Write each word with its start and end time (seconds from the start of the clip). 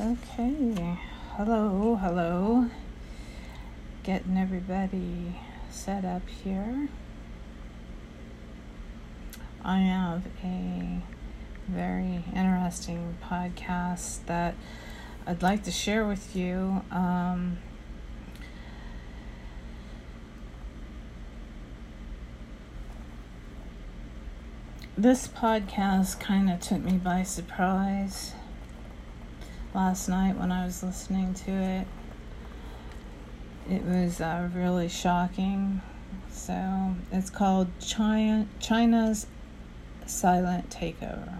Okay, 0.00 0.96
hello, 1.34 1.96
hello. 1.96 2.70
Getting 4.04 4.38
everybody 4.38 5.40
set 5.70 6.04
up 6.04 6.22
here. 6.28 6.88
I 9.64 9.78
have 9.80 10.22
a 10.44 11.02
very 11.66 12.22
interesting 12.32 13.16
podcast 13.28 14.24
that 14.26 14.54
I'd 15.26 15.42
like 15.42 15.64
to 15.64 15.72
share 15.72 16.06
with 16.06 16.36
you. 16.36 16.84
Um, 16.92 17.58
this 24.96 25.26
podcast 25.26 26.20
kind 26.20 26.48
of 26.48 26.60
took 26.60 26.82
me 26.82 26.98
by 26.98 27.24
surprise 27.24 28.34
last 29.78 30.08
night 30.08 30.36
when 30.36 30.50
I 30.50 30.64
was 30.64 30.82
listening 30.82 31.34
to 31.34 31.52
it. 31.52 31.86
It 33.70 33.80
was 33.84 34.20
uh, 34.20 34.48
really 34.52 34.88
shocking. 34.88 35.80
So 36.32 36.96
it's 37.12 37.30
called 37.30 37.68
China, 37.78 38.48
China's 38.58 39.28
Silent 40.04 40.68
Takeover. 40.68 41.32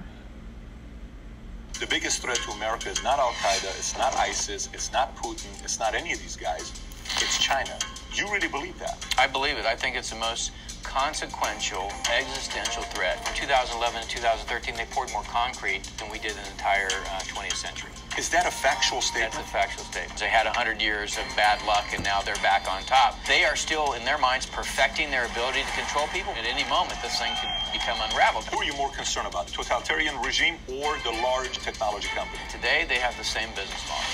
The 1.81 1.89
biggest 1.89 2.23
threat 2.23 2.37
to 2.37 2.53
America 2.53 2.89
is 2.91 3.03
not 3.03 3.19
Al 3.19 3.33
Qaeda, 3.33 3.77
it's 3.77 3.99
not 3.99 4.15
ISIS, 4.15 4.69
it's 4.73 4.93
not 4.93 5.17
Putin, 5.17 5.51
it's 5.65 5.81
not 5.81 5.97
any 5.97 6.13
of 6.13 6.21
these 6.21 6.37
guys. 6.37 6.71
It's 7.17 7.43
China. 7.43 7.77
You 8.15 8.31
really 8.33 8.47
believe 8.47 8.79
that? 8.79 9.05
I 9.19 9.27
believe 9.27 9.57
it. 9.59 9.67
I 9.67 9.75
think 9.75 9.97
it's 9.97 10.11
the 10.11 10.17
most 10.17 10.53
consequential 10.85 11.91
existential 12.17 12.85
threat. 12.85 13.19
From 13.27 13.35
2011 13.35 14.03
to 14.03 14.09
2013, 14.09 14.77
they 14.77 14.85
poured 14.93 15.11
more 15.11 15.25
concrete 15.25 15.83
than 15.99 16.09
we 16.09 16.21
did 16.21 16.31
in 16.31 16.43
the 16.45 16.51
entire 16.53 16.87
uh, 16.87 17.19
20th 17.35 17.57
century. 17.57 17.91
Is 18.19 18.29
that 18.31 18.47
a 18.47 18.51
factual 18.51 19.01
statement? 19.01 19.39
That's 19.39 19.47
a 19.47 19.53
factual 19.55 19.85
statement. 19.85 20.19
They 20.19 20.27
had 20.27 20.43
100 20.43 20.83
years 20.83 21.15
of 21.15 21.23
bad 21.39 21.63
luck 21.63 21.87
and 21.95 22.03
now 22.03 22.21
they're 22.21 22.35
back 22.43 22.67
on 22.67 22.83
top. 22.83 23.15
They 23.31 23.45
are 23.45 23.55
still, 23.55 23.93
in 23.93 24.05
their 24.05 24.19
minds, 24.19 24.45
perfecting 24.45 25.09
their 25.15 25.31
ability 25.31 25.63
to 25.63 25.73
control 25.79 26.11
people. 26.11 26.35
At 26.35 26.43
any 26.43 26.67
moment, 26.67 26.99
this 26.99 27.15
thing 27.15 27.31
could 27.39 27.55
become 27.71 27.95
unraveled. 28.11 28.43
Who 28.51 28.59
are 28.59 28.67
you 28.67 28.75
more 28.75 28.91
concerned 28.91 29.29
about, 29.31 29.47
the 29.47 29.53
totalitarian 29.63 30.19
regime 30.19 30.59
or 30.67 30.99
the 31.07 31.15
large 31.23 31.63
technology 31.63 32.11
company? 32.11 32.43
Today, 32.51 32.91
they 32.91 32.99
have 32.99 33.15
the 33.23 33.25
same 33.25 33.55
business 33.55 33.87
model. 33.87 34.11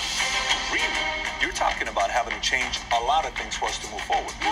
Really? 0.71 0.87
You're 1.41 1.53
talking 1.53 1.87
about 1.87 2.09
having 2.09 2.33
to 2.33 2.41
change 2.41 2.79
a 2.95 3.01
lot 3.03 3.25
of 3.25 3.33
things 3.33 3.55
for 3.55 3.65
us 3.65 3.77
to 3.79 3.87
move 3.91 4.01
forward. 4.01 4.33
No. 4.41 4.51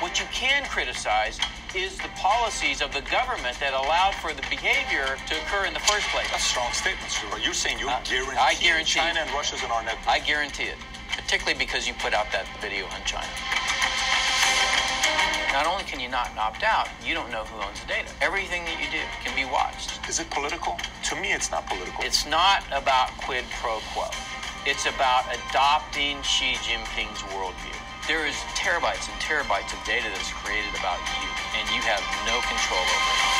What 0.00 0.20
you 0.20 0.26
can 0.32 0.64
criticize 0.66 1.38
is 1.74 1.96
the 1.98 2.08
policies 2.16 2.82
of 2.82 2.92
the 2.92 3.02
government 3.10 3.58
that 3.60 3.74
allowed 3.74 4.14
for 4.22 4.32
the 4.32 4.42
behavior 4.50 5.16
to 5.26 5.32
occur 5.42 5.66
in 5.66 5.74
the 5.74 5.84
first 5.86 6.06
place. 6.08 6.26
That's 6.30 6.44
a 6.44 6.48
strong 6.48 6.72
statement, 6.72 7.10
sir. 7.10 7.26
You're 7.42 7.54
saying 7.54 7.78
you're 7.78 7.90
Uh, 7.90 8.00
guaranteeing 8.04 8.38
I 8.38 8.54
guarantee 8.54 8.98
China 9.00 9.20
it. 9.20 9.26
and 9.26 9.30
Russia's 9.34 9.62
in 9.62 9.70
our 9.70 9.82
net. 9.82 9.98
I 10.06 10.18
guarantee 10.20 10.64
it, 10.70 10.78
particularly 11.10 11.58
because 11.58 11.86
you 11.86 11.94
put 11.94 12.12
out 12.14 12.30
that 12.32 12.46
video 12.60 12.86
on 12.86 13.00
China. 13.04 13.28
Not 15.52 15.66
only 15.66 15.82
can 15.84 15.98
you 15.98 16.08
not 16.08 16.30
opt 16.38 16.62
out, 16.62 16.88
you 17.04 17.12
don't 17.12 17.30
know 17.30 17.42
who 17.44 17.60
owns 17.62 17.80
the 17.80 17.86
data. 17.86 18.08
Everything 18.20 18.64
that 18.64 18.78
you 18.78 18.86
do 18.90 19.02
can 19.22 19.34
be 19.34 19.44
watched. 19.44 19.98
Is 20.08 20.20
it 20.20 20.30
political? 20.30 20.78
To 21.10 21.16
me, 21.16 21.32
it's 21.32 21.50
not 21.50 21.66
political. 21.66 22.02
It's 22.04 22.24
not 22.26 22.62
about 22.70 23.10
quid 23.18 23.44
pro 23.60 23.78
quo. 23.92 24.06
It's 24.66 24.84
about 24.84 25.24
adopting 25.32 26.20
Xi 26.20 26.52
Jinping's 26.60 27.22
worldview. 27.32 27.76
There 28.06 28.26
is 28.26 28.34
terabytes 28.52 29.08
and 29.08 29.16
terabytes 29.18 29.72
of 29.72 29.82
data 29.86 30.08
that's 30.12 30.32
created 30.44 30.74
about 30.78 30.98
you, 31.00 31.28
and 31.56 31.66
you 31.70 31.80
have 31.80 32.04
no 32.26 32.38
control 32.44 32.80
over 32.80 33.39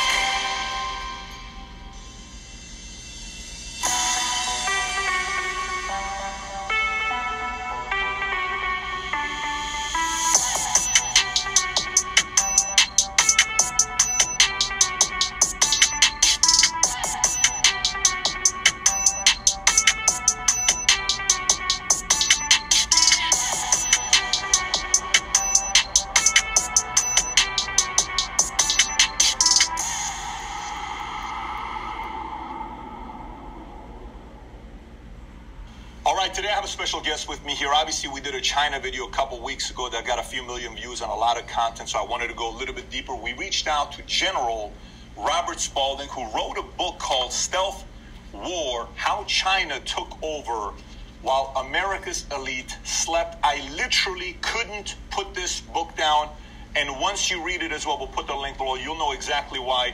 China 38.71 38.81
video 38.81 39.05
a 39.05 39.11
couple 39.11 39.37
weeks 39.43 39.69
ago 39.69 39.89
that 39.89 40.05
got 40.05 40.17
a 40.17 40.23
few 40.23 40.43
million 40.43 40.73
views 40.77 41.01
on 41.01 41.09
a 41.09 41.13
lot 41.13 41.37
of 41.37 41.45
content, 41.45 41.89
so 41.89 41.99
I 41.99 42.05
wanted 42.05 42.29
to 42.29 42.33
go 42.35 42.49
a 42.49 42.55
little 42.55 42.73
bit 42.73 42.89
deeper. 42.89 43.13
We 43.13 43.33
reached 43.33 43.67
out 43.67 43.91
to 43.93 44.01
General 44.03 44.71
Robert 45.17 45.59
Spalding, 45.59 46.07
who 46.07 46.23
wrote 46.33 46.57
a 46.57 46.63
book 46.77 46.97
called 46.97 47.33
Stealth 47.33 47.83
War 48.31 48.87
How 48.95 49.25
China 49.25 49.77
Took 49.81 50.17
Over 50.23 50.73
While 51.21 51.51
America's 51.57 52.25
Elite 52.33 52.77
Slept. 52.85 53.35
I 53.43 53.69
literally 53.75 54.37
couldn't 54.39 54.95
put 55.09 55.33
this 55.33 55.59
book 55.59 55.93
down, 55.97 56.29
and 56.77 56.97
once 57.01 57.29
you 57.29 57.45
read 57.45 57.61
it 57.63 57.73
as 57.73 57.85
well, 57.85 57.97
we'll 57.97 58.07
put 58.07 58.27
the 58.27 58.35
link 58.37 58.57
below, 58.57 58.75
you'll 58.75 58.97
know 58.97 59.11
exactly 59.11 59.59
why. 59.59 59.93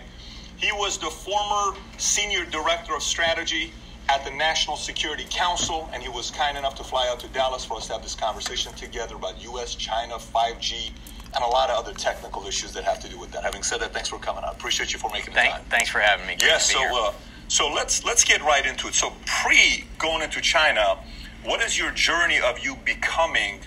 He 0.58 0.72
was 0.72 1.00
the 1.00 1.10
former 1.10 1.76
senior 1.98 2.46
director 2.46 2.96
of 2.96 3.02
strategy 3.02 3.74
at 4.10 4.24
the 4.24 4.32
National 4.32 4.78
Security 4.78 5.26
Council, 5.30 5.90
and 5.94 6.02
he 6.02 6.10
was 6.10 6.32
kind 6.32 6.58
enough 6.58 6.76
to 6.76 6.84
fly 6.84 7.08
out 7.10 7.20
to 7.20 7.28
Dallas 7.30 7.66
for 7.66 7.78
us 7.78 7.88
to 7.88 7.94
have 7.94 8.04
this 8.04 8.16
conversation 8.16 8.74
together 8.74 9.16
about 9.16 9.42
U.S., 9.44 9.76
China, 9.76 10.16
5G, 10.16 10.92
and 11.36 11.44
a 11.44 11.48
lot 11.48 11.70
of 11.70 11.78
other 11.78 11.94
technical 11.94 12.48
issues 12.48 12.72
that 12.74 12.84
have 12.84 13.00
to 13.02 13.10
do 13.10 13.20
with 13.20 13.32
that. 13.32 13.44
Having 13.44 13.64
said 13.64 13.82
that, 13.82 13.94
thanks 13.94 14.10
for 14.10 14.18
coming 14.18 14.44
out. 14.44 14.54
Appreciate 14.54 14.94
you 14.94 15.00
for 15.00 15.10
making 15.12 15.34
the 15.34 15.40
Thank, 15.40 15.54
time. 15.54 15.64
thanks 15.70 15.90
for 15.90 16.00
having 16.00 16.26
me. 16.26 16.38
Yes, 16.40 16.72
so 16.72 16.80
uh, 16.80 17.12
so 17.50 17.72
let's 17.72 18.06
let's 18.06 18.24
get 18.24 18.42
right 18.42 18.66
into 18.66 18.88
it. 18.88 18.94
So 18.94 19.12
pre 19.26 19.84
going 20.00 20.22
into 20.22 20.40
China, 20.42 20.98
what 21.44 21.62
is 21.62 21.78
your 21.78 21.92
journey 21.92 22.40
of 22.40 22.60
you 22.60 22.78
becoming 22.86 23.60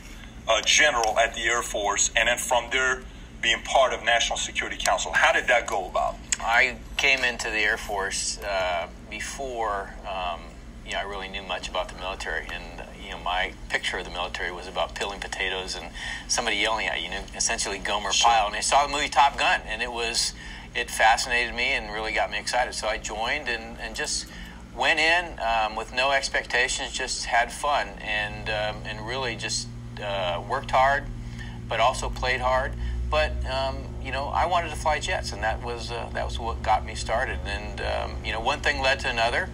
a 0.48 0.62
general 0.62 1.18
at 1.18 1.34
the 1.34 1.42
Air 1.42 1.62
Force, 1.62 2.10
and 2.16 2.28
then 2.28 2.38
from 2.38 2.64
there 2.72 3.02
being 3.40 3.62
part 3.62 3.92
of 3.92 4.04
National 4.04 4.36
Security 4.36 4.76
Council? 4.76 5.12
How 5.12 5.32
did 5.32 5.46
that 5.48 5.66
go 5.66 5.86
about? 5.86 6.16
I 6.40 6.76
came 6.96 7.24
into 7.24 7.50
the 7.50 7.58
Air 7.58 7.76
Force 7.76 8.38
uh, 8.42 8.88
before 9.10 9.94
um, 10.08 10.40
you 10.86 10.92
know 10.92 10.98
I 10.98 11.02
really 11.02 11.28
knew 11.28 11.42
much 11.42 11.68
about 11.68 11.88
the 11.88 11.98
military, 11.98 12.46
and 12.52 12.86
you 13.02 13.10
know 13.10 13.18
my 13.18 13.52
picture 13.68 13.98
of 13.98 14.04
the 14.04 14.10
military 14.10 14.52
was 14.52 14.66
about 14.66 14.94
peeling 14.94 15.20
potatoes 15.20 15.76
and 15.76 15.86
somebody 16.28 16.56
yelling 16.56 16.86
at 16.86 16.98
you, 16.98 17.04
you 17.04 17.10
know, 17.10 17.22
essentially 17.36 17.78
Gomer 17.78 18.12
Sure. 18.12 18.30
Pyle. 18.30 18.46
And 18.46 18.56
I 18.56 18.60
saw 18.60 18.86
the 18.86 18.92
movie 18.92 19.08
Top 19.08 19.38
Gun, 19.38 19.60
and 19.66 19.82
it 19.82 19.92
was 19.92 20.32
it 20.74 20.90
fascinated 20.90 21.54
me 21.54 21.72
and 21.72 21.92
really 21.92 22.12
got 22.12 22.30
me 22.30 22.38
excited. 22.38 22.74
So 22.74 22.86
I 22.86 22.98
joined 22.98 23.48
and, 23.48 23.78
and 23.80 23.96
just 23.96 24.26
went 24.76 25.00
in 25.00 25.38
um, 25.40 25.74
with 25.76 25.92
no 25.92 26.12
expectations, 26.12 26.92
just 26.92 27.24
had 27.24 27.52
fun 27.52 27.88
and 28.00 28.48
um, 28.48 28.82
and 28.86 29.06
really 29.06 29.36
just 29.36 29.68
uh, 30.02 30.42
worked 30.48 30.70
hard, 30.70 31.04
but 31.68 31.80
also 31.80 32.08
played 32.08 32.40
hard. 32.40 32.72
But 33.10 33.32
um, 33.46 33.76
you 34.02 34.12
know, 34.12 34.26
I 34.26 34.46
wanted 34.46 34.70
to 34.70 34.76
fly 34.76 35.00
jets, 35.00 35.32
and 35.32 35.42
that 35.42 35.62
was 35.62 35.90
uh, 35.90 36.08
that 36.14 36.24
was 36.24 36.38
what 36.38 36.62
got 36.62 36.86
me 36.86 36.94
started. 36.94 37.38
And 37.44 37.80
um, 37.80 38.24
you 38.24 38.32
know, 38.32 38.40
one 38.40 38.60
thing 38.60 38.80
led 38.80 39.00
to 39.00 39.10
another. 39.10 39.50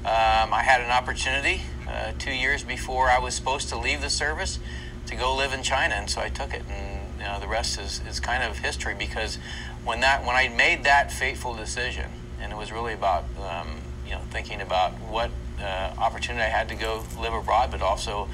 Um, 0.00 0.54
I 0.54 0.62
had 0.62 0.80
an 0.80 0.90
opportunity 0.90 1.62
uh, 1.88 2.12
two 2.18 2.32
years 2.32 2.62
before 2.62 3.10
I 3.10 3.18
was 3.18 3.34
supposed 3.34 3.68
to 3.70 3.76
leave 3.76 4.00
the 4.00 4.10
service 4.10 4.58
to 5.06 5.16
go 5.16 5.34
live 5.34 5.52
in 5.52 5.62
China, 5.62 5.94
and 5.94 6.08
so 6.08 6.20
I 6.20 6.28
took 6.28 6.54
it. 6.54 6.62
And 6.70 7.18
you 7.18 7.24
know, 7.24 7.40
the 7.40 7.48
rest 7.48 7.80
is, 7.80 8.00
is 8.06 8.20
kind 8.20 8.44
of 8.44 8.58
history 8.58 8.94
because 8.94 9.38
when 9.84 10.00
that 10.00 10.24
when 10.24 10.36
I 10.36 10.48
made 10.48 10.84
that 10.84 11.10
fateful 11.10 11.54
decision, 11.54 12.10
and 12.40 12.52
it 12.52 12.56
was 12.56 12.70
really 12.70 12.92
about 12.92 13.24
um, 13.40 13.80
you 14.04 14.12
know 14.12 14.20
thinking 14.30 14.60
about 14.60 14.92
what 15.00 15.30
uh, 15.60 15.92
opportunity 15.98 16.44
I 16.44 16.48
had 16.48 16.68
to 16.68 16.74
go 16.74 17.04
live 17.18 17.32
abroad, 17.32 17.70
but 17.70 17.82
also 17.82 18.28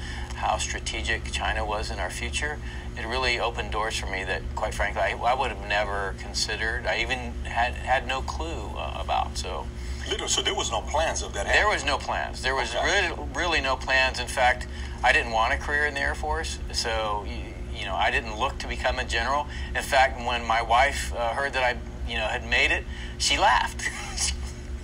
how 0.45 0.57
strategic 0.57 1.31
China 1.31 1.65
was 1.65 1.89
in 1.89 1.99
our 1.99 2.09
future. 2.09 2.59
It 2.97 3.05
really 3.05 3.39
opened 3.39 3.71
doors 3.71 3.97
for 3.97 4.05
me 4.05 4.23
that, 4.25 4.41
quite 4.55 4.73
frankly, 4.73 5.01
I, 5.01 5.11
I 5.13 5.33
would 5.33 5.51
have 5.51 5.67
never 5.67 6.15
considered. 6.19 6.85
I 6.85 6.99
even 6.99 7.33
had 7.43 7.73
had 7.73 8.07
no 8.07 8.21
clue 8.21 8.69
uh, 8.77 8.97
about. 8.99 9.37
So 9.37 9.65
Literally, 10.07 10.29
so 10.29 10.41
there 10.43 10.53
was 10.53 10.69
no 10.71 10.81
plans 10.81 11.23
of 11.23 11.33
that. 11.33 11.47
there 11.47 11.67
was 11.67 11.83
no 11.83 11.97
plans. 11.97 12.41
There 12.43 12.53
was 12.55 12.73
Okay. 12.75 12.85
really, 13.09 13.29
really 13.33 13.61
no 13.61 13.75
plans. 13.75 14.19
In 14.19 14.27
fact, 14.27 14.67
I 15.03 15.11
didn't 15.11 15.31
want 15.31 15.51
a 15.53 15.57
career 15.57 15.87
in 15.87 15.95
the 15.95 15.99
Air 16.01 16.13
Force, 16.15 16.59
so 16.73 17.25
you, 17.27 17.79
you 17.79 17.85
know 17.85 17.95
I 17.95 18.11
didn't 18.11 18.37
look 18.37 18.57
to 18.59 18.67
become 18.67 18.99
a 18.99 19.03
general. 19.03 19.47
In 19.75 19.81
fact, 19.81 20.19
when 20.25 20.45
my 20.45 20.61
wife 20.61 21.11
uh, 21.17 21.33
heard 21.33 21.53
that 21.53 21.63
I 21.63 21.77
you 22.09 22.17
know 22.17 22.27
had 22.27 22.45
made 22.47 22.71
it, 22.71 22.83
she 23.17 23.37
laughed. 23.37 23.81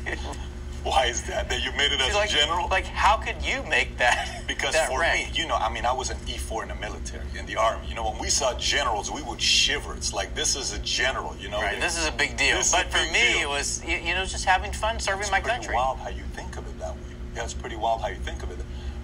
Why 0.83 1.05
is 1.05 1.21
that? 1.23 1.47
That 1.49 1.63
you 1.63 1.71
made 1.73 1.91
it 1.91 2.01
as 2.01 2.07
She's 2.07 2.33
a 2.33 2.37
general? 2.37 2.67
like 2.69 2.85
how 2.85 3.17
could 3.17 3.43
you 3.43 3.61
make 3.69 3.97
that? 3.97 4.43
Because 4.51 4.73
that 4.73 4.89
for 4.89 4.99
rank? 4.99 5.31
me, 5.31 5.39
you 5.41 5.47
know, 5.47 5.55
I 5.55 5.71
mean, 5.71 5.85
I 5.85 5.93
was 5.93 6.09
an 6.09 6.17
E4 6.27 6.63
in 6.63 6.67
the 6.69 6.75
military, 6.75 7.23
in 7.39 7.45
the 7.45 7.55
army. 7.55 7.87
You 7.87 7.95
know, 7.95 8.09
when 8.09 8.19
we 8.19 8.29
saw 8.29 8.53
generals, 8.57 9.09
we 9.09 9.21
would 9.23 9.41
shiver. 9.41 9.95
It's 9.95 10.13
like 10.13 10.35
this 10.35 10.55
is 10.55 10.73
a 10.73 10.79
general. 10.79 11.35
You 11.39 11.49
know, 11.49 11.61
Right, 11.61 11.79
this 11.79 11.97
is 11.97 12.05
a 12.07 12.11
big 12.11 12.35
deal. 12.37 12.57
This 12.57 12.71
But 12.71 12.87
for 12.91 12.97
me, 13.13 13.33
deal. 13.33 13.41
it 13.43 13.49
was 13.49 13.81
you, 13.85 13.97
you 13.97 14.13
know 14.13 14.25
just 14.25 14.45
having 14.45 14.71
fun 14.73 14.99
serving 14.99 15.21
it's 15.21 15.31
my 15.31 15.39
pretty 15.39 15.55
country. 15.57 15.75
wild 15.75 15.99
how 15.99 16.09
you 16.09 16.23
think 16.35 16.57
of 16.57 16.67
it 16.67 16.77
that 16.79 16.93
way. 16.93 17.01
Yeah, 17.35 17.43
it's 17.43 17.53
pretty 17.53 17.75
wild 17.77 18.01
how 18.01 18.07
you 18.09 18.15
think 18.17 18.43
of 18.43 18.51
it. 18.51 18.57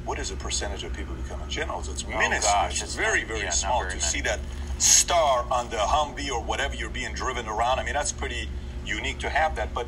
what 0.06 0.19
is 0.19 0.30
the 0.30 0.35
percentage 0.38 0.83
of 0.83 0.94
people 0.94 1.15
becoming 1.15 1.47
generals? 1.50 1.88
It's 1.89 2.03
Oh, 2.06 2.09
minuscule. 2.18 2.53
gosh, 2.53 2.81
it's 2.83 2.95
very, 2.95 3.19
not- 3.21 3.27
very 3.30 3.41
yeah, 3.44 3.50
small 3.51 3.81
very 3.81 3.94
to 3.94 4.01
see 4.01 4.21
that 4.21 4.39
star 4.80 5.45
on 5.51 5.69
the 5.69 5.77
Humvee 5.77 6.30
or 6.31 6.41
whatever 6.41 6.75
you're 6.75 6.89
being 6.89 7.13
driven 7.13 7.47
around. 7.47 7.80
I 7.80 7.83
mean, 7.83 7.94
that's 7.94 8.12
pretty 8.12 8.50
unique 8.85 9.19
to 9.19 9.30
have 9.30 9.56
that. 9.56 9.73
But 9.73 9.88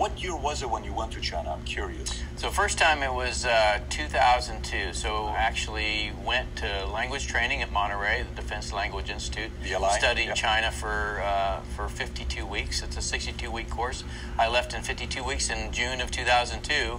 what 0.00 0.22
year 0.22 0.34
was 0.34 0.62
it 0.62 0.70
when 0.70 0.82
you 0.82 0.94
went 0.94 1.12
to 1.12 1.20
China? 1.20 1.50
I'm 1.50 1.62
curious. 1.64 2.22
So 2.36 2.48
first 2.48 2.78
time 2.78 3.02
it 3.02 3.12
was 3.12 3.44
uh, 3.44 3.80
2002. 3.90 4.94
So 4.94 5.28
actually 5.36 6.10
went 6.24 6.56
to 6.56 6.86
language 6.86 7.26
training 7.26 7.60
at 7.60 7.70
Monterey, 7.70 8.22
the 8.22 8.40
Defense 8.40 8.72
Language 8.72 9.10
Institute. 9.10 9.50
DLI, 9.62 9.98
Studied 9.98 10.28
yep. 10.28 10.36
China 10.36 10.70
for 10.70 11.20
uh, 11.22 11.60
for 11.76 11.90
52 11.90 12.46
weeks. 12.46 12.82
It's 12.82 12.96
a 12.96 13.02
62 13.02 13.50
week 13.50 13.68
course. 13.68 14.02
I 14.38 14.48
left 14.48 14.72
in 14.72 14.80
52 14.80 15.22
weeks 15.22 15.50
in 15.50 15.70
June 15.70 16.00
of 16.00 16.10
2002. 16.10 16.98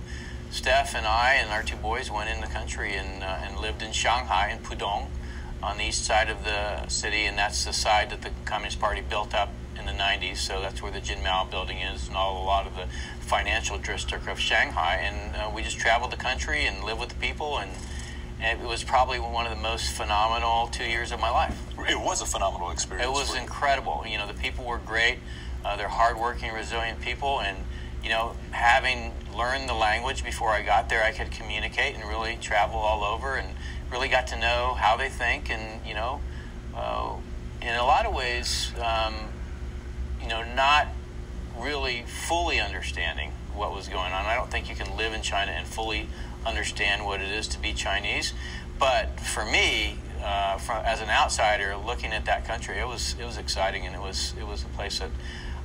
Steph 0.52 0.94
and 0.94 1.08
I 1.08 1.34
and 1.42 1.50
our 1.50 1.64
two 1.64 1.78
boys 1.78 2.12
went 2.12 2.30
in 2.30 2.40
the 2.40 2.54
country 2.54 2.94
and 2.94 3.24
uh, 3.24 3.40
and 3.42 3.58
lived 3.58 3.82
in 3.82 3.94
Shanghai 3.94 4.52
in 4.52 4.60
Pudong, 4.60 5.08
on 5.64 5.78
the 5.78 5.86
east 5.86 6.06
side 6.06 6.30
of 6.30 6.44
the 6.44 6.88
city, 6.88 7.26
and 7.26 7.38
that's 7.38 7.66
the 7.66 7.74
side 7.74 8.10
that 8.10 8.22
the 8.22 8.32
Communist 8.46 8.80
Party 8.80 9.02
built 9.02 9.34
up 9.34 9.50
in 9.78 9.86
the 9.86 9.92
90s. 9.92 10.38
So 10.38 10.62
that's 10.62 10.82
where 10.82 10.92
the 10.92 11.00
Jinmao 11.00 11.50
building 11.50 11.80
is, 11.80 12.08
and 12.08 12.18
all 12.18 12.44
a 12.44 12.46
lot 12.46 12.66
of 12.66 12.76
the 12.76 12.88
financial 13.20 13.78
district 13.78 14.28
of 14.28 14.40
Shanghai. 14.40 14.96
And 14.96 15.36
uh, 15.36 15.52
we 15.54 15.62
just 15.62 15.78
traveled 15.78 16.12
the 16.12 16.18
country 16.18 16.66
and 16.66 16.84
lived 16.84 17.00
with 17.00 17.10
the 17.10 17.16
people, 17.16 17.60
and, 17.60 17.72
and 18.40 18.62
it 18.62 18.68
was 18.68 18.84
probably 18.84 19.20
one 19.20 19.46
of 19.46 19.56
the 19.56 19.62
most 19.62 19.92
phenomenal 19.92 20.68
two 20.68 20.86
years 20.86 21.12
of 21.12 21.20
my 21.20 21.30
life. 21.30 21.58
It 21.90 22.00
was 22.00 22.22
a 22.22 22.26
phenomenal 22.26 22.72
experience. 22.72 23.08
It 23.08 23.12
was 23.12 23.36
incredible. 23.36 24.04
You 24.08 24.18
know, 24.18 24.28
the 24.28 24.34
people 24.34 24.66
were 24.66 24.80
great. 24.80 25.20
Uh, 25.64 25.76
they're 25.76 25.88
hardworking, 25.88 26.52
resilient 26.54 27.02
people, 27.02 27.40
and 27.42 27.58
you 28.04 28.10
know, 28.10 28.36
having 28.50 29.14
learned 29.36 29.70
the 29.70 29.76
language 29.76 30.24
before 30.24 30.50
I 30.50 30.64
got 30.64 30.90
there, 30.90 31.04
I 31.04 31.12
could 31.12 31.30
communicate 31.30 31.94
and 31.96 32.04
really 32.04 32.36
travel 32.42 32.80
all 32.80 33.04
over, 33.04 33.36
and 33.36 33.50
really 33.92 34.08
got 34.08 34.28
to 34.28 34.40
know 34.40 34.76
how 34.80 34.98
they 34.98 35.10
think, 35.10 35.50
and 35.50 35.86
you 35.86 35.94
know, 35.94 36.22
uh, 36.76 37.16
in 37.62 37.76
a 37.76 37.84
lot 37.84 38.06
of 38.06 38.14
ways, 38.14 38.72
um, 38.80 39.14
you 40.22 40.28
know, 40.28 40.44
not 40.56 40.88
really 41.58 42.04
fully 42.28 42.60
understanding 42.60 43.32
what 43.54 43.74
was 43.74 43.88
going 43.88 44.14
on. 44.14 44.26
I 44.26 44.36
don't 44.36 44.50
think 44.50 44.70
you 44.70 44.76
can 44.76 44.96
live 44.98 45.14
in 45.14 45.22
China 45.22 45.52
and 45.52 45.68
fully 45.68 46.08
understand 46.46 47.06
what 47.06 47.22
it 47.22 47.30
is 47.30 47.48
to 47.50 47.60
be 47.60 47.74
Chinese. 47.74 48.34
But 48.80 49.20
for 49.20 49.46
me, 49.46 50.00
uh, 50.24 50.58
from, 50.58 50.84
as 50.86 51.02
an 51.02 51.10
outsider 51.10 51.76
looking 51.76 52.12
at 52.14 52.26
that 52.26 52.46
country, 52.46 52.78
it 52.78 52.88
was 52.88 53.16
it 53.20 53.26
was 53.26 53.38
exciting 53.38 53.86
and 53.86 53.96
it 53.96 54.02
was 54.02 54.34
it 54.40 54.48
was 54.48 54.64
a 54.64 54.68
place 54.70 55.00
that 55.00 55.10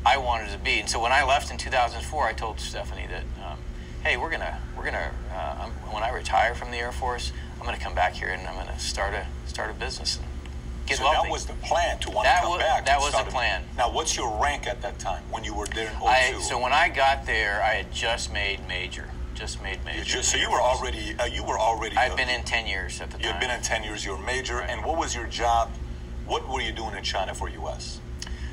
I 0.04 0.18
wanted 0.18 0.50
to 0.52 0.58
be. 0.58 0.80
And 0.80 0.88
so 0.88 1.00
when 1.00 1.12
I 1.12 1.24
left 1.24 1.50
in 1.50 1.56
2004, 1.56 2.24
I 2.24 2.32
told 2.32 2.60
Stephanie 2.60 3.06
that, 3.08 3.22
um, 3.44 3.58
hey, 4.02 4.16
we're 4.16 4.30
gonna 4.30 4.60
we're 4.76 4.84
gonna 4.84 5.12
uh, 5.32 5.66
when 5.90 6.02
I 6.02 6.10
retire 6.10 6.54
from 6.54 6.70
the 6.70 6.78
Air 6.78 6.92
Force, 6.92 7.32
I'm 7.66 7.72
gonna 7.72 7.82
come 7.82 7.96
back 7.96 8.12
here 8.14 8.28
and 8.28 8.46
I'm 8.46 8.54
gonna 8.54 8.78
start 8.78 9.12
a 9.12 9.26
start 9.48 9.70
a 9.70 9.74
business 9.74 10.18
and 10.18 10.24
get 10.86 10.98
so 10.98 11.04
wealthy. 11.04 11.26
that 11.26 11.32
was 11.32 11.46
the 11.46 11.52
plan 11.54 11.98
to 11.98 12.10
want 12.12 12.26
That 12.26 12.36
to 12.36 12.40
come 12.42 12.50
wa- 12.52 12.58
back. 12.58 12.86
that 12.86 13.00
was 13.00 13.10
the 13.12 13.22
a- 13.22 13.24
plan. 13.24 13.64
Now, 13.76 13.90
what's 13.90 14.16
your 14.16 14.40
rank 14.40 14.68
at 14.68 14.80
that 14.82 15.00
time 15.00 15.24
when 15.32 15.42
you 15.42 15.52
were 15.52 15.66
there 15.66 15.88
in 15.90 15.96
02? 15.98 16.06
I, 16.06 16.40
so 16.42 16.60
when 16.60 16.72
I 16.72 16.88
got 16.88 17.26
there, 17.26 17.60
I 17.60 17.74
had 17.74 17.92
just 17.92 18.32
made 18.32 18.60
major, 18.68 19.10
just 19.34 19.60
made 19.64 19.84
major. 19.84 20.04
Just, 20.04 20.30
so 20.30 20.38
you 20.38 20.48
were 20.48 20.60
already 20.60 21.16
uh, 21.18 21.24
you 21.24 21.42
were 21.42 21.58
already. 21.58 21.96
I'd 21.96 22.12
uh, 22.12 22.16
been 22.16 22.28
in 22.28 22.44
ten 22.44 22.68
years 22.68 23.00
at 23.00 23.10
the 23.10 23.14
time. 23.18 23.20
You 23.26 23.32
time. 23.32 23.40
had 23.40 23.48
been 23.48 23.56
in 23.56 23.62
ten 23.64 23.82
years. 23.82 24.04
You 24.04 24.12
were 24.12 24.18
major, 24.22 24.60
and 24.60 24.84
what 24.84 24.96
was 24.96 25.12
your 25.12 25.26
job? 25.26 25.72
What 26.24 26.48
were 26.48 26.60
you 26.60 26.70
doing 26.70 26.94
in 26.96 27.02
China 27.02 27.34
for 27.34 27.48
U.S.? 27.48 27.98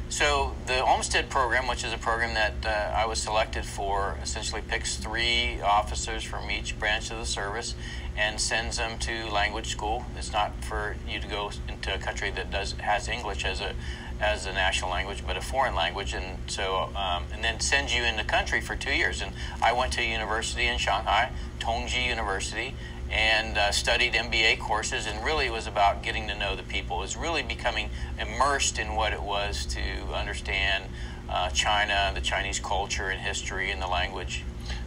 So 0.10 0.54
the 0.68 0.84
Olmsted 0.84 1.30
program, 1.30 1.68
which 1.68 1.84
is 1.84 1.92
a 1.94 1.98
program 1.98 2.34
that 2.36 2.54
uh, 2.66 2.96
I 2.98 3.06
was 3.08 3.20
selected 3.20 3.64
for, 3.66 4.16
essentially 4.24 4.62
picks 4.68 4.96
three 4.98 5.60
officers 5.62 6.24
from 6.24 6.50
each 6.52 6.78
branch 6.80 7.10
of 7.12 7.18
the 7.18 7.26
service 7.26 7.74
and 8.18 8.40
sends 8.40 8.78
them 8.78 9.00
to 9.00 9.28
language 9.30 9.68
school. 9.68 10.06
It's 10.18 10.32
not 10.32 10.52
for 10.64 10.96
you 11.08 11.20
to 11.20 11.28
go 11.28 11.52
into 11.68 11.94
a 11.94 11.98
country 11.98 12.32
that 12.32 12.52
does 12.52 12.74
has 12.74 13.08
English 13.08 13.46
as 13.46 13.62
a 13.62 13.74
as 14.22 14.46
a 14.46 14.54
national 14.54 14.90
language, 14.90 15.26
but 15.26 15.36
a 15.36 15.42
foreign 15.42 15.76
language, 15.76 16.14
and 16.14 16.38
so 16.48 16.90
um, 16.96 17.26
and 17.34 17.44
then 17.44 17.60
sends 17.60 17.94
you 17.94 18.04
in 18.04 18.16
the 18.16 18.24
country 18.24 18.62
for 18.62 18.76
two 18.76 18.94
years. 18.94 19.22
And 19.22 19.34
I 19.62 19.74
went 19.74 19.94
to 19.94 20.02
a 20.02 20.10
university 20.10 20.68
in 20.68 20.78
Shanghai, 20.78 21.32
Tongji 21.60 22.08
University, 22.08 22.76
and 23.10 23.58
uh, 23.58 23.72
studied 23.72 24.14
MBA 24.14 24.60
courses, 24.60 25.08
and 25.08 25.24
really 25.26 25.48
it 25.48 25.52
was 25.52 25.68
about 25.68 26.04
getting 26.04 26.28
to 26.28 26.36
know 26.36 26.56
the 26.56 26.64
people. 26.64 26.98
It 26.98 27.02
was 27.02 27.18
really 27.18 27.44
becoming 27.44 27.90
immersed 28.20 28.80
in 28.80 28.96
what 28.96 29.14
it 29.14 29.22
was 29.22 29.66
to 29.68 29.82
understand 30.14 30.86
uh, 31.30 31.50
China, 31.50 32.12
the 32.14 32.22
Chinese 32.22 32.60
culture 32.60 33.10
and 33.10 33.20
history 33.20 33.72
and 33.72 33.82
the 33.82 33.88
language. 33.88 34.44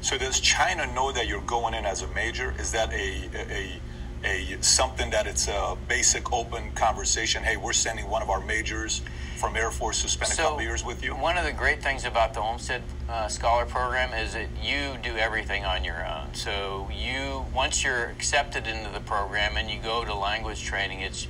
So 0.07 0.17
does 0.17 0.39
China 0.39 0.87
know 0.95 1.11
that 1.11 1.27
you're 1.27 1.41
going 1.41 1.75
in 1.75 1.85
as 1.85 2.03
a 2.03 2.07
major? 2.07 2.55
Is 2.61 2.71
that 2.71 2.93
a 2.93 3.29
a, 3.35 3.81
a 4.23 4.63
something 4.63 5.11
that 5.11 5.27
it's 5.27 5.49
a 5.49 5.77
basic 5.89 6.33
open 6.33 6.71
conversation? 6.77 7.43
Hey, 7.43 7.57
we're 7.57 7.73
sending 7.73 8.09
one 8.09 8.23
of 8.23 8.31
our 8.31 8.39
majors 8.39 9.03
from 9.37 9.57
Air 9.57 9.73
Force 9.73 10.03
to 10.03 10.09
spend 10.09 10.31
a 10.31 10.37
couple 10.37 10.63
years 10.63 10.85
with 10.85 11.03
you. 11.03 11.17
One 11.17 11.37
of 11.37 11.45
the 11.45 11.51
great 11.51 11.83
things 11.83 12.05
about 12.05 12.35
the 12.35 12.41
Olmsted 12.41 12.83
uh, 13.09 13.27
Scholar 13.27 13.67
Program 13.67 14.15
is 14.15 14.35
that 14.35 14.47
you 14.63 14.97
do 15.03 15.17
everything 15.17 15.65
on 15.65 15.83
your 15.83 16.07
own. 16.07 16.33
So 16.35 16.89
you, 16.95 17.45
once 17.53 17.83
you're 17.83 18.05
accepted 18.05 18.69
into 18.69 18.93
the 18.93 19.01
program 19.01 19.57
and 19.57 19.69
you 19.69 19.81
go 19.81 20.05
to 20.05 20.15
language 20.15 20.63
training, 20.63 21.01
it's 21.01 21.27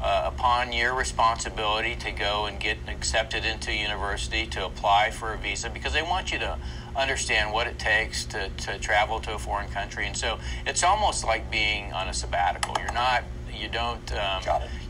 uh, 0.00 0.30
upon 0.32 0.72
your 0.72 0.94
responsibility 0.94 1.94
to 1.96 2.10
go 2.10 2.46
and 2.46 2.58
get 2.58 2.76
accepted 2.88 3.44
into 3.44 3.72
university 3.72 4.46
to 4.46 4.64
apply 4.64 5.10
for 5.10 5.34
a 5.34 5.38
visa 5.38 5.70
because 5.70 5.92
they 5.92 6.02
want 6.02 6.32
you 6.32 6.38
to 6.38 6.58
understand 6.96 7.52
what 7.52 7.66
it 7.66 7.78
takes 7.78 8.24
to, 8.26 8.48
to 8.48 8.78
travel 8.78 9.20
to 9.20 9.34
a 9.34 9.38
foreign 9.38 9.68
country. 9.68 10.06
And 10.06 10.16
so 10.16 10.38
it's 10.66 10.82
almost 10.82 11.24
like 11.24 11.50
being 11.50 11.92
on 11.92 12.08
a 12.08 12.14
sabbatical. 12.14 12.76
You're 12.78 12.92
not, 12.92 13.24
you 13.52 13.68
don't, 13.68 14.12
um, 14.12 14.42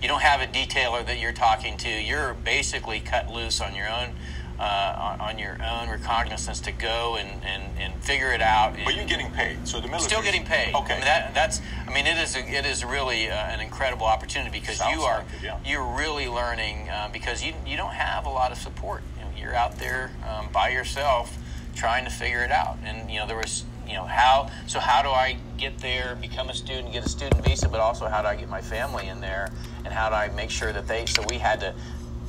you 0.02 0.08
don't 0.08 0.22
have 0.22 0.40
a 0.40 0.46
detailer 0.46 1.04
that 1.06 1.18
you're 1.18 1.32
talking 1.32 1.76
to. 1.78 1.88
You're 1.88 2.34
basically 2.34 3.00
cut 3.00 3.30
loose 3.30 3.60
on 3.60 3.74
your 3.74 3.88
own, 3.88 4.14
uh, 4.58 5.16
on, 5.18 5.20
on 5.20 5.38
your 5.38 5.58
own 5.62 5.88
recognizance 5.88 6.60
to 6.60 6.72
go 6.72 7.16
and, 7.16 7.42
and, 7.44 7.62
and 7.78 8.02
figure 8.04 8.32
it 8.32 8.42
out. 8.42 8.76
But 8.84 8.94
you're 8.94 9.06
getting 9.06 9.30
paid. 9.30 9.66
So 9.66 9.80
the 9.80 9.88
military 9.88 10.08
Still 10.08 10.22
getting 10.22 10.44
paid. 10.44 10.74
Okay. 10.74 10.94
I 10.94 10.96
mean, 10.96 11.04
that, 11.04 11.34
that's. 11.34 11.60
I 11.86 11.92
mean, 11.92 12.06
it 12.06 12.18
is. 12.18 12.36
A, 12.36 12.40
it 12.40 12.64
is 12.64 12.84
really 12.84 13.30
uh, 13.30 13.34
an 13.34 13.60
incredible 13.60 14.06
opportunity 14.06 14.60
because 14.60 14.76
Sounds 14.76 14.94
you 14.94 15.02
are. 15.02 15.18
like 15.18 15.26
it, 15.26 15.42
yeah. 15.42 15.58
You're 15.64 15.96
really 15.96 16.28
learning 16.28 16.88
uh, 16.88 17.08
because 17.12 17.42
you 17.42 17.52
you 17.66 17.76
don't 17.76 17.94
have 17.94 18.26
a 18.26 18.30
lot 18.30 18.52
of 18.52 18.58
support. 18.58 19.02
You 19.16 19.24
know, 19.24 19.30
you're 19.36 19.54
out 19.56 19.78
there 19.78 20.12
um, 20.28 20.48
by 20.52 20.68
yourself 20.68 21.36
trying 21.74 22.04
to 22.04 22.10
figure 22.10 22.42
it 22.44 22.50
out. 22.50 22.78
And 22.84 23.10
you 23.10 23.18
know, 23.20 23.26
there 23.26 23.36
was. 23.36 23.64
You 23.86 23.92
know 23.96 24.04
how. 24.06 24.48
So 24.66 24.80
how 24.80 25.02
do 25.02 25.10
I 25.10 25.36
get 25.58 25.76
there, 25.78 26.16
become 26.18 26.48
a 26.48 26.54
student, 26.54 26.90
get 26.94 27.04
a 27.04 27.08
student 27.08 27.44
visa, 27.44 27.68
but 27.68 27.80
also 27.80 28.06
how 28.06 28.22
do 28.22 28.28
I 28.28 28.34
get 28.34 28.48
my 28.48 28.62
family 28.62 29.08
in 29.08 29.20
there, 29.20 29.52
and 29.84 29.92
how 29.92 30.08
do 30.08 30.14
I 30.14 30.28
make 30.30 30.48
sure 30.48 30.72
that 30.72 30.88
they? 30.88 31.04
So 31.04 31.22
we 31.28 31.36
had 31.36 31.60
to 31.60 31.74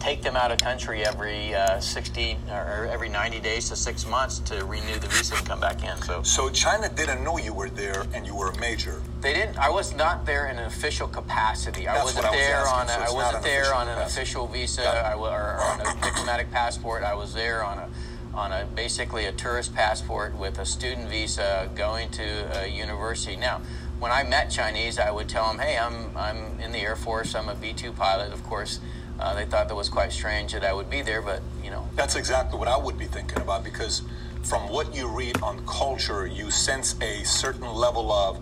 take 0.01 0.21
them 0.21 0.35
out 0.35 0.51
of 0.51 0.57
country 0.57 1.05
every 1.05 1.55
uh, 1.55 1.79
60 1.79 2.37
or 2.51 2.89
every 2.91 3.07
90 3.07 3.39
days 3.39 3.69
to 3.69 3.75
six 3.77 4.05
months 4.05 4.39
to 4.39 4.65
renew 4.65 4.99
the 4.99 5.07
visa 5.07 5.33
and 5.35 5.47
come 5.47 5.61
back 5.61 5.81
in. 5.81 5.95
So 6.01 6.21
so 6.23 6.49
China 6.49 6.89
didn't 6.89 7.23
know 7.23 7.37
you 7.37 7.53
were 7.53 7.69
there 7.69 8.05
and 8.13 8.27
you 8.27 8.35
were 8.35 8.49
a 8.49 8.59
major. 8.59 9.01
they 9.21 9.33
didn't. 9.33 9.57
I 9.57 9.69
was 9.69 9.95
not 9.95 10.25
there 10.25 10.47
in 10.47 10.57
an 10.59 10.65
official 10.65 11.07
capacity. 11.07 11.87
I 11.87 12.03
wasn't 12.03 12.25
I 12.25 12.31
was 12.31 12.39
there 12.39 12.55
asking, 12.57 12.79
on. 12.79 12.85
A, 12.87 13.07
so 13.07 13.13
I 13.13 13.15
wasn't 13.15 13.35
an 13.37 13.43
there 13.43 13.61
official 13.61 13.77
on 13.77 13.87
an 13.87 13.93
capacity. 13.95 14.21
official 14.21 14.47
visa. 14.47 14.87
I, 14.89 15.15
wa- 15.15 15.29
or 15.33 15.57
on 15.61 15.79
a 15.79 15.85
diplomatic 16.01 16.51
passport. 16.51 17.03
I 17.03 17.15
was 17.15 17.33
there 17.33 17.63
on 17.63 17.77
a 17.79 17.87
on 18.35 18.51
a 18.51 18.65
basically 18.75 19.25
a 19.25 19.31
tourist 19.31 19.73
passport 19.73 20.35
with 20.37 20.59
a 20.59 20.65
student 20.65 21.09
visa 21.09 21.69
going 21.75 22.09
to 22.11 22.63
a 22.63 22.67
university. 22.67 23.35
Now, 23.35 23.61
when 23.99 24.11
I 24.11 24.23
met 24.23 24.51
Chinese, 24.51 24.99
I 24.99 25.09
would 25.09 25.29
tell 25.29 25.47
them, 25.47 25.59
"Hey, 25.59 25.77
I'm 25.77 26.15
I'm 26.15 26.59
in 26.59 26.71
the 26.71 26.79
Air 26.79 26.95
Force. 26.95 27.33
I'm 27.33 27.49
a 27.49 27.55
B 27.55 27.73
two 27.73 27.91
pilot." 27.93 28.33
Of 28.33 28.43
course, 28.43 28.79
uh, 29.19 29.33
they 29.35 29.45
thought 29.45 29.69
that 29.69 29.75
was 29.75 29.89
quite 29.89 30.11
strange 30.11 30.51
that 30.53 30.65
I 30.65 30.73
would 30.73 30.89
be 30.89 31.01
there, 31.01 31.21
but 31.21 31.41
you 31.63 31.71
know, 31.71 31.87
That's 31.95 32.15
exactly 32.15 32.59
what 32.59 32.67
I 32.67 32.77
would 32.77 32.97
be 32.97 33.05
thinking 33.05 33.41
about 33.41 33.63
because 33.63 34.01
from 34.43 34.69
what 34.69 34.93
you 34.93 35.07
read 35.07 35.41
on 35.41 35.65
culture, 35.65 36.27
you 36.27 36.51
sense 36.51 36.95
a 37.01 37.23
certain 37.23 37.73
level 37.73 38.11
of 38.11 38.39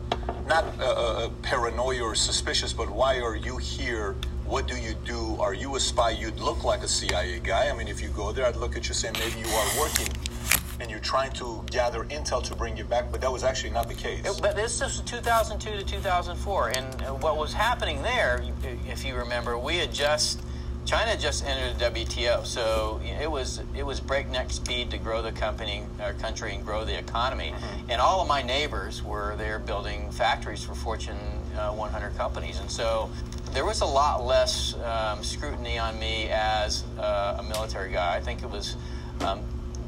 not 0.48 0.66
uh, 0.80 0.84
uh, 0.84 1.30
paranoia 1.42 2.02
or 2.02 2.16
suspicious, 2.16 2.74
but 2.74 2.90
why 2.90 3.20
are 3.20 3.36
you 3.36 3.58
here? 3.58 4.16
What 4.46 4.68
do 4.68 4.76
you 4.78 4.94
do? 5.06 5.38
Are 5.40 5.54
you 5.54 5.76
a 5.76 5.80
spy? 5.80 6.12
You'd 6.12 6.40
look 6.40 6.64
like 6.64 6.84
a 6.84 6.88
CIA 6.88 7.40
guy. 7.40 7.70
I 7.70 7.74
mean, 7.74 7.88
if 7.88 8.02
you 8.02 8.10
go 8.10 8.32
there, 8.32 8.46
I'd 8.46 8.56
look 8.56 8.76
at 8.76 8.88
you 8.88 8.94
saying 8.94 9.16
maybe 9.18 9.40
you 9.40 9.48
are 9.48 9.80
working 9.80 10.08
and 10.80 10.90
you're 10.92 11.00
trying 11.00 11.32
to 11.34 11.64
gather 11.72 12.04
intel 12.06 12.44
to 12.44 12.56
bring 12.56 12.76
you 12.76 12.84
back, 12.84 13.12
but 13.12 13.22
that 13.22 13.32
was 13.32 13.44
actually 13.44 13.70
not 13.70 13.88
the 13.88 13.94
case. 13.94 14.26
It- 14.26 14.42
But 14.42 14.56
this 14.56 14.82
is 14.82 15.00
2002 15.02 15.72
to 15.78 15.84
2004, 15.84 16.70
and 16.70 17.02
uh, 17.04 17.06
what 17.16 17.38
was 17.38 17.54
happening 17.54 18.02
there, 18.02 18.44
if 18.88 19.06
you 19.06 19.16
remember, 19.16 19.58
we 19.58 19.78
had 19.78 19.94
just 19.94 20.42
China 20.86 21.16
just 21.18 21.46
entered 21.46 21.80
the 21.80 21.86
WTO, 22.02 22.46
so 22.46 23.00
it 23.22 23.32
was 23.32 23.62
it 23.74 23.86
was 23.86 24.02
breakneck 24.02 24.52
speed 24.52 24.92
to 24.92 24.98
grow 24.98 25.22
the 25.22 25.32
company, 25.32 25.84
our 26.02 26.14
country, 26.16 26.54
and 26.54 26.66
grow 26.66 26.84
the 26.84 26.98
economy. 27.00 27.54
And 27.88 28.02
all 28.02 28.20
of 28.20 28.28
my 28.28 28.42
neighbors 28.42 29.02
were 29.02 29.36
there 29.38 29.60
building 29.60 30.12
factories 30.12 30.62
for 30.66 30.76
Fortune 30.76 31.18
uh, 31.58 31.72
100 31.72 32.18
companies, 32.18 32.60
and 32.60 32.70
so 32.70 33.10
there 33.54 33.66
was 33.66 33.82
a 33.82 33.86
lot 33.86 34.26
less 34.26 34.76
um, 34.84 35.24
scrutiny 35.24 35.78
on 35.78 35.98
me 36.00 36.28
as 36.30 36.84
uh, 37.00 37.38
a 37.40 37.44
military 37.44 37.92
guy. 37.92 38.16
I 38.16 38.20
think 38.20 38.44
it 38.44 38.50
was. 38.50 38.76
Um, 39.22 39.42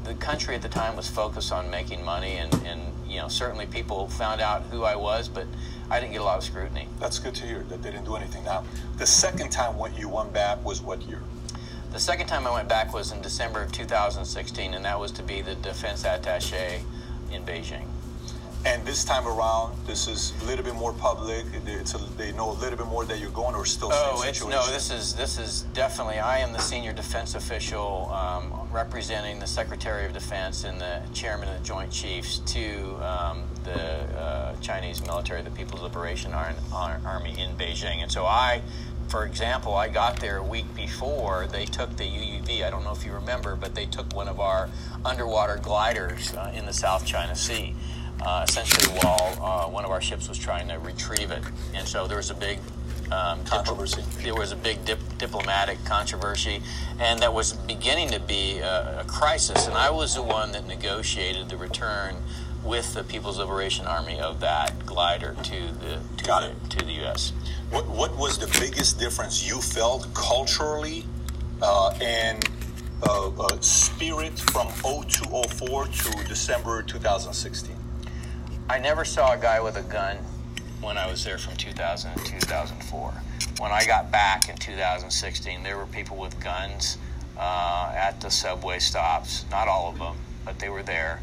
the 0.04 0.14
country 0.14 0.54
at 0.54 0.62
the 0.62 0.68
time 0.68 0.94
was 0.94 1.10
focused 1.10 1.50
on 1.50 1.68
making 1.68 2.04
money 2.04 2.36
and, 2.36 2.54
and 2.64 2.80
you 3.08 3.18
know, 3.18 3.26
certainly 3.26 3.66
people 3.66 4.06
found 4.06 4.40
out 4.40 4.62
who 4.70 4.84
I 4.84 4.94
was, 4.94 5.28
but 5.28 5.46
I 5.90 5.98
didn't 5.98 6.12
get 6.12 6.20
a 6.20 6.24
lot 6.24 6.38
of 6.38 6.44
scrutiny. 6.44 6.86
That's 7.00 7.18
good 7.18 7.34
to 7.36 7.44
hear 7.44 7.64
that 7.64 7.82
they 7.82 7.90
didn't 7.90 8.04
do 8.04 8.14
anything. 8.14 8.44
Now, 8.44 8.64
the 8.98 9.06
second 9.06 9.50
time 9.50 9.76
when 9.76 9.94
you 9.94 10.08
went 10.08 10.32
back 10.32 10.64
was 10.64 10.80
what 10.80 11.02
year? 11.02 11.20
The 11.92 11.98
second 11.98 12.28
time 12.28 12.46
I 12.46 12.52
went 12.52 12.68
back 12.68 12.94
was 12.94 13.10
in 13.10 13.20
December 13.20 13.62
of 13.62 13.72
2016, 13.72 14.74
and 14.74 14.84
that 14.84 14.98
was 14.98 15.10
to 15.12 15.22
be 15.22 15.42
the 15.42 15.56
defense 15.56 16.04
attaché 16.04 16.82
in 17.32 17.42
Beijing. 17.44 17.86
And 18.66 18.84
this 18.84 19.04
time 19.04 19.28
around, 19.28 19.76
this 19.86 20.08
is 20.08 20.32
a 20.42 20.44
little 20.44 20.64
bit 20.64 20.74
more 20.74 20.92
public. 20.92 21.46
It's 21.66 21.94
a, 21.94 21.98
they 22.18 22.32
know 22.32 22.50
a 22.50 22.58
little 22.58 22.76
bit 22.76 22.88
more 22.88 23.04
that 23.04 23.20
you're 23.20 23.30
going, 23.30 23.54
or 23.54 23.64
still 23.64 23.90
oh, 23.92 24.16
same 24.16 24.34
situation. 24.34 24.50
no. 24.50 24.66
This 24.72 24.90
is 24.90 25.14
this 25.14 25.38
is 25.38 25.62
definitely. 25.72 26.18
I 26.18 26.38
am 26.38 26.52
the 26.52 26.58
senior 26.58 26.92
defense 26.92 27.36
official 27.36 28.10
um, 28.12 28.52
representing 28.72 29.38
the 29.38 29.46
Secretary 29.46 30.04
of 30.04 30.12
Defense 30.12 30.64
and 30.64 30.80
the 30.80 31.00
Chairman 31.14 31.48
of 31.48 31.56
the 31.56 31.64
Joint 31.64 31.92
Chiefs 31.92 32.38
to 32.38 32.96
um, 33.06 33.44
the 33.62 33.80
uh, 34.18 34.56
Chinese 34.60 35.00
military, 35.00 35.42
the 35.42 35.50
People's 35.50 35.82
Liberation 35.82 36.32
Army 36.32 37.40
in 37.40 37.54
Beijing. 37.56 38.02
And 38.02 38.10
so 38.10 38.26
I 38.26 38.62
for 39.08 39.24
example, 39.24 39.74
I 39.74 39.88
got 39.88 40.18
there 40.18 40.38
a 40.38 40.42
week 40.42 40.66
before 40.74 41.46
they 41.46 41.64
took 41.64 41.96
the 41.96 42.04
UUV. 42.04 42.64
I 42.64 42.70
don't 42.70 42.82
know 42.82 42.92
if 42.92 43.04
you 43.06 43.12
remember, 43.12 43.54
but 43.54 43.74
they 43.74 43.86
took 43.86 44.14
one 44.14 44.26
of 44.26 44.40
our 44.40 44.68
underwater 45.04 45.58
gliders 45.62 46.34
uh, 46.34 46.52
in 46.54 46.66
the 46.66 46.72
South 46.72 47.06
China 47.06 47.36
Sea, 47.36 47.74
uh, 48.22 48.44
essentially 48.48 48.86
while 49.00 49.38
uh, 49.40 49.68
one 49.70 49.84
of 49.84 49.90
our 49.90 50.00
ships 50.00 50.28
was 50.28 50.38
trying 50.38 50.68
to 50.68 50.78
retrieve 50.78 51.30
it. 51.30 51.42
And 51.74 51.86
so 51.86 52.06
there 52.06 52.16
was 52.16 52.30
a 52.30 52.34
big 52.34 52.58
um, 53.12 53.44
controversy. 53.44 54.02
Dip- 54.02 54.22
there 54.24 54.34
was 54.34 54.52
a 54.52 54.56
big 54.56 54.84
dip- 54.84 55.18
diplomatic 55.18 55.84
controversy, 55.84 56.62
and 56.98 57.20
that 57.20 57.32
was 57.32 57.52
beginning 57.52 58.10
to 58.10 58.20
be 58.20 58.58
a, 58.58 59.00
a 59.00 59.04
crisis. 59.04 59.66
And 59.66 59.76
I 59.76 59.90
was 59.90 60.14
the 60.14 60.22
one 60.22 60.52
that 60.52 60.66
negotiated 60.66 61.48
the 61.48 61.56
return 61.56 62.16
with 62.64 62.94
the 62.94 63.04
People's 63.04 63.38
Liberation 63.38 63.86
Army 63.86 64.18
of 64.18 64.40
that 64.40 64.84
glider 64.84 65.36
to 65.44 65.50
the 65.80 66.00
to, 66.16 66.24
Got 66.24 66.40
the, 66.42 66.48
it. 66.50 66.70
to 66.70 66.84
the 66.84 66.92
U.S. 66.94 67.32
What 67.70 67.86
What 67.86 68.16
was 68.16 68.38
the 68.38 68.48
biggest 68.60 68.98
difference 68.98 69.46
you 69.46 69.60
felt 69.60 70.12
culturally 70.14 71.04
uh, 71.62 71.90
and 72.00 72.48
uh, 73.04 73.28
uh, 73.38 73.60
spirit 73.60 74.36
from 74.38 74.66
0204 74.68 75.84
to 75.86 76.24
December 76.26 76.82
2016? 76.82 77.75
I 78.68 78.78
never 78.78 79.04
saw 79.04 79.32
a 79.34 79.38
guy 79.38 79.60
with 79.60 79.76
a 79.76 79.82
gun 79.82 80.16
when 80.80 80.98
I 80.98 81.08
was 81.08 81.22
there 81.22 81.38
from 81.38 81.56
2000 81.56 82.12
to 82.16 82.24
2004. 82.40 83.14
When 83.60 83.70
I 83.70 83.86
got 83.86 84.10
back 84.10 84.48
in 84.48 84.56
2016, 84.56 85.62
there 85.62 85.78
were 85.78 85.86
people 85.86 86.16
with 86.16 86.38
guns 86.42 86.98
uh, 87.38 87.92
at 87.94 88.20
the 88.20 88.28
subway 88.28 88.80
stops. 88.80 89.44
Not 89.52 89.68
all 89.68 89.88
of 89.88 89.98
them, 90.00 90.16
but 90.44 90.58
they 90.58 90.68
were 90.68 90.82
there 90.82 91.20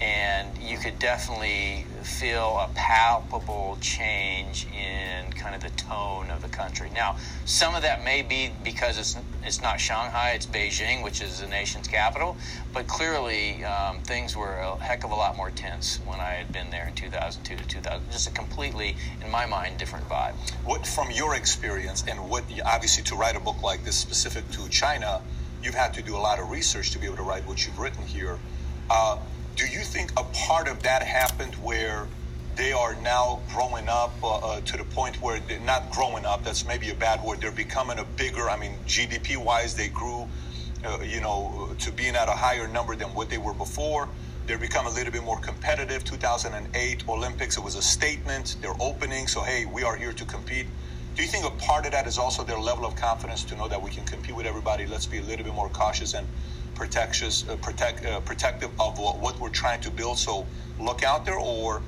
and 0.00 0.56
you 0.58 0.78
could 0.78 0.98
definitely 0.98 1.84
feel 2.02 2.58
a 2.58 2.70
palpable 2.74 3.76
change 3.82 4.66
in 4.74 5.30
kind 5.32 5.54
of 5.54 5.62
the 5.62 5.70
tone 5.70 6.30
of 6.30 6.40
the 6.40 6.48
country. 6.48 6.90
Now, 6.94 7.16
some 7.44 7.74
of 7.74 7.82
that 7.82 8.02
may 8.02 8.22
be 8.22 8.50
because 8.64 8.98
it's 8.98 9.16
it's 9.44 9.60
not 9.60 9.80
Shanghai, 9.80 10.32
it's 10.32 10.46
Beijing, 10.46 11.02
which 11.02 11.22
is 11.22 11.40
the 11.40 11.46
nation's 11.46 11.88
capital. 11.88 12.36
But 12.72 12.86
clearly, 12.86 13.64
um, 13.64 14.00
things 14.00 14.36
were 14.36 14.56
a 14.56 14.76
heck 14.76 15.04
of 15.04 15.10
a 15.10 15.14
lot 15.14 15.36
more 15.36 15.50
tense 15.50 15.98
when 16.06 16.20
I 16.20 16.32
had 16.32 16.52
been 16.52 16.70
there 16.70 16.86
in 16.86 16.94
2002 16.94 17.56
to 17.56 17.68
2000. 17.68 18.10
Just 18.10 18.28
a 18.28 18.30
completely, 18.32 18.96
in 19.22 19.30
my 19.30 19.46
mind, 19.46 19.78
different 19.78 20.08
vibe. 20.08 20.34
What 20.64 20.86
from 20.86 21.10
your 21.10 21.34
experience 21.34 22.04
and 22.06 22.28
what 22.28 22.44
obviously 22.64 23.02
to 23.04 23.16
write 23.16 23.36
a 23.36 23.40
book 23.40 23.62
like 23.62 23.84
this 23.84 23.96
specific 23.96 24.48
to 24.52 24.68
China, 24.68 25.20
you've 25.62 25.74
had 25.74 25.94
to 25.94 26.02
do 26.02 26.16
a 26.16 26.18
lot 26.18 26.38
of 26.38 26.50
research 26.50 26.90
to 26.92 26.98
be 26.98 27.06
able 27.06 27.16
to 27.16 27.22
write 27.22 27.46
what 27.46 27.66
you've 27.66 27.78
written 27.78 28.04
here. 28.06 28.38
Uh, 28.90 29.18
do 29.60 29.66
you 29.66 29.80
think 29.80 30.10
a 30.18 30.24
part 30.24 30.68
of 30.68 30.82
that 30.82 31.02
happened 31.02 31.54
where 31.56 32.06
they 32.56 32.72
are 32.72 32.94
now 33.02 33.40
growing 33.52 33.90
up 33.90 34.10
uh, 34.22 34.38
uh, 34.38 34.60
to 34.62 34.78
the 34.78 34.84
point 34.84 35.20
where 35.20 35.38
they're 35.40 35.60
not 35.60 35.90
growing 35.90 36.24
up? 36.24 36.42
That's 36.42 36.66
maybe 36.66 36.88
a 36.88 36.94
bad 36.94 37.22
word. 37.22 37.42
They're 37.42 37.52
becoming 37.52 37.98
a 37.98 38.04
bigger. 38.04 38.48
I 38.48 38.58
mean, 38.58 38.72
GDP 38.86 39.36
wise, 39.36 39.74
they 39.74 39.88
grew, 39.88 40.26
uh, 40.82 41.00
you 41.02 41.20
know, 41.20 41.76
to 41.78 41.92
being 41.92 42.16
at 42.16 42.26
a 42.26 42.32
higher 42.32 42.66
number 42.68 42.96
than 42.96 43.08
what 43.08 43.28
they 43.28 43.36
were 43.36 43.52
before. 43.52 44.08
They're 44.46 44.56
becoming 44.56 44.92
a 44.92 44.94
little 44.94 45.12
bit 45.12 45.24
more 45.24 45.38
competitive. 45.38 46.04
2008 46.04 47.06
Olympics, 47.06 47.58
it 47.58 47.62
was 47.62 47.74
a 47.74 47.82
statement. 47.82 48.56
They're 48.62 48.80
opening, 48.80 49.26
so 49.26 49.42
hey, 49.42 49.66
we 49.66 49.82
are 49.82 49.94
here 49.94 50.14
to 50.14 50.24
compete. 50.24 50.68
Do 51.16 51.22
you 51.22 51.28
think 51.28 51.44
a 51.44 51.50
part 51.50 51.84
of 51.84 51.92
that 51.92 52.06
is 52.06 52.16
also 52.16 52.44
their 52.44 52.58
level 52.58 52.86
of 52.86 52.96
confidence 52.96 53.44
to 53.44 53.56
know 53.56 53.68
that 53.68 53.82
we 53.82 53.90
can 53.90 54.06
compete 54.06 54.34
with 54.34 54.46
everybody? 54.46 54.86
Let's 54.86 55.04
be 55.04 55.18
a 55.18 55.22
little 55.22 55.44
bit 55.44 55.52
more 55.52 55.68
cautious 55.68 56.14
and 56.14 56.26
protectious, 56.80 57.46
uh, 57.46 57.56
protect, 57.56 58.06
uh, 58.06 58.20
protective 58.20 58.70
of 58.80 58.98
what 58.98 59.38
we're 59.38 59.50
trying 59.50 59.82
to 59.82 59.90
build. 59.90 60.16
So 60.16 60.46
look 60.80 61.02
out 61.02 61.26
there, 61.26 61.38
or 61.38 61.82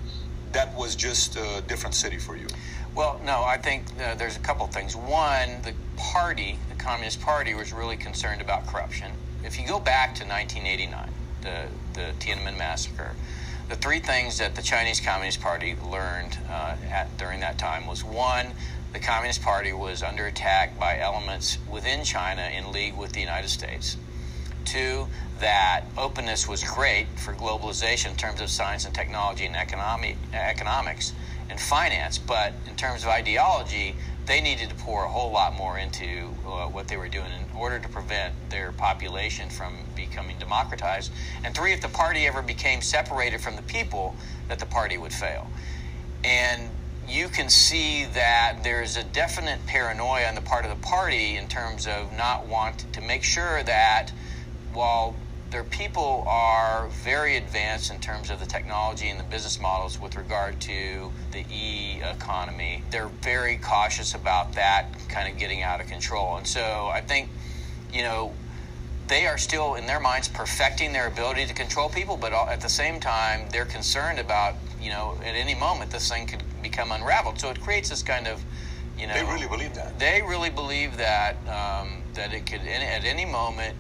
that 0.53 0.77
was 0.77 0.95
just 0.95 1.35
a 1.37 1.63
different 1.67 1.95
city 1.95 2.19
for 2.19 2.37
you. 2.37 2.47
Well, 2.95 3.19
no, 3.25 3.43
I 3.43 3.57
think 3.57 3.85
uh, 3.99 4.17
there's 4.17 4.37
a 4.37 4.41
couple 4.41 4.67
things. 4.67 4.95
One, 4.95 5.63
the 5.63 5.73
party, 5.97 6.59
the 6.69 6.75
Communist 6.75 7.23
Party, 7.23 7.55
was 7.55 7.73
really 7.73 7.97
concerned 7.97 8.43
about 8.43 8.67
corruption. 8.67 9.11
If 9.43 9.59
you 9.59 9.67
go 9.67 9.81
back 9.81 10.15
to 10.17 10.27
1989, 10.27 11.09
the, 11.41 11.69
the 11.95 12.13
Tiananmen 12.21 12.59
massacre, 12.59 13.13
the 13.71 13.77
three 13.77 14.01
things 14.01 14.37
that 14.37 14.55
the 14.55 14.63
Chinese 14.63 15.01
Communist 15.01 15.41
Party 15.41 15.75
learned 15.91 16.37
uh, 16.51 16.77
at, 16.91 17.17
during 17.17 17.41
that 17.41 17.57
time 17.57 17.87
was 17.87 18.05
one, 18.05 18.49
the 18.93 19.01
Communist 19.01 19.41
Party 19.41 19.73
was 19.73 20.03
under 20.03 20.27
attack 20.27 20.79
by 20.79 20.99
elements 20.99 21.57
within 21.71 22.05
China 22.05 22.43
in 22.55 22.73
league 22.73 22.95
with 22.95 23.15
the 23.15 23.21
United 23.21 23.49
States. 23.49 23.97
Two, 24.65 25.07
that 25.41 25.85
openness 25.99 26.47
was 26.49 26.63
great 26.63 27.07
for 27.19 27.35
globalization 27.35 28.11
in 28.11 28.17
terms 28.17 28.41
of 28.41 28.49
science 28.49 28.85
and 28.85 28.95
technology 28.95 29.45
and 29.45 29.57
economic, 29.57 30.17
economics 30.33 31.13
and 31.51 31.61
finance, 31.61 32.19
but 32.19 32.53
in 32.69 32.77
terms 32.77 33.03
of 33.03 33.09
ideology, 33.09 33.95
they 34.27 34.41
needed 34.41 34.69
to 34.69 34.75
pour 34.77 35.05
a 35.05 35.09
whole 35.09 35.33
lot 35.33 35.55
more 35.55 35.79
into 35.79 36.29
uh, 36.47 36.67
what 36.67 36.87
they 36.89 36.97
were 36.97 37.09
doing 37.09 37.27
in 37.27 37.57
order 37.57 37.79
to 37.79 37.89
prevent 37.89 38.33
their 38.51 38.73
population 38.73 39.51
from 39.51 39.77
becoming 39.97 40.39
democratized. 40.39 41.13
And 41.45 41.55
three, 41.55 41.73
if 41.73 41.81
the 41.81 41.89
party 41.89 42.27
ever 42.27 42.41
became 42.41 42.81
separated 42.81 43.41
from 43.41 43.57
the 43.57 43.63
people, 43.63 44.15
that 44.49 44.59
the 44.59 44.67
party 44.67 44.97
would 44.97 45.13
fail. 45.13 45.49
And 46.25 46.71
you 47.09 47.29
can 47.29 47.51
see 47.51 48.05
that 48.15 48.59
there's 48.63 48.97
a 48.97 49.03
definite 49.03 49.65
paranoia 49.67 50.29
on 50.29 50.37
the 50.37 50.41
part 50.41 50.65
of 50.65 50.71
the 50.71 50.87
party 50.87 51.37
in 51.37 51.49
terms 51.49 51.87
of 51.87 52.17
not 52.17 52.47
wanting 52.47 52.91
to 52.93 53.01
make 53.01 53.25
sure 53.25 53.63
that 53.65 54.13
while 54.73 55.15
their 55.51 55.65
people 55.65 56.25
are 56.27 56.89
very 57.05 57.37
advanced 57.37 57.93
in 57.93 58.01
terms 58.01 58.31
of 58.31 58.41
the 58.41 58.47
technology 58.47 59.09
and 59.09 59.21
the 59.21 59.25
business 59.25 59.61
models 59.61 60.01
with 60.01 60.17
regard 60.17 60.59
to 60.63 61.13
the 61.31 61.45
e 61.51 62.01
economy. 62.03 62.83
They're 62.91 63.11
very 63.21 63.59
cautious 63.59 64.15
about 64.15 64.55
that 64.55 64.87
kind 65.11 65.31
of 65.31 65.39
getting 65.39 65.63
out 65.63 65.81
of 65.81 65.89
control. 65.89 66.39
And 66.39 66.47
so 66.47 66.91
I 66.91 67.03
think, 67.03 67.29
you 67.93 68.03
know, 68.03 68.33
they 69.09 69.27
are 69.27 69.37
still, 69.37 69.75
in 69.75 69.85
their 69.85 70.01
minds, 70.01 70.29
perfecting 70.29 70.95
their 70.95 71.07
ability 71.07 71.45
to 71.45 71.53
control 71.53 71.91
people, 71.91 72.17
but 72.17 72.33
at 72.33 72.63
the 72.63 72.69
same 72.69 72.99
time, 72.99 73.47
they're 73.53 73.67
concerned 73.67 74.19
about, 74.19 74.55
you 74.81 74.89
know, 74.89 75.19
at 75.23 75.35
any 75.35 75.55
moment 75.55 75.91
this 75.91 76.09
thing 76.09 76.27
could 76.27 76.43
become 76.63 76.93
unraveled. 76.93 77.39
So 77.39 77.51
it 77.51 77.61
creates 77.61 77.91
this 77.91 78.03
kind 78.03 78.27
of, 78.27 78.43
you 78.99 79.07
know. 79.07 79.13
They 79.13 79.25
really 79.25 79.49
believe 79.49 79.75
that. 79.75 79.99
They 79.99 80.23
really 80.27 80.49
believe 80.49 80.97
that, 80.97 81.37
um, 81.47 82.03
that 82.15 82.33
it 82.33 82.47
could, 82.47 82.61
at 82.61 83.05
any 83.05 83.27
moment, 83.27 83.77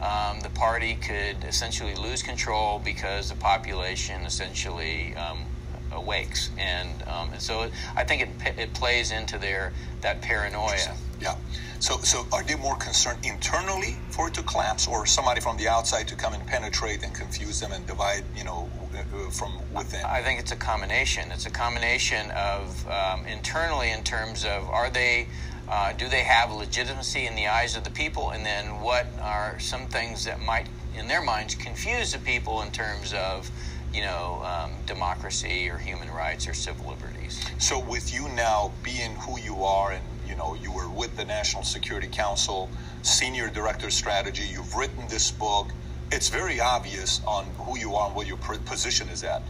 um, 0.00 0.40
the 0.40 0.50
party 0.50 0.94
could 0.96 1.44
essentially 1.44 1.94
lose 1.94 2.22
control 2.22 2.80
because 2.84 3.30
the 3.30 3.36
population 3.36 4.22
essentially 4.22 5.14
um, 5.16 5.38
awakes, 5.92 6.50
and, 6.58 7.02
um, 7.08 7.32
and 7.32 7.40
so 7.40 7.62
it, 7.62 7.72
I 7.96 8.04
think 8.04 8.22
it, 8.22 8.58
it 8.58 8.74
plays 8.74 9.12
into 9.12 9.38
their 9.38 9.72
that 10.02 10.20
paranoia. 10.20 10.94
Yeah. 11.20 11.36
So, 11.78 11.98
so 11.98 12.26
are 12.32 12.42
they 12.42 12.56
more 12.56 12.76
concerned 12.76 13.18
internally 13.24 13.96
for 14.10 14.28
it 14.28 14.34
to 14.34 14.42
collapse, 14.42 14.86
or 14.86 15.06
somebody 15.06 15.40
from 15.40 15.56
the 15.56 15.68
outside 15.68 16.08
to 16.08 16.16
come 16.16 16.34
and 16.34 16.46
penetrate 16.46 17.02
and 17.02 17.14
confuse 17.14 17.60
them 17.60 17.72
and 17.72 17.86
divide, 17.86 18.24
you 18.36 18.44
know, 18.44 18.68
uh, 18.94 19.30
from 19.30 19.52
within? 19.74 20.04
I 20.04 20.22
think 20.22 20.40
it's 20.40 20.52
a 20.52 20.56
combination. 20.56 21.30
It's 21.30 21.46
a 21.46 21.50
combination 21.50 22.30
of 22.32 22.86
um, 22.88 23.26
internally 23.26 23.90
in 23.90 24.02
terms 24.04 24.44
of 24.44 24.68
are 24.70 24.90
they 24.90 25.26
uh, 25.68 25.92
do 25.92 26.08
they 26.08 26.22
have 26.22 26.52
legitimacy 26.52 27.26
in 27.26 27.34
the 27.34 27.48
eyes 27.48 27.76
of 27.76 27.84
the 27.84 27.90
people? 27.90 28.30
And 28.30 28.46
then 28.46 28.80
what 28.80 29.06
are 29.20 29.58
some 29.58 29.86
things 29.86 30.24
that 30.24 30.40
might, 30.40 30.66
in 30.96 31.08
their 31.08 31.22
minds, 31.22 31.54
confuse 31.54 32.12
the 32.12 32.18
people 32.18 32.62
in 32.62 32.70
terms 32.70 33.12
of, 33.12 33.50
you 33.92 34.02
know, 34.02 34.42
um, 34.44 34.72
democracy 34.86 35.68
or 35.68 35.78
human 35.78 36.10
rights 36.10 36.46
or 36.46 36.54
civil 36.54 36.90
liberties? 36.90 37.44
So, 37.58 37.80
with 37.80 38.14
you 38.14 38.28
now 38.28 38.72
being 38.82 39.16
who 39.16 39.40
you 39.40 39.64
are, 39.64 39.92
and 39.92 40.04
you 40.28 40.36
know, 40.36 40.54
you 40.54 40.70
were 40.72 40.88
with 40.88 41.16
the 41.16 41.24
National 41.24 41.62
Security 41.62 42.08
Council, 42.08 42.68
senior 43.02 43.48
director 43.48 43.86
of 43.86 43.92
strategy, 43.92 44.44
you've 44.50 44.74
written 44.74 45.06
this 45.08 45.30
book. 45.30 45.68
It's 46.12 46.28
very 46.28 46.60
obvious 46.60 47.20
on 47.26 47.46
who 47.58 47.76
you 47.78 47.96
are 47.96 48.06
and 48.06 48.14
what 48.14 48.28
your 48.28 48.36
position 48.36 49.08
is 49.08 49.24
at. 49.24 49.42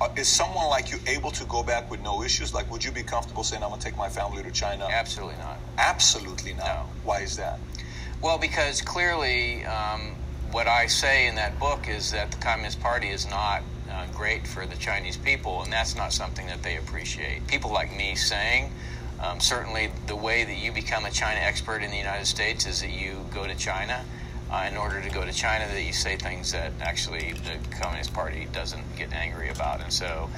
Uh, 0.00 0.08
is 0.16 0.28
someone 0.28 0.68
like 0.68 0.90
you 0.90 0.98
able 1.06 1.30
to 1.30 1.44
go 1.44 1.62
back 1.62 1.90
with 1.90 2.02
no 2.02 2.22
issues? 2.22 2.52
Like, 2.52 2.70
would 2.70 2.84
you 2.84 2.90
be 2.90 3.02
comfortable 3.02 3.44
saying, 3.44 3.62
I'm 3.62 3.68
going 3.68 3.80
to 3.80 3.86
take 3.86 3.96
my 3.96 4.08
family 4.08 4.42
to 4.42 4.50
China? 4.50 4.88
Absolutely 4.90 5.36
not. 5.38 5.58
Absolutely 5.78 6.54
not. 6.54 6.66
No. 6.66 6.86
Why 7.04 7.20
is 7.20 7.36
that? 7.36 7.60
Well, 8.20 8.38
because 8.38 8.82
clearly, 8.82 9.64
um, 9.64 10.16
what 10.50 10.66
I 10.66 10.86
say 10.86 11.26
in 11.26 11.34
that 11.36 11.58
book 11.60 11.88
is 11.88 12.10
that 12.12 12.30
the 12.30 12.38
Communist 12.38 12.80
Party 12.80 13.08
is 13.08 13.28
not 13.28 13.62
uh, 13.90 14.06
great 14.14 14.46
for 14.46 14.66
the 14.66 14.76
Chinese 14.76 15.16
people, 15.16 15.62
and 15.62 15.72
that's 15.72 15.94
not 15.94 16.12
something 16.12 16.46
that 16.46 16.62
they 16.62 16.76
appreciate. 16.76 17.46
People 17.46 17.72
like 17.72 17.94
me 17.96 18.14
saying, 18.14 18.72
um, 19.20 19.40
certainly 19.40 19.90
the 20.06 20.16
way 20.16 20.44
that 20.44 20.56
you 20.56 20.72
become 20.72 21.04
a 21.04 21.10
China 21.10 21.38
expert 21.40 21.82
in 21.82 21.90
the 21.90 21.96
United 21.96 22.26
States 22.26 22.66
is 22.66 22.80
that 22.80 22.90
you 22.90 23.24
go 23.32 23.46
to 23.46 23.54
China. 23.54 24.04
Uh, 24.50 24.68
in 24.70 24.76
order 24.76 25.00
to 25.00 25.08
go 25.10 25.24
to 25.24 25.32
China, 25.32 25.66
that 25.66 25.82
you 25.82 25.92
say 25.92 26.16
things 26.16 26.52
that 26.52 26.70
actually 26.80 27.32
the 27.32 27.76
Communist 27.80 28.12
Party 28.12 28.46
doesn't 28.52 28.82
get 28.96 29.12
angry 29.12 29.48
about, 29.48 29.80
and 29.80 29.92
so 29.92 30.30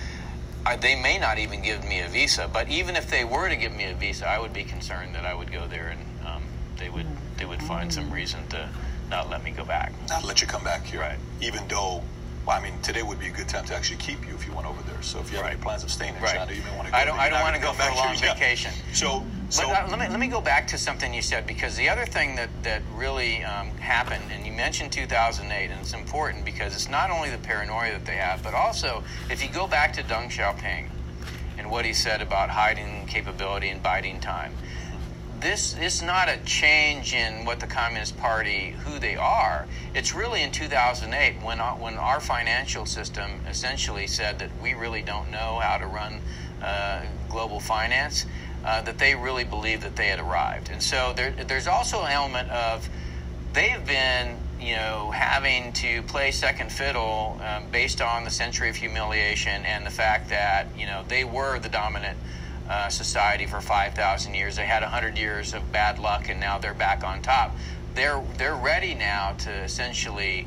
uh, 0.65 0.77
they 0.77 0.95
may 1.01 1.19
not 1.19 1.39
even 1.39 1.61
give 1.61 1.85
me 1.87 2.01
a 2.01 2.09
visa. 2.09 2.49
But 2.51 2.69
even 2.69 2.97
if 2.97 3.11
they 3.11 3.25
were 3.25 3.49
to 3.49 3.57
give 3.57 3.75
me 3.75 3.85
a 3.85 3.95
visa, 3.95 4.27
I 4.27 4.39
would 4.39 4.53
be 4.55 4.65
concerned 4.65 5.15
that 5.15 5.27
I 5.27 5.35
would 5.35 5.53
go 5.53 5.67
there 5.67 5.89
and 5.89 6.27
um, 6.27 6.43
they 6.79 6.89
would 6.89 7.07
they 7.37 7.45
would 7.45 7.63
find 7.63 7.93
some 7.93 8.11
reason 8.11 8.47
to 8.49 8.69
not 9.11 9.29
let 9.29 9.45
me 9.45 9.51
go 9.51 9.65
back. 9.65 9.93
Not 10.09 10.25
let 10.25 10.41
you 10.41 10.47
come 10.47 10.65
back 10.65 10.85
here. 10.85 11.01
Right. 11.01 11.19
Even 11.43 11.67
though, 11.69 12.03
well, 12.47 12.59
I 12.59 12.63
mean, 12.63 12.81
today 12.83 13.03
would 13.03 13.21
be 13.21 13.27
a 13.27 13.31
good 13.33 13.49
time 13.49 13.65
to 13.67 13.75
actually 13.75 13.99
keep 13.99 14.27
you 14.27 14.35
if 14.35 14.47
you 14.47 14.55
went 14.55 14.67
over 14.67 14.83
there. 14.91 15.03
So 15.03 15.19
if 15.21 15.31
you 15.31 15.37
have 15.37 15.45
Right. 15.47 15.53
any 15.55 15.63
plans 15.63 15.85
of 15.85 15.91
staying 15.91 16.15
in 16.17 16.23
Right. 16.23 16.37
China, 16.37 16.53
you 16.53 16.63
may 16.63 16.75
want 16.77 16.87
to 16.87 16.93
go. 16.93 16.99
I 16.99 17.05
don't. 17.05 17.19
I 17.19 17.29
don't 17.29 17.43
want 17.43 17.55
to 17.57 17.61
go 17.61 17.73
for 17.73 17.83
a 17.83 17.95
long 17.95 18.17
vacation. 18.17 18.73
So, 18.95 19.25
so 19.49 19.67
But 19.67 19.85
uh, 19.85 19.89
let 19.91 19.99
me 19.99 20.09
let 20.09 20.19
me 20.19 20.27
go 20.29 20.41
back 20.41 20.67
to 20.69 20.79
something 20.79 21.15
you 21.15 21.23
said 21.23 21.47
because 21.47 21.77
the 21.77 21.89
other 21.89 22.05
thing 22.05 22.37
that 22.37 22.51
that 22.63 22.83
really 22.95 23.45
um, 23.45 23.69
happened, 23.79 24.25
and 24.33 24.45
you 24.45 24.53
mentioned 24.53 24.93
2008, 24.93 25.71
and 25.71 25.81
it's 25.81 25.93
important 25.93 26.45
because 26.45 26.75
it's 26.75 26.89
not 26.89 27.11
only 27.11 27.31
the 27.31 27.39
paranoia 27.39 27.93
that 27.93 28.07
they 28.07 28.17
have, 28.17 28.43
but 28.43 28.55
also 28.55 29.05
if 29.31 29.43
you 29.43 29.49
go 29.49 29.67
back 29.67 29.93
to 29.95 30.03
Deng 30.03 30.31
Xiaoping 30.31 30.89
and 31.59 31.71
what 31.71 31.85
he 31.85 31.93
said 31.93 32.21
about 32.23 32.51
hiding 32.51 33.07
capability 33.07 33.69
and 33.69 33.83
biding 33.83 34.21
time. 34.21 34.53
This 35.41 35.77
is 35.77 36.03
not 36.03 36.29
a 36.29 36.39
change 36.45 37.13
in 37.13 37.45
what 37.45 37.61
the 37.61 37.67
Communist 37.67 38.17
Party, 38.17 38.75
who 38.85 38.99
they 38.99 39.17
are. 39.17 39.67
It's 39.95 40.15
really 40.15 40.43
in 40.43 40.51
2008 40.51 41.43
when 41.43 41.61
our, 41.61 41.77
when 41.77 41.99
our 41.99 42.21
financial 42.21 42.87
system 42.87 43.31
essentially 43.49 44.07
said 44.07 44.39
that 44.39 44.51
we 44.63 44.73
really 44.73 45.03
don't 45.03 45.31
know 45.31 45.61
how 45.63 45.77
to 45.77 45.87
run 45.87 46.21
uh, 46.63 47.03
global 47.29 47.61
finance, 47.61 48.25
uh, 48.67 48.83
that 48.83 48.99
they 48.99 49.15
really 49.15 49.45
believed 49.45 49.83
that 49.83 49.95
they 49.95 50.09
had 50.09 50.19
arrived. 50.19 50.71
And 50.71 50.83
so 50.83 51.13
there, 51.17 51.31
there's 51.31 51.69
also 51.69 52.03
an 52.03 52.11
element 52.11 52.51
of 52.51 52.89
they've 53.53 53.87
been, 53.87 54.37
you 54.61 54.75
know, 54.75 55.13
having 55.13 55.73
to 55.75 56.03
play 56.03 56.33
second 56.33 56.73
fiddle 56.73 57.41
um, 57.47 57.71
based 57.71 58.03
on 58.03 58.25
the 58.25 58.31
century 58.31 58.69
of 58.69 58.75
humiliation 58.75 59.65
and 59.65 59.87
the 59.87 59.91
fact 59.91 60.29
that, 60.31 60.67
you 60.77 60.87
know, 60.87 61.05
they 61.07 61.23
were 61.23 61.61
the 61.61 61.69
dominant 61.69 62.19
uh, 62.69 62.89
society 62.89 63.47
for 63.47 63.61
5,000 63.61 64.35
years. 64.35 64.57
They 64.57 64.67
had 64.67 64.83
100 64.83 65.17
years 65.17 65.55
of 65.55 65.71
bad 65.71 66.01
luck, 66.01 66.29
and 66.29 66.41
now 66.41 66.59
they're 66.59 66.75
back 66.75 67.05
on 67.05 67.23
top. 67.23 67.55
They're 67.95 68.23
they're 68.37 68.57
ready 68.57 68.95
now 68.95 69.35
to 69.39 69.51
essentially 69.51 70.47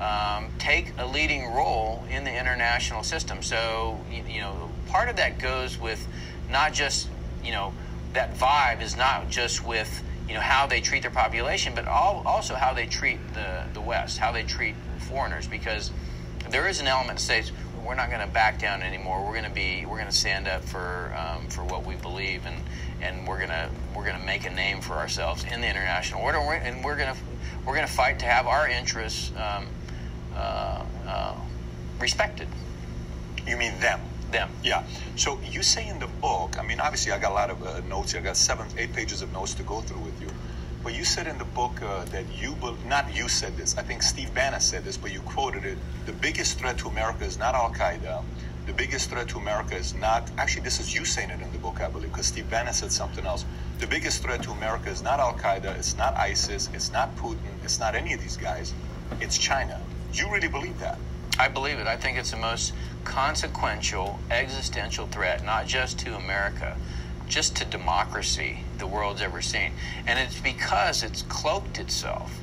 um, 0.00 0.48
take 0.58 0.92
a 0.98 1.06
leading 1.06 1.52
role 1.52 2.04
in 2.10 2.24
the 2.24 2.34
international 2.34 3.02
system. 3.02 3.42
So 3.42 4.00
you, 4.10 4.24
you 4.26 4.40
know, 4.40 4.70
part 4.88 5.08
of 5.08 5.16
that 5.16 5.38
goes 5.38 5.78
with 5.78 6.04
not 6.50 6.72
just 6.72 7.08
you 7.48 7.54
know 7.54 7.72
that 8.12 8.34
vibe 8.34 8.82
is 8.82 8.94
not 8.94 9.30
just 9.30 9.66
with 9.66 10.02
you 10.28 10.34
know 10.34 10.40
how 10.40 10.66
they 10.66 10.82
treat 10.82 11.00
their 11.00 11.10
population, 11.10 11.72
but 11.74 11.88
all, 11.88 12.22
also 12.26 12.54
how 12.54 12.74
they 12.74 12.86
treat 12.86 13.18
the 13.32 13.64
the 13.72 13.80
West, 13.80 14.18
how 14.18 14.30
they 14.30 14.42
treat 14.42 14.74
foreigners, 14.98 15.46
because 15.46 15.90
there 16.50 16.68
is 16.68 16.78
an 16.78 16.86
element 16.86 17.18
that 17.18 17.24
says 17.24 17.52
we're 17.86 17.94
not 17.94 18.10
going 18.10 18.20
to 18.20 18.26
back 18.26 18.58
down 18.58 18.82
anymore. 18.82 19.24
We're 19.24 19.32
going 19.32 19.48
to 19.48 19.50
be 19.50 19.86
we're 19.86 19.96
going 19.96 20.10
to 20.10 20.14
stand 20.14 20.46
up 20.46 20.62
for 20.62 21.14
um, 21.16 21.46
for 21.48 21.64
what 21.64 21.86
we 21.86 21.94
believe 21.96 22.44
and 22.44 22.56
and 23.00 23.26
we're 23.26 23.38
to 23.48 23.70
we're 23.96 24.04
to 24.18 24.26
make 24.26 24.44
a 24.44 24.50
name 24.50 24.82
for 24.82 24.94
ourselves 24.94 25.44
in 25.44 25.62
the 25.62 25.68
international 25.68 26.20
order. 26.20 26.38
And 26.38 26.84
we're 26.84 26.96
to 27.14 27.20
we're 27.64 27.74
to 27.86 27.92
fight 27.92 28.18
to 28.18 28.26
have 28.26 28.46
our 28.46 28.68
interests 28.68 29.32
um, 29.38 29.68
uh, 30.36 30.84
uh, 31.06 31.34
respected. 31.98 32.48
you 33.46 33.56
mean 33.56 33.80
them? 33.80 34.00
Them. 34.30 34.50
Yeah. 34.62 34.84
So 35.16 35.38
you 35.50 35.62
say 35.62 35.88
in 35.88 35.98
the 35.98 36.06
book, 36.06 36.58
I 36.58 36.62
mean, 36.62 36.80
obviously, 36.80 37.12
I 37.12 37.18
got 37.18 37.32
a 37.32 37.34
lot 37.34 37.50
of 37.50 37.62
uh, 37.62 37.80
notes. 37.88 38.14
I 38.14 38.20
got 38.20 38.36
seven, 38.36 38.66
eight 38.76 38.92
pages 38.92 39.22
of 39.22 39.32
notes 39.32 39.54
to 39.54 39.62
go 39.62 39.80
through 39.80 40.00
with 40.00 40.20
you. 40.20 40.28
But 40.84 40.94
you 40.94 41.04
said 41.04 41.26
in 41.26 41.38
the 41.38 41.44
book 41.44 41.82
uh, 41.82 42.04
that 42.06 42.24
you, 42.40 42.54
bel 42.60 42.76
not 42.86 43.14
you 43.14 43.28
said 43.28 43.56
this, 43.56 43.76
I 43.76 43.82
think 43.82 44.02
Steve 44.02 44.32
Bannon 44.34 44.60
said 44.60 44.84
this, 44.84 44.96
but 44.96 45.12
you 45.12 45.20
quoted 45.20 45.64
it. 45.64 45.78
The 46.06 46.12
biggest 46.12 46.58
threat 46.58 46.78
to 46.78 46.88
America 46.88 47.24
is 47.24 47.38
not 47.38 47.54
Al 47.54 47.70
Qaeda. 47.72 48.22
The 48.66 48.72
biggest 48.74 49.10
threat 49.10 49.28
to 49.28 49.38
America 49.38 49.74
is 49.76 49.94
not, 49.94 50.30
actually, 50.36 50.62
this 50.62 50.78
is 50.78 50.94
you 50.94 51.04
saying 51.04 51.30
it 51.30 51.40
in 51.40 51.50
the 51.52 51.58
book, 51.58 51.80
I 51.80 51.88
believe, 51.88 52.12
because 52.12 52.26
Steve 52.26 52.50
Bannon 52.50 52.74
said 52.74 52.92
something 52.92 53.24
else. 53.24 53.44
The 53.78 53.86
biggest 53.86 54.22
threat 54.22 54.42
to 54.42 54.50
America 54.50 54.90
is 54.90 55.02
not 55.02 55.20
Al 55.20 55.32
Qaeda, 55.34 55.76
it's 55.78 55.96
not 55.96 56.14
ISIS, 56.16 56.68
it's 56.74 56.92
not 56.92 57.16
Putin, 57.16 57.38
it's 57.64 57.80
not 57.80 57.94
any 57.94 58.12
of 58.12 58.20
these 58.20 58.36
guys, 58.36 58.74
it's 59.20 59.38
China. 59.38 59.80
You 60.12 60.30
really 60.30 60.48
believe 60.48 60.78
that? 60.80 60.98
I 61.38 61.48
believe 61.48 61.78
it. 61.78 61.86
I 61.86 61.96
think 61.96 62.18
it's 62.18 62.32
the 62.32 62.36
most 62.36 62.72
consequential 63.04 64.18
existential 64.30 65.06
threat, 65.06 65.44
not 65.44 65.66
just 65.66 65.98
to 66.00 66.16
America, 66.16 66.76
just 67.28 67.56
to 67.56 67.64
democracy 67.64 68.64
the 68.78 68.86
world's 68.86 69.22
ever 69.22 69.40
seen. 69.40 69.72
And 70.06 70.18
it's 70.18 70.40
because 70.40 71.02
it's 71.02 71.22
cloaked 71.22 71.78
itself 71.78 72.40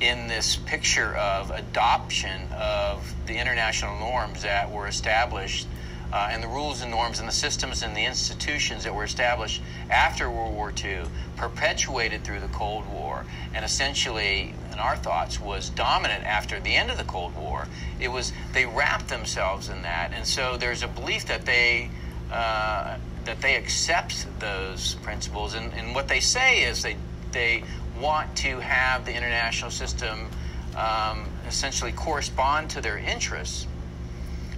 in 0.00 0.26
this 0.26 0.56
picture 0.56 1.16
of 1.16 1.50
adoption 1.50 2.48
of 2.52 3.14
the 3.26 3.38
international 3.38 3.98
norms 3.98 4.42
that 4.42 4.70
were 4.70 4.86
established 4.86 5.66
uh, 6.12 6.28
and 6.30 6.42
the 6.42 6.48
rules 6.48 6.82
and 6.82 6.90
norms 6.90 7.18
and 7.18 7.28
the 7.28 7.32
systems 7.32 7.82
and 7.82 7.96
the 7.96 8.04
institutions 8.04 8.84
that 8.84 8.94
were 8.94 9.04
established 9.04 9.60
after 9.90 10.30
World 10.30 10.54
War 10.54 10.72
II, 10.84 11.04
perpetuated 11.36 12.22
through 12.24 12.40
the 12.40 12.48
Cold 12.48 12.86
War, 12.88 13.24
and 13.54 13.64
essentially, 13.64 14.54
in 14.76 14.80
our 14.80 14.96
thoughts, 14.96 15.40
was 15.40 15.70
dominant 15.70 16.22
after 16.24 16.60
the 16.60 16.74
end 16.76 16.90
of 16.90 16.98
the 16.98 17.04
Cold 17.04 17.34
War. 17.34 17.66
It 17.98 18.08
was 18.08 18.32
they 18.52 18.66
wrapped 18.66 19.08
themselves 19.08 19.70
in 19.70 19.80
that, 19.82 20.12
and 20.12 20.26
so 20.26 20.58
there's 20.58 20.82
a 20.82 20.88
belief 20.88 21.24
that 21.26 21.46
they 21.46 21.88
uh, 22.30 22.98
that 23.24 23.40
they 23.40 23.56
accept 23.56 24.26
those 24.38 24.96
principles, 24.96 25.54
and, 25.54 25.72
and 25.72 25.94
what 25.94 26.08
they 26.08 26.20
say 26.20 26.62
is 26.62 26.82
they 26.82 26.96
they 27.32 27.64
want 27.98 28.36
to 28.36 28.60
have 28.60 29.06
the 29.06 29.14
international 29.14 29.70
system 29.70 30.28
um, 30.76 31.24
essentially 31.48 31.92
correspond 31.92 32.68
to 32.68 32.82
their 32.82 32.98
interests. 32.98 33.66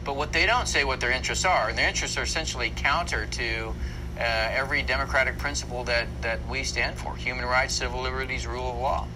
But 0.04 0.16
what 0.16 0.32
they 0.32 0.46
don't 0.46 0.66
say 0.66 0.82
what 0.82 0.98
their 1.00 1.12
interests 1.12 1.44
are, 1.44 1.68
and 1.68 1.78
their 1.78 1.88
interests 1.88 2.16
are 2.18 2.24
essentially 2.24 2.72
counter 2.74 3.26
to 3.26 3.72
uh, 4.18 4.22
every 4.50 4.82
democratic 4.82 5.38
principle 5.38 5.84
that, 5.84 6.08
that 6.22 6.40
we 6.48 6.64
stand 6.64 6.96
for 6.96 7.14
human 7.14 7.44
rights, 7.44 7.74
civil 7.74 8.00
liberties, 8.00 8.48
rule 8.48 8.72
of 8.72 8.78
law. 8.78 9.06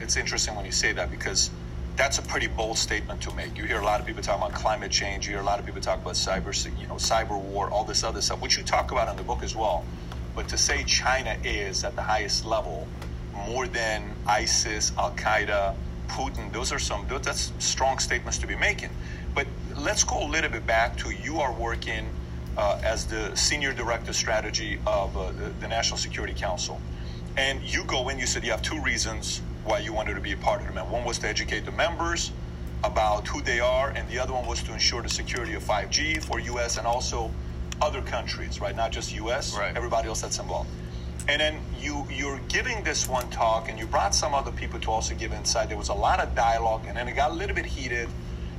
It's 0.00 0.16
interesting 0.16 0.54
when 0.54 0.64
you 0.64 0.72
say 0.72 0.92
that 0.92 1.10
because 1.10 1.50
that's 1.96 2.18
a 2.18 2.22
pretty 2.22 2.46
bold 2.46 2.78
statement 2.78 3.20
to 3.22 3.34
make. 3.34 3.56
You 3.58 3.64
hear 3.64 3.80
a 3.80 3.84
lot 3.84 4.00
of 4.00 4.06
people 4.06 4.22
talk 4.22 4.38
about 4.38 4.52
climate 4.52 4.92
change. 4.92 5.26
You 5.26 5.32
hear 5.32 5.42
a 5.42 5.44
lot 5.44 5.58
of 5.58 5.66
people 5.66 5.80
talk 5.80 6.00
about 6.00 6.14
cyber, 6.14 6.54
you 6.80 6.86
know, 6.86 6.94
cyber 6.94 7.40
war, 7.40 7.68
all 7.70 7.84
this 7.84 8.04
other 8.04 8.20
stuff, 8.20 8.40
which 8.40 8.56
you 8.56 8.62
talk 8.62 8.92
about 8.92 9.08
in 9.08 9.16
the 9.16 9.24
book 9.24 9.42
as 9.42 9.56
well. 9.56 9.84
But 10.36 10.48
to 10.50 10.56
say 10.56 10.84
China 10.84 11.36
is 11.42 11.82
at 11.82 11.96
the 11.96 12.02
highest 12.02 12.44
level 12.46 12.86
more 13.34 13.66
than 13.66 14.14
ISIS, 14.26 14.92
Al 14.96 15.10
Qaeda, 15.12 15.74
Putin, 16.06 16.52
those 16.52 16.72
are 16.72 16.78
some 16.78 17.06
that's 17.08 17.52
strong 17.58 17.98
statements 17.98 18.38
to 18.38 18.46
be 18.46 18.54
making. 18.54 18.90
But 19.34 19.46
let's 19.76 20.04
go 20.04 20.24
a 20.24 20.28
little 20.28 20.50
bit 20.50 20.66
back 20.66 20.96
to 20.98 21.10
you 21.10 21.40
are 21.40 21.52
working 21.52 22.08
uh, 22.56 22.80
as 22.84 23.06
the 23.06 23.34
senior 23.36 23.72
director 23.72 24.12
strategy 24.12 24.78
of 24.86 25.16
uh, 25.16 25.32
the 25.60 25.68
National 25.68 25.96
Security 25.96 26.34
Council, 26.34 26.80
and 27.36 27.60
you 27.62 27.84
go 27.84 28.08
in. 28.08 28.18
You 28.18 28.26
said 28.26 28.44
you 28.44 28.50
have 28.50 28.62
two 28.62 28.80
reasons 28.82 29.42
why 29.68 29.78
you 29.78 29.92
wanted 29.92 30.14
to 30.14 30.20
be 30.20 30.32
a 30.32 30.36
part 30.38 30.62
of 30.62 30.68
it. 30.68 30.74
Man 30.74 30.90
one 30.90 31.04
was 31.04 31.18
to 31.18 31.28
educate 31.28 31.66
the 31.66 31.72
members 31.72 32.32
about 32.84 33.26
who 33.28 33.42
they 33.42 33.60
are, 33.60 33.90
and 33.90 34.08
the 34.08 34.18
other 34.18 34.32
one 34.32 34.46
was 34.46 34.62
to 34.62 34.72
ensure 34.72 35.02
the 35.02 35.08
security 35.08 35.54
of 35.54 35.62
5G 35.62 36.22
for 36.24 36.40
U.S. 36.40 36.78
and 36.78 36.86
also 36.86 37.30
other 37.82 38.00
countries, 38.02 38.60
right? 38.60 38.74
Not 38.74 38.92
just 38.92 39.14
U.S. 39.16 39.56
Right. 39.56 39.76
Everybody 39.76 40.08
else 40.08 40.22
that's 40.22 40.38
involved. 40.38 40.70
And 41.28 41.40
then 41.40 41.60
you 41.78 42.06
you're 42.10 42.40
giving 42.48 42.82
this 42.82 43.08
one 43.08 43.28
talk, 43.28 43.68
and 43.68 43.78
you 43.78 43.86
brought 43.86 44.14
some 44.14 44.34
other 44.34 44.52
people 44.52 44.80
to 44.80 44.90
also 44.90 45.14
give 45.14 45.32
insight. 45.32 45.68
There 45.68 45.76
was 45.76 45.90
a 45.90 45.94
lot 45.94 46.18
of 46.18 46.34
dialogue, 46.34 46.84
and 46.88 46.96
then 46.96 47.06
it 47.06 47.14
got 47.14 47.30
a 47.30 47.34
little 47.34 47.54
bit 47.54 47.66
heated. 47.66 48.08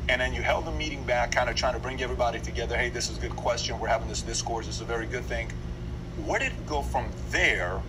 And 0.09 0.21
then 0.21 0.33
you 0.33 0.41
held 0.41 0.65
the 0.65 0.71
meeting 0.71 1.03
back, 1.03 1.31
kind 1.31 1.49
of 1.49 1.55
trying 1.55 1.73
to 1.73 1.79
bring 1.79 2.01
everybody 2.01 2.39
together. 2.39 2.75
Hey, 2.75 2.89
this 2.89 3.11
is 3.11 3.17
a 3.17 3.21
good 3.21 3.35
question. 3.35 3.79
We're 3.79 3.89
having 3.89 4.07
this 4.07 4.23
discourse. 4.23 4.65
This 4.65 4.75
is 4.75 4.81
a 4.81 4.85
very 4.85 5.05
good 5.05 5.23
thing. 5.25 5.51
Where 6.25 6.39
did 6.39 6.51
it 6.51 6.65
go 6.65 6.81
from 6.81 7.07
there 7.29 7.79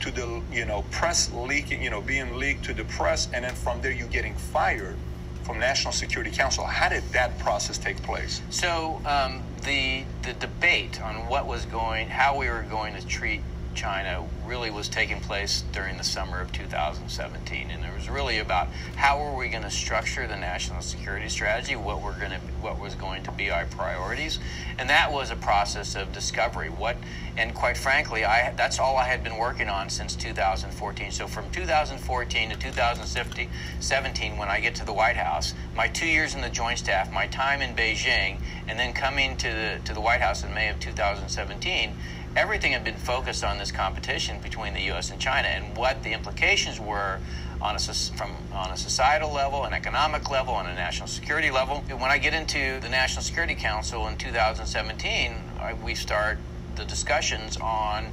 to 0.00 0.10
the 0.10 0.42
you 0.52 0.64
know 0.64 0.84
press 0.90 1.32
leaking, 1.32 1.82
you 1.82 1.90
know, 1.90 2.00
being 2.00 2.36
leaked 2.36 2.64
to 2.64 2.74
the 2.74 2.84
press, 2.84 3.28
and 3.32 3.44
then 3.44 3.54
from 3.54 3.80
there 3.80 3.92
you 3.92 4.06
getting 4.06 4.34
fired 4.34 4.96
from 5.42 5.60
National 5.60 5.92
Security 5.92 6.30
Council? 6.30 6.64
How 6.64 6.88
did 6.88 7.04
that 7.12 7.38
process 7.38 7.78
take 7.78 8.02
place? 8.02 8.42
So 8.50 9.00
um, 9.06 9.42
the 9.62 10.04
the 10.22 10.32
debate 10.34 11.00
on 11.00 11.28
what 11.28 11.46
was 11.46 11.64
going, 11.66 12.08
how 12.08 12.36
we 12.36 12.48
were 12.48 12.66
going 12.68 12.94
to 12.94 13.06
treat 13.06 13.42
China 13.76 14.24
really 14.46 14.70
was 14.70 14.88
taking 14.88 15.20
place 15.20 15.62
during 15.72 15.98
the 15.98 16.04
summer 16.04 16.40
of 16.40 16.50
2017, 16.50 17.70
and 17.70 17.84
it 17.84 17.94
was 17.94 18.08
really 18.08 18.38
about 18.38 18.68
how 18.96 19.22
were 19.22 19.36
we 19.36 19.48
going 19.48 19.62
to 19.62 19.70
structure 19.70 20.26
the 20.26 20.36
national 20.36 20.80
security 20.80 21.28
strategy, 21.28 21.76
what 21.76 22.02
we're 22.02 22.18
going 22.18 22.30
to, 22.30 22.38
what 22.60 22.80
was 22.80 22.94
going 22.94 23.22
to 23.22 23.30
be 23.32 23.50
our 23.50 23.66
priorities, 23.66 24.38
and 24.78 24.88
that 24.88 25.12
was 25.12 25.30
a 25.30 25.36
process 25.36 25.94
of 25.94 26.12
discovery. 26.12 26.70
What, 26.70 26.96
and 27.36 27.54
quite 27.54 27.76
frankly, 27.76 28.24
I 28.24 28.52
that's 28.52 28.78
all 28.78 28.96
I 28.96 29.04
had 29.04 29.22
been 29.22 29.36
working 29.36 29.68
on 29.68 29.90
since 29.90 30.16
2014. 30.16 31.12
So 31.12 31.28
from 31.28 31.50
2014 31.50 32.50
to 32.50 32.56
2017, 32.56 34.36
when 34.38 34.48
I 34.48 34.60
get 34.60 34.74
to 34.76 34.86
the 34.86 34.94
White 34.94 35.16
House, 35.16 35.52
my 35.76 35.86
two 35.86 36.06
years 36.06 36.34
in 36.34 36.40
the 36.40 36.48
Joint 36.48 36.78
Staff, 36.78 37.12
my 37.12 37.26
time 37.26 37.60
in 37.60 37.76
Beijing, 37.76 38.38
and 38.68 38.78
then 38.78 38.94
coming 38.94 39.36
to 39.36 39.48
the 39.48 39.80
to 39.84 39.92
the 39.92 40.00
White 40.00 40.22
House 40.22 40.42
in 40.44 40.54
May 40.54 40.70
of 40.70 40.80
2017 40.80 41.94
everything 42.36 42.72
had 42.72 42.84
been 42.84 42.96
focused 42.96 43.42
on 43.42 43.56
this 43.56 43.72
competition 43.72 44.38
between 44.40 44.74
the 44.74 44.82
U.S. 44.82 45.10
and 45.10 45.18
China 45.18 45.48
and 45.48 45.74
what 45.76 46.02
the 46.02 46.12
implications 46.12 46.78
were 46.78 47.18
on 47.62 47.74
a, 47.74 47.78
from, 47.78 48.36
on 48.52 48.70
a 48.70 48.76
societal 48.76 49.32
level, 49.32 49.64
an 49.64 49.72
economic 49.72 50.30
level, 50.30 50.52
on 50.52 50.66
a 50.66 50.74
national 50.74 51.08
security 51.08 51.50
level. 51.50 51.82
When 51.88 52.10
I 52.10 52.18
get 52.18 52.34
into 52.34 52.78
the 52.80 52.90
National 52.90 53.22
Security 53.22 53.54
Council 53.54 54.06
in 54.08 54.18
2017, 54.18 55.34
I, 55.58 55.72
we 55.72 55.94
start 55.94 56.38
the 56.76 56.84
discussions 56.84 57.56
on 57.56 58.08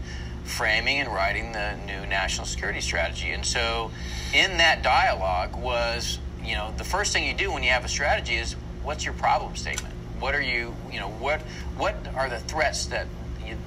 framing 0.46 1.00
and 1.00 1.10
writing 1.10 1.52
the 1.52 1.76
new 1.86 2.06
national 2.08 2.48
security 2.48 2.80
strategy. 2.80 3.32
And 3.32 3.46
so, 3.46 3.92
in 4.34 4.58
that 4.58 4.84
dialogue 4.84 5.56
was, 5.58 6.20
you 6.42 6.56
know, 6.56 6.74
the 6.78 6.84
first 6.86 7.12
thing 7.12 7.28
you 7.28 7.34
do 7.34 7.52
when 7.52 7.62
you 7.62 7.70
have 7.70 7.84
a 7.84 7.90
strategy 7.90 8.36
is 8.36 8.56
what's 8.84 9.04
your 9.04 9.14
problem 9.16 9.58
statement? 9.58 9.94
What 10.20 10.34
are 10.34 10.42
you, 10.42 10.74
you 10.92 11.02
know, 11.02 11.10
what 11.10 11.42
what 11.76 11.96
are 12.16 12.30
the 12.30 12.40
threats 12.40 12.86
that 12.88 13.08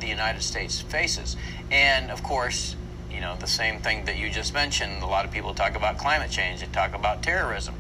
the 0.01 0.07
United 0.07 0.43
States 0.43 0.81
faces. 0.81 1.37
And 1.71 2.11
of 2.11 2.23
course, 2.23 2.77
you 3.11 3.21
know, 3.21 3.37
the 3.39 3.47
same 3.47 3.81
thing 3.81 4.05
that 4.05 4.19
you 4.19 4.31
just 4.31 4.53
mentioned, 4.53 5.03
a 5.03 5.07
lot 5.07 5.25
of 5.25 5.31
people 5.31 5.55
talk 5.55 5.77
about 5.77 5.99
climate 5.99 6.31
change, 6.31 6.61
they 6.61 6.67
talk 6.67 6.95
about 6.95 7.23
terrorism. 7.23 7.75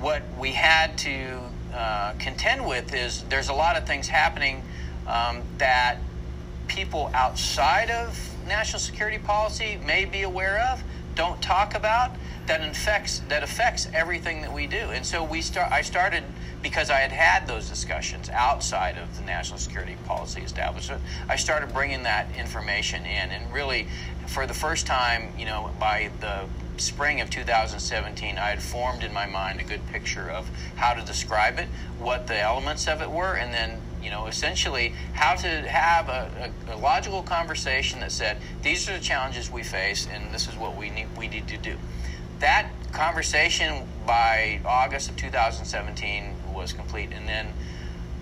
What 0.00 0.22
we 0.38 0.52
had 0.52 0.96
to 0.98 1.40
uh, 1.74 2.12
contend 2.18 2.66
with 2.66 2.94
is 2.94 3.22
there's 3.24 3.48
a 3.48 3.54
lot 3.54 3.76
of 3.76 3.86
things 3.86 4.08
happening 4.08 4.62
um, 5.06 5.42
that 5.58 5.98
people 6.66 7.10
outside 7.14 7.90
of 7.90 8.18
national 8.46 8.80
security 8.80 9.18
policy 9.18 9.78
may 9.86 10.04
be 10.04 10.22
aware 10.22 10.60
of, 10.72 10.82
don't 11.14 11.40
talk 11.42 11.74
about, 11.74 12.12
that 12.46 12.62
affects 12.62 13.20
that 13.28 13.42
affects 13.42 13.88
everything 13.92 14.40
that 14.42 14.52
we 14.52 14.66
do. 14.66 14.76
And 14.76 15.04
so 15.04 15.22
we 15.22 15.42
start. 15.42 15.70
I 15.70 15.82
started 15.82 16.24
because 16.62 16.90
I 16.90 16.98
had 16.98 17.12
had 17.12 17.46
those 17.46 17.68
discussions 17.68 18.28
outside 18.30 18.98
of 18.98 19.16
the 19.16 19.22
national 19.22 19.58
security 19.58 19.96
policy 20.06 20.40
establishment. 20.40 21.02
I 21.28 21.36
started 21.36 21.72
bringing 21.72 22.02
that 22.02 22.26
information 22.36 23.04
in, 23.04 23.30
and 23.30 23.52
really, 23.52 23.88
for 24.26 24.46
the 24.46 24.54
first 24.54 24.86
time, 24.86 25.32
you 25.38 25.46
know, 25.46 25.70
by 25.78 26.10
the 26.20 26.46
spring 26.76 27.20
of 27.20 27.30
2017, 27.30 28.38
I 28.38 28.50
had 28.50 28.62
formed 28.62 29.02
in 29.02 29.12
my 29.12 29.26
mind 29.26 29.60
a 29.60 29.64
good 29.64 29.86
picture 29.88 30.30
of 30.30 30.48
how 30.76 30.94
to 30.94 31.04
describe 31.04 31.58
it, 31.58 31.68
what 31.98 32.26
the 32.26 32.40
elements 32.40 32.86
of 32.88 33.02
it 33.02 33.10
were, 33.10 33.34
and 33.34 33.52
then 33.52 33.80
you 34.02 34.10
know, 34.10 34.26
essentially 34.26 34.94
how 35.12 35.34
to 35.34 35.48
have 35.68 36.08
a, 36.08 36.52
a, 36.68 36.74
a, 36.74 36.76
logical 36.76 37.22
conversation 37.22 38.00
that 38.00 38.12
said, 38.12 38.38
these 38.62 38.88
are 38.88 38.92
the 38.92 39.02
challenges 39.02 39.50
we 39.50 39.62
face, 39.62 40.06
and 40.10 40.32
this 40.32 40.48
is 40.48 40.56
what 40.56 40.76
we 40.76 40.90
need, 40.90 41.08
we 41.16 41.28
need 41.28 41.48
to 41.48 41.56
do. 41.56 41.76
That 42.38 42.70
conversation 42.92 43.88
by 44.06 44.60
August 44.64 45.10
of 45.10 45.16
2017 45.16 46.34
was 46.58 46.72
complete. 46.72 47.10
And 47.12 47.26
then 47.26 47.46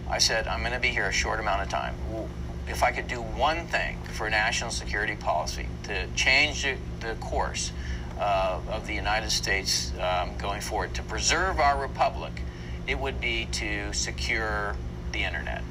I 0.09 0.19
said, 0.19 0.47
I'm 0.47 0.61
going 0.61 0.73
to 0.73 0.79
be 0.79 0.89
here 0.89 1.07
a 1.07 1.13
short 1.13 1.41
amount 1.41 1.63
of 1.63 1.69
time. 1.69 1.97
If 2.69 2.83
I 2.83 2.93
could 2.93 3.09
do 3.09 3.21
one 3.21 3.67
thing 3.67 3.99
for 4.13 4.29
national 4.31 4.71
security 4.71 5.17
policy 5.17 5.67
to 5.85 6.07
change 6.15 6.67
the, 7.01 7.15
course 7.21 7.73
uh, 8.19 8.61
of 8.71 8.87
the 8.87 8.95
United 8.95 9.31
States 9.31 9.93
um, 10.01 10.37
going 10.39 10.61
forward, 10.61 10.95
to 10.95 11.03
preserve 11.03 11.59
our 11.59 11.81
republic, 11.81 12.43
it 12.87 12.99
would 12.99 13.21
be 13.21 13.47
to 13.53 13.93
secure 13.93 14.77
the 15.13 15.23
internet. 15.25 15.63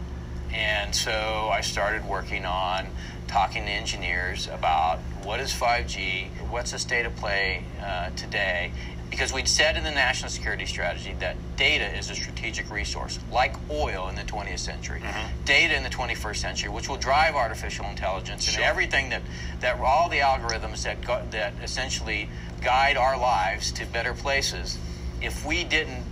And 0.53 0.95
so 0.95 1.49
I 1.51 1.61
started 1.61 2.05
working 2.05 2.45
on 2.45 2.87
talking 3.27 3.65
to 3.65 3.69
engineers 3.69 4.47
about 4.47 4.99
what 5.23 5.39
is 5.39 5.51
5G, 5.51 6.27
what's 6.49 6.71
the 6.71 6.79
state 6.79 7.05
of 7.05 7.15
play 7.15 7.63
uh, 7.81 8.11
today, 8.11 8.71
because 9.15 9.31
we'd 9.31 9.47
said 9.47 9.77
in 9.77 9.83
the 9.85 9.91
national 9.91 10.29
security 10.29 10.65
strategy 10.65 11.15
that 11.19 11.37
data 11.55 11.85
is 11.97 12.09
a 12.09 12.15
strategic 12.15 12.69
resource, 12.69 13.17
like 13.31 13.55
oil 13.71 14.09
in 14.09 14.15
the 14.15 14.23
20th 14.23 14.59
century, 14.59 14.99
mm-hmm. 14.99 15.45
data 15.45 15.73
in 15.73 15.83
the 15.83 15.89
21st 15.89 16.35
century, 16.35 16.69
which 16.69 16.89
will 16.89 16.97
drive 16.97 17.33
artificial 17.33 17.85
intelligence 17.85 18.43
sure. 18.43 18.55
and 18.55 18.63
everything 18.63 19.09
that, 19.11 19.21
that 19.61 19.79
all 19.79 20.09
the 20.09 20.17
algorithms 20.17 20.83
that, 20.83 21.01
go, 21.01 21.23
that 21.31 21.53
essentially 21.63 22.27
guide 22.61 22.97
our 22.97 23.17
lives 23.17 23.71
to 23.71 23.85
better 23.85 24.13
places. 24.13 24.77
If 25.21 25.45
we 25.45 25.63
didn't 25.63 26.03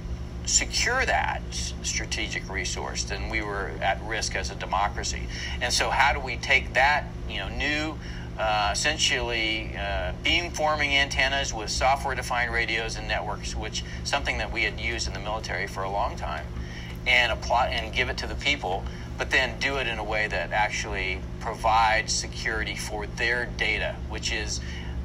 secure 0.46 1.06
that 1.06 1.42
strategic 1.82 2.50
resource, 2.50 3.04
then 3.04 3.28
we 3.28 3.42
were 3.42 3.72
at 3.82 4.02
risk 4.04 4.34
as 4.38 4.50
a 4.50 4.56
democracy. 4.56 5.24
And 5.62 5.74
so, 5.74 5.90
how 5.90 6.14
do 6.14 6.22
we 6.22 6.38
take 6.38 6.74
that, 6.76 7.08
you 7.28 7.40
know, 7.40 7.50
new 7.50 7.98
uh, 8.38 8.70
essentially 8.72 9.76
uh, 9.78 10.12
beamforming 10.24 10.94
antennas 10.94 11.54
with 11.54 11.70
software-defined 11.70 12.52
radios 12.52 12.98
and 12.98 13.08
networks, 13.08 13.56
which 13.56 13.84
something 14.04 14.38
that 14.40 14.52
we 14.52 14.64
had 14.64 14.80
used 14.80 15.08
in 15.08 15.14
the 15.14 15.20
military 15.20 15.68
for 15.68 15.84
a 15.84 15.90
long 15.90 16.16
time, 16.16 16.46
and 17.06 17.32
apply 17.32 17.68
and 17.68 17.94
give 17.94 18.10
it 18.10 18.18
to 18.18 18.28
the 18.28 18.36
people, 18.36 18.84
but 19.18 19.30
then 19.30 19.60
do 19.60 19.78
it 19.78 19.88
in 19.88 20.00
a 20.00 20.04
way 20.04 20.28
that 20.28 20.52
actually 20.52 21.20
provides 21.40 22.12
security 22.12 22.76
for 22.76 23.06
their 23.08 23.46
data, 23.58 23.96
which 24.10 24.32
is. 24.32 24.60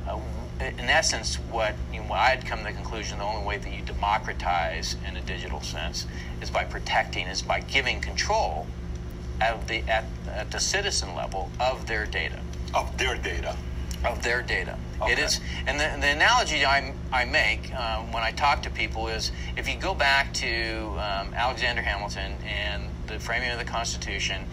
Uh, 0.07 0.19
in 0.61 0.91
essence, 0.91 1.37
what 1.53 1.77
you 1.93 2.03
know, 2.03 2.13
I 2.13 2.31
had 2.31 2.45
come 2.45 2.59
to 2.59 2.65
the 2.65 2.73
conclusion 2.73 3.19
the 3.19 3.25
only 3.25 3.47
way 3.47 3.59
that 3.59 3.73
you 3.73 3.81
democratize 3.83 4.97
in 5.07 5.17
a 5.17 5.21
digital 5.21 5.61
sense 5.61 6.05
is 6.43 6.51
by 6.51 6.65
protecting, 6.65 7.29
is 7.29 7.43
by 7.43 7.61
giving 7.61 8.01
control 8.01 8.67
at 9.41 9.69
the, 9.69 9.89
at, 9.89 10.05
at 10.27 10.51
the 10.51 10.59
citizen 10.59 11.15
level 11.15 11.51
of 11.61 11.87
their 11.87 12.07
data. 12.07 12.41
Of 12.75 12.97
their 12.99 13.17
data. 13.17 13.57
Of 14.05 14.23
their 14.23 14.43
data. 14.43 14.79
Okay. 15.01 15.13
It 15.13 15.19
is, 15.19 15.41
and 15.67 15.79
the, 15.79 16.01
the 16.01 16.13
analogy 16.13 16.65
I, 16.65 16.95
I 17.13 17.25
make 17.25 17.73
um, 17.75 18.13
when 18.13 18.23
I 18.23 18.33
talk 18.33 18.63
to 18.63 18.71
people 18.71 19.09
is 19.09 19.31
if 19.57 19.69
you 19.69 19.77
go 19.77 19.95
back 19.95 20.35
to 20.35 20.99
um, 20.99 21.33
Alexander 21.37 21.83
Hamilton 21.83 22.33
and 22.45 22.91
the 23.07 23.19
framing 23.21 23.51
of 23.51 23.59
the 23.59 23.65
Constitution, 23.65 24.47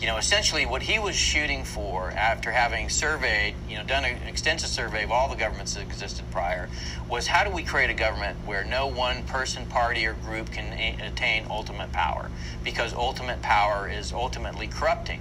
you 0.00 0.08
know, 0.08 0.16
essentially 0.16 0.66
what 0.66 0.82
he 0.82 0.98
was 0.98 1.14
shooting 1.14 1.62
for 1.62 2.10
after 2.12 2.50
having 2.50 2.88
surveyed, 2.88 3.54
you 3.68 3.76
know, 3.76 3.84
done 3.84 4.04
an 4.04 4.18
extensive 4.26 4.70
survey 4.70 5.04
of 5.04 5.12
all 5.12 5.28
the 5.28 5.36
governments 5.36 5.74
that 5.74 5.82
existed 5.82 6.28
prior, 6.30 6.68
was 7.08 7.28
how 7.28 7.44
do 7.44 7.50
we 7.54 7.62
create 7.62 7.90
a 7.90 7.94
government 7.94 8.36
where 8.44 8.64
no 8.64 8.88
one 8.88 9.22
person, 9.22 9.66
party, 9.66 10.04
or 10.04 10.14
group 10.14 10.50
can 10.50 10.72
a- 10.72 10.96
attain 11.06 11.44
ultimate 11.48 11.92
power? 11.92 12.30
Because 12.64 12.92
ultimate 12.94 13.42
power 13.42 13.88
is 13.88 14.12
ultimately 14.12 14.66
corrupting. 14.66 15.20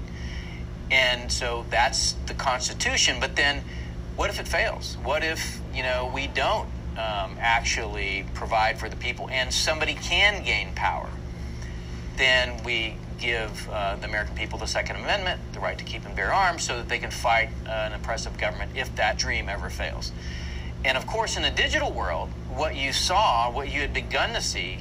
And 0.92 1.32
so 1.32 1.66
that's 1.70 2.14
the 2.28 2.34
Constitution. 2.34 3.18
But 3.20 3.38
then, 3.38 3.64
what 4.18 4.30
if 4.30 4.40
it 4.40 4.48
fails? 4.48 4.98
What 5.04 5.24
if 5.24 5.60
you 5.74 5.84
know 5.84 6.12
we 6.14 6.28
don't 6.28 6.68
um, 6.98 7.38
actually 7.40 8.26
provide 8.34 8.78
for 8.78 8.90
the 8.90 8.98
people, 8.98 9.30
and 9.30 9.52
somebody 9.54 9.94
can 9.96 10.44
gain 10.44 10.74
power? 10.76 11.10
Then 12.18 12.62
we 12.64 12.98
give 13.18 13.70
uh, 13.70 13.96
the 13.96 14.06
American 14.06 14.36
people 14.36 14.60
the 14.60 14.68
Second 14.68 14.98
Amendment, 14.98 15.40
the 15.54 15.60
right 15.62 15.78
to 15.78 15.84
keep 15.86 16.06
and 16.06 16.16
bear 16.16 16.34
arms, 16.34 16.64
so 16.64 16.78
that 16.78 16.90
they 16.90 17.00
can 17.00 17.12
fight 17.12 17.50
uh, 17.66 17.70
an 17.70 17.94
oppressive 17.94 18.38
government 18.38 18.72
if 18.76 18.94
that 18.98 19.18
dream 19.18 19.48
ever 19.48 19.70
fails. 19.70 20.12
And 20.84 20.98
of 20.98 21.08
course, 21.08 21.38
in 21.38 21.44
the 21.44 21.52
digital 21.52 21.92
world, 21.92 22.30
what 22.50 22.76
you 22.76 22.92
saw, 22.92 23.50
what 23.50 23.72
you 23.72 23.80
had 23.80 23.94
begun 23.94 24.34
to 24.34 24.42
see, 24.42 24.80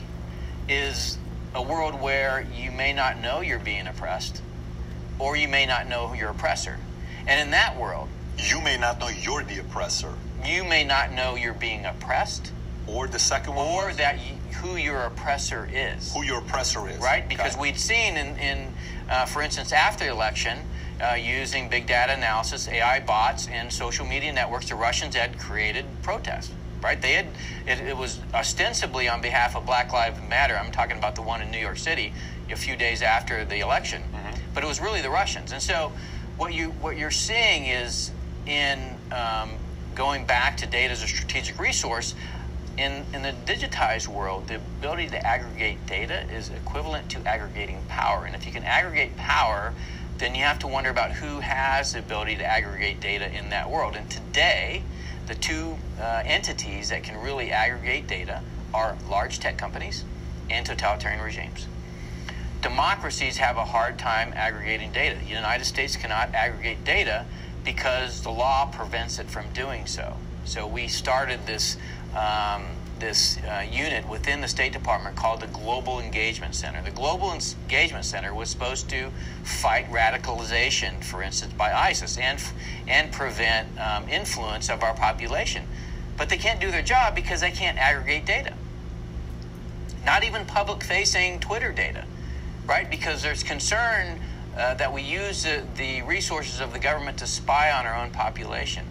is 0.69 1.19
a 1.55 1.63
world 1.63 2.01
where 2.01 2.47
you 2.57 2.73
may 2.73 2.93
not 2.93 3.21
know 3.21 3.43
you're 3.43 3.59
being 3.59 3.87
oppressed 3.87 4.43
or 5.21 5.37
you 5.37 5.49
may 5.49 5.67
not 5.67 5.89
know 5.89 6.13
your 6.15 6.31
oppressor. 6.31 6.79
And 7.27 7.41
in 7.41 7.51
that 7.51 7.79
world, 7.79 8.09
you 8.39 8.61
may 8.61 8.77
not 8.77 8.99
know 8.99 9.09
you're 9.09 9.45
the 9.45 9.59
oppressor. 9.59 10.15
You 10.45 10.65
may 10.65 10.85
not 10.85 11.13
know 11.13 11.37
you're 11.37 11.53
being 11.53 11.85
oppressed. 11.85 12.53
Or 12.87 13.07
the 13.07 13.19
second 13.19 13.55
one. 13.55 13.67
Or 13.67 13.93
that 13.93 14.17
you, 14.19 14.35
who 14.55 14.77
your 14.77 15.03
oppressor 15.03 15.69
is. 15.73 16.13
Who 16.15 16.25
your 16.25 16.39
oppressor 16.39 16.89
is. 16.89 16.99
Right? 16.99 17.29
Because 17.29 17.53
okay. 17.53 17.63
we'd 17.63 17.79
seen 17.79 18.17
in, 18.17 18.37
in 18.39 18.73
uh, 19.11 19.27
for 19.27 19.43
instance, 19.43 19.73
after 19.73 20.05
the 20.05 20.11
election, 20.11 20.59
uh, 21.01 21.15
using 21.15 21.69
big 21.69 21.87
data 21.87 22.15
analysis, 22.15 22.69
AI 22.69 23.01
bots, 23.01 23.49
and 23.49 23.73
social 23.73 24.07
media 24.07 24.33
networks, 24.33 24.69
the 24.69 24.75
Russians 24.75 25.15
had 25.15 25.39
created 25.39 25.85
protests. 26.03 26.53
Right? 26.83 27.01
They 27.01 27.13
had 27.13 27.27
it, 27.67 27.79
it 27.81 27.97
was 27.97 28.21
ostensibly 28.33 29.07
on 29.07 29.21
behalf 29.21 29.55
of 29.55 29.67
Black 29.67 29.93
Lives 29.93 30.19
Matter. 30.29 30.57
I'm 30.57 30.73
talking 30.73 30.97
about 30.97 31.15
the 31.15 31.21
one 31.21 31.43
in 31.43 31.51
New 31.51 31.59
York 31.59 31.77
City 31.77 32.15
a 32.53 32.57
few 32.57 32.77
days 32.77 33.03
after 33.03 33.45
the 33.45 33.61
election. 33.61 34.03
Mm-hmm 34.03 34.31
but 34.55 34.65
it 34.65 34.67
was 34.67 34.81
really 34.81 35.01
the 35.01 35.11
Russians. 35.11 35.53
And 35.53 35.63
so 35.63 35.93
what 36.37 36.53
you 36.53 36.71
what 36.81 36.97
you're 36.97 37.11
seeing 37.11 37.67
is 37.67 38.11
in 38.47 38.79
um, 39.13 39.53
going 39.95 40.25
back 40.25 40.57
to 40.59 40.67
data 40.67 40.93
as 40.93 41.03
a 41.03 41.07
strategic 41.07 41.59
resource. 41.59 42.15
In, 42.79 43.05
in 43.13 43.21
the 43.21 43.35
digitized 43.45 44.09
world, 44.09 44.47
the 44.49 44.55
ability 44.55 45.09
to 45.09 45.27
aggregate 45.27 45.85
data 45.87 46.23
is 46.33 46.49
equivalent 46.49 47.11
to 47.11 47.19
aggregating 47.29 47.83
power. 47.89 48.25
And 48.25 48.35
if 48.35 48.47
you 48.47 48.53
can 48.53 48.65
aggregate 48.65 49.15
power, 49.19 49.75
then 50.17 50.35
you 50.35 50.45
have 50.45 50.59
to 50.61 50.67
wonder 50.67 50.89
about 50.89 51.13
who 51.13 51.41
has 51.41 51.93
the 51.93 51.99
ability 51.99 52.37
to 52.37 52.45
aggregate 52.45 53.01
data 53.01 53.31
in 53.37 53.51
that 53.51 53.69
world. 53.69 53.97
And 53.97 54.11
today, 54.11 54.83
the 55.27 55.35
two 55.35 55.77
uh, 56.01 56.23
entities 56.25 56.89
that 56.89 57.03
can 57.03 57.23
really 57.23 57.51
aggregate 57.51 58.07
data 58.07 58.41
are 58.73 58.97
large 59.11 59.41
tech 59.41 59.59
companies 59.59 60.05
and 60.49 60.65
totalitarian 60.65 61.21
regimes. 61.21 61.67
Democracies 62.63 63.39
have 63.39 63.57
a 63.57 63.65
hard 63.65 63.99
time 63.99 64.33
aggregating 64.35 64.93
data. 64.93 65.19
The 65.19 65.31
United 65.31 65.65
States 65.65 65.97
cannot 65.97 66.35
aggregate 66.35 66.85
data 66.85 67.25
because 67.65 68.23
the 68.23 68.31
law 68.31 68.67
prevents 68.67 69.19
it 69.19 69.29
from 69.31 69.51
doing 69.53 69.87
so. 69.87 70.17
So 70.45 70.67
we 70.67 70.89
started 70.89 71.47
this 71.47 71.77
um, 72.15 72.67
this 72.99 73.39
uh, 73.39 73.65
unit 73.71 74.07
within 74.09 74.43
the 74.43 74.49
State 74.49 74.73
Department 74.73 75.17
called 75.17 75.41
the 75.41 75.47
Global 75.47 76.01
Engagement 76.01 76.55
Center. 76.55 76.83
The 76.83 76.91
Global 76.91 77.33
Engagement 77.33 78.05
Center 78.05 78.35
was 78.35 78.51
supposed 78.51 78.91
to 78.91 79.11
fight 79.43 79.91
radicalization, 79.91 81.03
for 81.03 81.23
instance, 81.23 81.55
by 81.55 81.73
ISIS 81.73 82.19
and 82.19 82.39
and 82.87 83.11
prevent 83.11 83.69
um, 83.81 84.09
influence 84.09 84.69
of 84.69 84.83
our 84.83 84.95
population. 84.95 85.65
But 86.17 86.29
they 86.29 86.37
can't 86.37 86.61
do 86.61 86.71
their 86.71 86.83
job 86.83 87.15
because 87.15 87.41
they 87.41 87.51
can't 87.51 87.79
aggregate 87.79 88.27
data. 88.27 88.53
Not 90.05 90.25
even 90.25 90.45
public-facing 90.45 91.41
Twitter 91.41 91.73
data, 91.73 92.05
right? 92.71 92.89
Because 92.89 93.21
there's 93.21 93.43
concern 93.43 94.21
uh, 94.57 94.75
that 94.75 94.95
we 94.95 95.03
use 95.03 95.43
the, 95.43 95.65
the 95.77 96.03
resources 96.03 96.61
of 96.61 96.73
the 96.73 96.79
government 96.79 97.19
to 97.19 97.27
spy 97.27 97.73
on 97.73 97.85
our 97.85 97.97
own 97.97 98.13
population. 98.13 98.87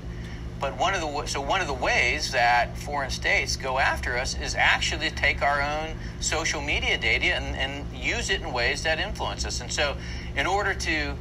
But 0.59 0.77
one 0.77 0.93
of 0.93 0.99
the 0.99 1.25
so 1.27 1.39
one 1.39 1.61
of 1.61 1.67
the 1.67 1.73
ways 1.73 2.33
that 2.33 2.77
foreign 2.77 3.09
states 3.09 3.55
go 3.55 3.79
after 3.79 4.17
us 4.17 4.37
is 4.37 4.53
actually 4.53 5.09
to 5.09 5.15
take 5.15 5.41
our 5.41 5.61
own 5.61 5.95
social 6.19 6.61
media 6.61 6.97
data 6.97 7.27
and, 7.27 7.55
and 7.55 7.97
use 7.97 8.29
it 8.29 8.41
in 8.41 8.51
ways 8.51 8.83
that 8.83 8.99
influence 8.99 9.45
us. 9.45 9.61
And 9.61 9.71
so, 9.71 9.95
in 10.35 10.45
order 10.45 10.73
to 10.73 11.13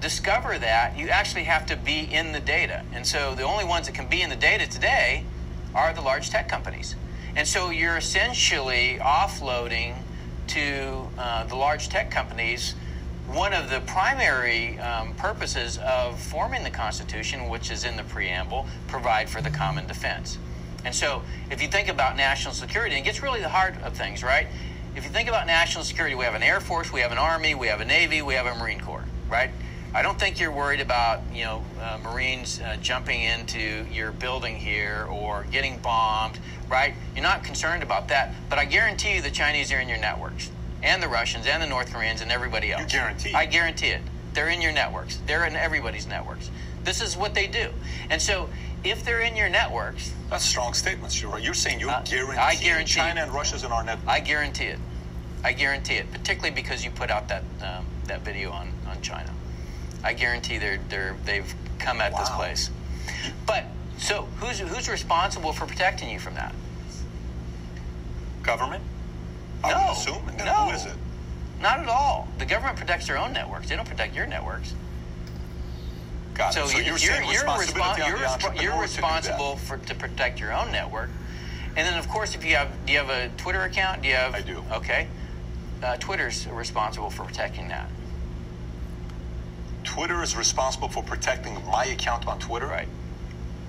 discover 0.00 0.58
that, 0.58 0.98
you 0.98 1.08
actually 1.08 1.44
have 1.44 1.66
to 1.66 1.76
be 1.76 2.00
in 2.12 2.32
the 2.32 2.40
data. 2.40 2.82
And 2.92 3.06
so, 3.06 3.36
the 3.36 3.44
only 3.44 3.64
ones 3.64 3.86
that 3.86 3.94
can 3.94 4.08
be 4.08 4.22
in 4.22 4.30
the 4.30 4.42
data 4.50 4.68
today 4.68 5.24
are 5.72 5.94
the 5.94 6.00
large 6.00 6.30
tech 6.30 6.48
companies. 6.48 6.96
And 7.36 7.46
so, 7.46 7.70
you're 7.70 7.96
essentially 7.96 8.98
offloading 9.00 9.94
to 10.48 11.08
uh, 11.18 11.44
the 11.44 11.56
large 11.56 11.88
tech 11.88 12.10
companies 12.10 12.74
one 13.28 13.54
of 13.54 13.70
the 13.70 13.80
primary 13.80 14.78
um, 14.80 15.14
purposes 15.14 15.78
of 15.78 16.20
forming 16.20 16.64
the 16.64 16.70
Constitution, 16.70 17.48
which 17.48 17.70
is 17.70 17.84
in 17.84 17.96
the 17.96 18.02
preamble, 18.04 18.66
provide 18.88 19.28
for 19.28 19.40
the 19.40 19.50
common 19.50 19.86
defense. 19.86 20.38
And 20.84 20.94
so, 20.94 21.22
if 21.50 21.62
you 21.62 21.68
think 21.68 21.88
about 21.88 22.16
national 22.16 22.52
security, 22.52 22.96
it 22.96 23.02
gets 23.02 23.22
really 23.22 23.40
the 23.40 23.48
heart 23.48 23.74
of 23.84 23.96
things, 23.96 24.22
right? 24.22 24.48
If 24.96 25.04
you 25.04 25.10
think 25.10 25.28
about 25.28 25.46
national 25.46 25.84
security, 25.84 26.14
we 26.14 26.24
have 26.24 26.34
an 26.34 26.42
Air 26.42 26.60
Force, 26.60 26.92
we 26.92 27.00
have 27.00 27.12
an 27.12 27.18
Army, 27.18 27.54
we 27.54 27.68
have 27.68 27.80
a 27.80 27.84
Navy, 27.84 28.20
we 28.20 28.34
have 28.34 28.46
a 28.46 28.54
Marine 28.56 28.80
Corps, 28.80 29.04
right? 29.30 29.50
I 29.94 30.00
don't 30.00 30.18
think 30.18 30.40
you're 30.40 30.52
worried 30.52 30.80
about, 30.80 31.20
you 31.34 31.44
know, 31.44 31.62
uh, 31.78 31.98
Marines 32.02 32.60
uh, 32.60 32.76
jumping 32.80 33.22
into 33.22 33.84
your 33.92 34.10
building 34.12 34.56
here 34.56 35.06
or 35.10 35.44
getting 35.50 35.78
bombed, 35.78 36.38
right? 36.68 36.94
You're 37.14 37.22
not 37.22 37.44
concerned 37.44 37.82
about 37.82 38.08
that. 38.08 38.34
But 38.48 38.58
I 38.58 38.64
guarantee 38.64 39.16
you 39.16 39.22
the 39.22 39.30
Chinese 39.30 39.70
are 39.70 39.80
in 39.80 39.88
your 39.88 39.98
networks 39.98 40.50
and 40.82 41.02
the 41.02 41.08
Russians 41.08 41.46
and 41.46 41.62
the 41.62 41.66
North 41.66 41.92
Koreans 41.92 42.22
and 42.22 42.32
everybody 42.32 42.72
else. 42.72 42.82
You 42.82 42.88
guarantee? 42.88 43.34
I 43.34 43.44
guarantee 43.44 43.88
it. 43.88 44.00
They're 44.32 44.48
in 44.48 44.62
your 44.62 44.72
networks. 44.72 45.18
They're 45.26 45.44
in 45.44 45.56
everybody's 45.56 46.06
networks. 46.06 46.50
This 46.84 47.02
is 47.02 47.14
what 47.14 47.34
they 47.34 47.46
do. 47.46 47.68
And 48.08 48.20
so 48.20 48.48
if 48.82 49.04
they're 49.04 49.20
in 49.20 49.36
your 49.36 49.50
networks, 49.50 50.14
that's 50.30 50.44
a 50.44 50.48
strong 50.48 50.72
statements. 50.72 51.20
You're 51.20 51.38
You're 51.38 51.52
saying 51.52 51.80
you 51.80 51.90
uh, 51.90 52.02
guarantee, 52.02 52.38
I 52.38 52.54
guarantee 52.54 52.92
China 52.94 53.20
and 53.20 53.32
Russia's 53.32 53.62
in 53.62 53.70
our 53.70 53.84
network. 53.84 54.08
I 54.08 54.20
guarantee 54.20 54.64
it. 54.64 54.78
I 55.44 55.52
guarantee 55.52 55.96
it, 55.96 56.10
particularly 56.10 56.54
because 56.54 56.82
you 56.82 56.90
put 56.90 57.10
out 57.10 57.28
that 57.28 57.42
um, 57.62 57.84
that 58.06 58.22
video 58.22 58.50
on, 58.52 58.72
on 58.86 59.00
China. 59.02 59.30
I 60.04 60.14
guarantee 60.14 60.58
they're 60.58 60.80
they're 60.88 61.16
they've 61.24 61.54
come 61.78 62.00
at 62.00 62.12
wow. 62.12 62.18
this 62.18 62.30
place. 62.30 62.70
But 63.46 63.64
so 63.98 64.28
who's 64.38 64.58
who's 64.58 64.88
responsible 64.88 65.52
for 65.52 65.66
protecting 65.66 66.10
you 66.10 66.18
from 66.18 66.34
that? 66.34 66.54
Government. 68.42 68.82
No, 69.62 69.68
I 69.68 69.88
would 69.88 69.96
assume. 69.96 70.22
Then 70.36 70.46
no, 70.46 70.52
who 70.52 70.70
is 70.72 70.86
it? 70.86 70.94
Not 71.60 71.78
at 71.78 71.88
all. 71.88 72.26
The 72.38 72.44
government 72.44 72.76
protects 72.76 73.06
their 73.06 73.16
own 73.16 73.32
networks. 73.32 73.68
They 73.68 73.76
don't 73.76 73.88
protect 73.88 74.16
your 74.16 74.26
networks. 74.26 74.74
Got 76.34 76.54
so, 76.54 76.64
it. 76.64 76.68
So 76.68 76.78
you're, 76.78 76.86
you're, 76.86 76.98
saying 76.98 77.22
you're, 77.24 77.32
responsibility 77.32 78.02
respon- 78.02 78.04
on 78.04 78.10
you're, 78.10 78.18
resp- 78.18 78.62
you're 78.62 78.80
responsible 78.80 79.54
that. 79.54 79.64
for 79.64 79.76
to 79.76 79.94
protect 79.94 80.40
your 80.40 80.52
own 80.52 80.72
network. 80.72 81.10
And 81.76 81.86
then, 81.86 81.98
of 81.98 82.08
course, 82.08 82.34
if 82.34 82.44
you 82.44 82.56
have 82.56 82.70
do 82.84 82.92
you 82.92 82.98
have 82.98 83.10
a 83.10 83.30
Twitter 83.36 83.62
account? 83.62 84.02
Do 84.02 84.08
you 84.08 84.14
have? 84.14 84.34
I 84.34 84.40
do. 84.40 84.64
Okay. 84.72 85.06
Uh, 85.82 85.96
Twitter's 85.96 86.46
responsible 86.48 87.10
for 87.10 87.24
protecting 87.24 87.68
that. 87.68 87.88
Twitter 89.84 90.22
is 90.22 90.36
responsible 90.36 90.88
for 90.88 91.02
protecting 91.02 91.54
my 91.70 91.86
account 91.86 92.26
on 92.26 92.38
Twitter. 92.38 92.66
Right. 92.66 92.88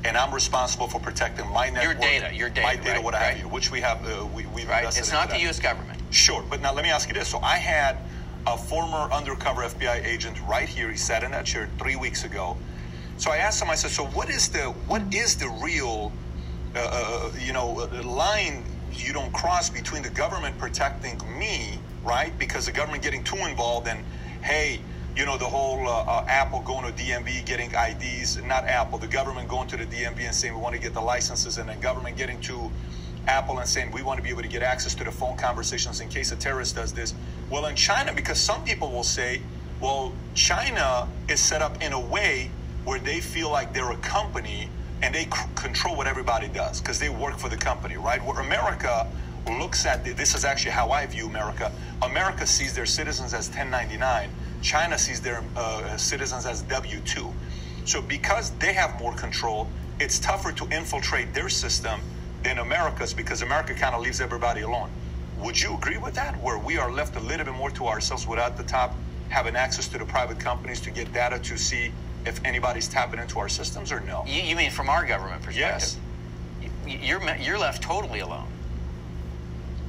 And 0.06 0.18
I'm 0.18 0.34
responsible 0.34 0.88
for 0.88 1.00
protecting 1.00 1.48
my 1.52 1.70
network. 1.70 1.84
Your 1.84 1.94
data, 1.94 2.36
your 2.36 2.50
data, 2.50 2.68
My 2.68 2.76
data, 2.76 2.92
right, 2.92 3.04
what 3.04 3.14
right. 3.14 3.24
have 3.24 3.40
you, 3.40 3.48
which 3.48 3.72
we 3.72 3.80
have, 3.82 4.06
uh, 4.06 4.26
we, 4.26 4.46
we've 4.48 4.68
Right. 4.68 4.86
It's 4.86 5.12
not 5.14 5.30
the. 5.30 5.40
U.S. 5.40 5.60
government. 5.60 6.02
Sure, 6.12 6.44
but 6.50 6.62
now 6.62 6.74
let 6.74 6.84
me 6.84 6.90
ask 6.90 7.08
you 7.08 7.14
this. 7.14 7.30
So 7.30 7.40
I 7.40 7.58
had 7.58 7.98
a 8.46 8.58
former 8.58 9.12
undercover 9.14 9.62
FBI 9.62 10.06
agent 10.06 10.38
right 10.42 10.68
here. 10.68 10.90
He 10.92 10.98
sat 10.98 11.24
in 11.24 11.32
that 11.32 11.46
chair 11.46 11.70
three 11.80 11.96
weeks 11.96 12.26
ago. 12.26 12.58
So 13.18 13.32
I 13.32 13.38
asked 13.38 13.62
him. 13.62 13.70
I 13.70 13.76
said, 13.76 13.92
"So 13.92 14.06
what 14.08 14.30
is 14.30 14.50
the 14.50 14.72
what 14.88 15.02
is 15.14 15.36
the 15.36 15.48
real, 15.64 16.12
uh, 16.76 16.80
uh, 16.80 17.32
you 17.40 17.54
know, 17.54 17.80
uh, 17.80 18.04
line 18.04 18.66
you 18.92 19.14
don't 19.14 19.32
cross 19.34 19.70
between 19.70 20.04
the 20.04 20.10
government 20.10 20.58
protecting 20.58 21.18
me, 21.40 21.80
right? 22.04 22.38
Because 22.38 22.66
the 22.66 22.72
government 22.72 23.04
getting 23.04 23.24
too 23.24 23.38
involved, 23.38 23.88
and 23.88 24.04
hey, 24.42 24.82
you 25.16 25.26
know, 25.26 25.38
the 25.38 25.46
whole 25.46 25.88
uh, 25.88 26.04
uh, 26.04 26.26
Apple 26.28 26.62
going 26.62 26.92
to 26.92 27.04
DMV 27.04 27.46
getting 27.46 27.72
IDs, 27.72 28.42
not 28.44 28.66
Apple, 28.66 28.98
the 28.98 29.08
government 29.08 29.48
going 29.48 29.68
to 29.68 29.78
the 29.78 29.86
DMV 29.86 30.20
and 30.22 30.34
saying 30.34 30.56
we 30.56 30.62
want 30.62 30.76
to 30.76 30.82
get 30.82 30.94
the 30.94 31.02
licenses, 31.02 31.60
and 31.60 31.70
then 31.70 31.80
government 31.80 32.18
getting 32.18 32.42
to 32.42 32.72
Apple 33.28 33.60
and 33.60 33.68
saying 33.68 33.92
we 33.92 34.02
want 34.02 34.18
to 34.18 34.24
be 34.24 34.30
able 34.30 34.42
to 34.42 34.48
get 34.48 34.64
access 34.64 34.96
to 34.96 35.04
the 35.04 35.12
phone 35.12 35.38
conversations 35.38 36.02
in 36.02 36.10
case 36.10 36.32
a 36.32 36.36
terrorist 36.36 36.76
does 36.76 36.94
this. 36.94 37.14
Well, 37.50 37.68
in 37.68 37.76
China, 37.76 38.12
because 38.14 38.40
some 38.40 38.64
people 38.64 38.92
will 38.92 39.04
say, 39.04 39.42
well, 39.80 40.14
China 40.34 41.08
is 41.30 41.40
set 41.40 41.62
up 41.62 41.82
in 41.82 41.94
a 41.94 42.00
way 42.00 42.50
where 42.84 43.00
they 43.00 43.22
feel 43.22 43.52
like 43.52 43.74
they're 43.74 43.92
a 43.92 43.98
company 43.98 44.68
and 45.02 45.14
they 45.14 45.26
c- 45.26 45.50
control 45.56 45.96
what 45.96 46.08
everybody 46.08 46.48
does 46.48 46.82
because 46.82 47.00
they 47.00 47.10
work 47.10 47.38
for 47.38 47.50
the 47.50 47.58
company, 47.58 47.98
right? 47.98 48.24
Where 48.26 48.40
America 48.40 49.08
looks 49.48 49.86
at 49.86 50.04
the, 50.04 50.12
this 50.14 50.36
is 50.36 50.46
actually 50.46 50.72
how 50.72 50.92
I 50.92 51.06
view 51.06 51.28
America. 51.28 51.72
America 52.02 52.46
sees 52.46 52.74
their 52.74 52.86
citizens 52.86 53.34
as 53.34 53.48
1099. 53.50 54.30
China 54.62 54.98
sees 54.98 55.20
their 55.22 55.44
uh, 55.56 55.96
citizens 55.98 56.46
as 56.46 56.62
W 56.64 57.00
2. 57.02 57.32
So 57.86 58.02
because 58.02 58.52
they 58.60 58.74
have 58.74 58.98
more 59.00 59.14
control, 59.14 59.68
it's 60.00 60.20
tougher 60.20 60.52
to 60.54 60.66
infiltrate 60.70 61.34
their 61.34 61.50
system 61.50 62.00
than 62.44 62.60
America's 62.60 63.14
because 63.14 63.42
America 63.42 63.74
kind 63.74 63.94
of 63.96 64.02
leaves 64.02 64.22
everybody 64.22 64.62
alone. 64.62 64.90
Would 65.40 65.60
you 65.62 65.76
agree 65.76 65.98
with 65.98 66.14
that? 66.16 66.42
Where 66.42 66.58
we 66.58 66.78
are 66.78 66.92
left 66.92 67.16
a 67.16 67.20
little 67.20 67.46
bit 67.46 67.56
more 67.56 67.70
to 67.72 67.88
ourselves 67.88 68.26
without 68.28 68.56
the 68.58 68.64
top 68.64 68.96
having 69.30 69.56
access 69.56 69.88
to 69.90 69.98
the 69.98 70.06
private 70.06 70.40
companies 70.40 70.80
to 70.82 70.92
get 70.92 71.12
data 71.12 71.40
to 71.40 71.58
see 71.58 71.92
if 72.26 72.40
anybody's 72.46 72.88
tapping 72.88 73.20
into 73.20 73.40
our 73.40 73.50
systems 73.50 73.92
or 73.92 74.00
no? 74.02 74.24
You, 74.26 74.42
you 74.42 74.56
mean 74.56 74.72
from 74.72 74.90
our 74.90 75.06
government 75.06 75.42
perspective? 75.42 75.60
Yes. 75.82 75.98
You- 76.62 76.98
You're 77.20 77.36
you're 77.38 77.58
left 77.58 77.82
totally 77.84 78.20
alone. 78.20 78.48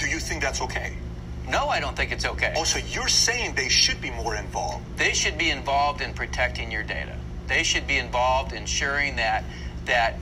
Do 0.05 0.11
you 0.11 0.19
think 0.19 0.43
that's 0.43 0.61
okay? 0.61 0.93
No, 1.49 1.69
I 1.69 1.81
don't 1.81 1.97
think 1.97 2.13
it's 2.13 2.27
okay. 2.27 2.53
Oh, 2.57 2.65
so 2.65 2.79
you're 2.79 3.09
saying 3.09 3.55
they 3.55 3.71
should 3.71 4.03
be 4.03 4.11
more 4.11 4.37
involved? 4.37 4.85
They 4.99 5.15
should 5.15 5.39
be 5.39 5.49
involved 5.49 6.03
in 6.03 6.13
protecting 6.13 6.71
your 6.71 6.83
data. 6.83 7.17
They 7.47 7.63
should 7.63 7.87
be 7.87 7.97
involved 7.97 8.53
ensuring 8.53 9.17
that 9.17 9.45
that 9.87 10.19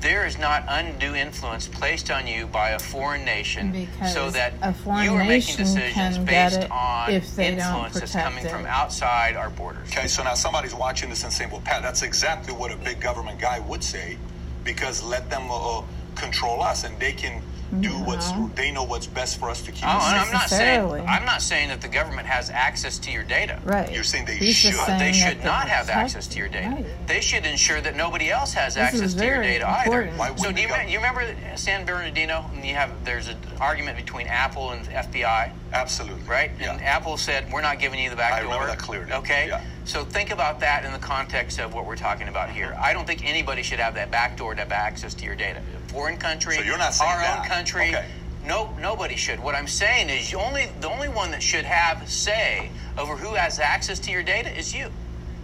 there 0.00 0.26
is 0.26 0.38
not 0.38 0.64
undue 0.68 1.16
influence 1.16 1.66
placed 1.66 2.10
on 2.10 2.28
you 2.28 2.46
by 2.46 2.70
a 2.70 2.78
foreign 2.78 3.24
nation 3.24 3.72
Because 3.72 4.12
so 4.12 4.30
that 4.30 4.54
a 4.62 4.72
foreign 4.72 5.04
you 5.04 5.14
are 5.14 5.24
making 5.24 5.56
decisions 5.56 6.18
based 6.18 6.70
on 6.70 7.10
if 7.10 7.34
they 7.34 7.50
don't 7.50 7.58
influence 7.58 7.98
that's 7.98 8.12
coming 8.12 8.44
it. 8.44 8.50
from 8.50 8.64
outside 8.66 9.34
our 9.34 9.50
borders. 9.50 9.88
Okay, 9.88 10.06
so 10.06 10.22
now 10.22 10.34
somebody's 10.34 10.74
watching 10.74 11.08
this 11.08 11.24
and 11.24 11.32
saying, 11.32 11.50
well, 11.50 11.62
Pat, 11.64 11.82
that's 11.82 12.02
exactly 12.02 12.52
what 12.52 12.70
a 12.70 12.76
big 12.76 13.00
government 13.00 13.40
guy 13.40 13.58
would 13.58 13.82
say 13.82 14.18
because 14.62 15.02
let 15.02 15.28
them 15.30 15.48
uh, 15.50 15.82
control 16.14 16.62
us 16.62 16.84
and 16.84 16.96
they 17.00 17.12
can 17.12 17.42
do 17.80 17.90
what's, 18.04 18.28
uh-huh. 18.28 18.48
they 18.54 18.70
know 18.72 18.84
what's 18.84 19.06
best 19.06 19.38
for 19.38 19.50
us 19.50 19.62
to 19.62 19.72
keep 19.72 19.84
Oh, 19.84 19.88
us 19.98 20.06
and. 20.08 20.16
I'm 20.20 20.32
not 20.32 20.48
saying 20.48 21.06
I'm 21.08 21.24
not 21.24 21.42
saying 21.42 21.68
that 21.68 21.80
the 21.80 21.88
government 21.88 22.26
has 22.26 22.50
access 22.50 22.98
to 23.00 23.10
your 23.10 23.22
data. 23.22 23.60
Right. 23.64 23.92
You're 23.92 24.04
saying 24.04 24.26
they 24.26 24.36
He's 24.36 24.54
should. 24.56 24.74
saying 24.74 24.98
They 24.98 25.12
that 25.12 25.14
should 25.14 25.38
they're 25.38 25.44
not 25.46 25.68
have 25.68 25.88
access 25.90 26.26
to 26.28 26.38
your 26.38 26.48
data. 26.48 26.68
Right. 26.76 26.86
They 27.06 27.20
should 27.20 27.44
ensure 27.46 27.80
that 27.80 27.96
nobody 27.96 28.30
else 28.30 28.52
has 28.54 28.74
This 28.74 28.82
access 28.82 29.14
to 29.14 29.24
your 29.24 29.42
data 29.42 29.66
important. 29.84 30.12
either. 30.12 30.18
Why 30.18 30.28
So 30.28 30.34
wouldn't 30.34 30.56
do 30.56 30.62
you, 30.62 30.68
the 30.68 30.78
me- 30.84 30.92
you 30.92 30.98
remember 30.98 31.34
San 31.56 31.84
Bernardino? 31.86 32.44
And 32.54 32.64
you 32.64 32.74
have 32.74 33.04
there's 33.04 33.28
an 33.28 33.36
argument 33.60 33.96
between 33.96 34.26
Apple 34.26 34.70
and 34.72 34.86
FBI, 34.86 35.52
Absolutely. 35.72 36.22
right? 36.28 36.50
Yeah. 36.60 36.72
And 36.72 36.82
Apple 36.82 37.16
said 37.16 37.50
we're 37.52 37.62
not 37.62 37.78
giving 37.78 37.98
you 38.00 38.10
the 38.10 38.16
back 38.16 38.32
I 38.32 38.40
door. 38.42 38.52
remember 38.52 38.66
that 38.68 38.78
clearly. 38.78 39.12
Okay. 39.12 39.48
Yeah. 39.48 39.62
So 39.84 40.04
think 40.04 40.30
about 40.30 40.58
that 40.60 40.84
in 40.84 40.92
the 40.92 40.98
context 40.98 41.60
of 41.60 41.72
what 41.74 41.86
we're 41.86 41.96
talking 41.96 42.28
about 42.28 42.50
here. 42.50 42.72
Uh-huh. 42.72 42.82
I 42.86 42.92
don't 42.92 43.06
think 43.06 43.24
anybody 43.24 43.62
should 43.62 43.78
have 43.78 43.94
that 43.94 44.10
back 44.10 44.36
door 44.36 44.54
to 44.54 44.60
have 44.60 44.72
access 44.72 45.14
to 45.14 45.24
your 45.24 45.36
data. 45.36 45.62
Foreign 45.96 46.18
country, 46.18 46.56
So 46.56 46.60
you're 46.60 46.76
not 46.76 46.92
saying 46.92 47.10
our 47.10 47.20
that. 47.20 47.38
own 47.40 47.46
country. 47.46 47.88
Okay. 47.88 48.04
No, 48.44 48.70
nobody 48.78 49.16
should. 49.16 49.40
What 49.40 49.54
I'm 49.54 49.66
saying 49.66 50.10
is, 50.10 50.30
you 50.30 50.38
only 50.38 50.66
the 50.82 50.90
only 50.90 51.08
one 51.08 51.30
that 51.30 51.42
should 51.42 51.64
have 51.64 52.06
say 52.06 52.68
over 52.98 53.16
who 53.16 53.34
has 53.34 53.58
access 53.58 53.98
to 54.00 54.10
your 54.10 54.22
data 54.22 54.54
is 54.54 54.74
you. 54.74 54.90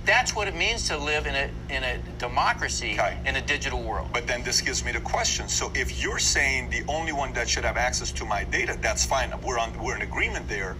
That's 0.04 0.36
what 0.36 0.48
it 0.48 0.54
means 0.54 0.88
to 0.88 0.98
live 0.98 1.26
in 1.26 1.34
a 1.34 1.48
in 1.74 1.82
a 1.84 1.96
democracy 2.18 2.98
Okay. 3.00 3.16
in 3.24 3.36
a 3.36 3.40
digital 3.40 3.82
world. 3.82 4.08
But 4.12 4.26
then 4.26 4.42
this 4.42 4.60
gives 4.60 4.84
me 4.84 4.92
the 4.92 5.00
question. 5.00 5.48
So 5.48 5.72
if 5.74 6.02
you're 6.02 6.18
saying 6.18 6.68
the 6.68 6.84
only 6.86 7.14
one 7.14 7.32
that 7.32 7.48
should 7.48 7.64
have 7.64 7.78
access 7.78 8.12
to 8.12 8.26
my 8.26 8.44
data, 8.44 8.76
that's 8.82 9.06
fine. 9.06 9.32
We're 9.42 9.58
on 9.58 9.72
we're 9.82 9.96
in 9.96 10.02
agreement 10.02 10.48
there. 10.50 10.76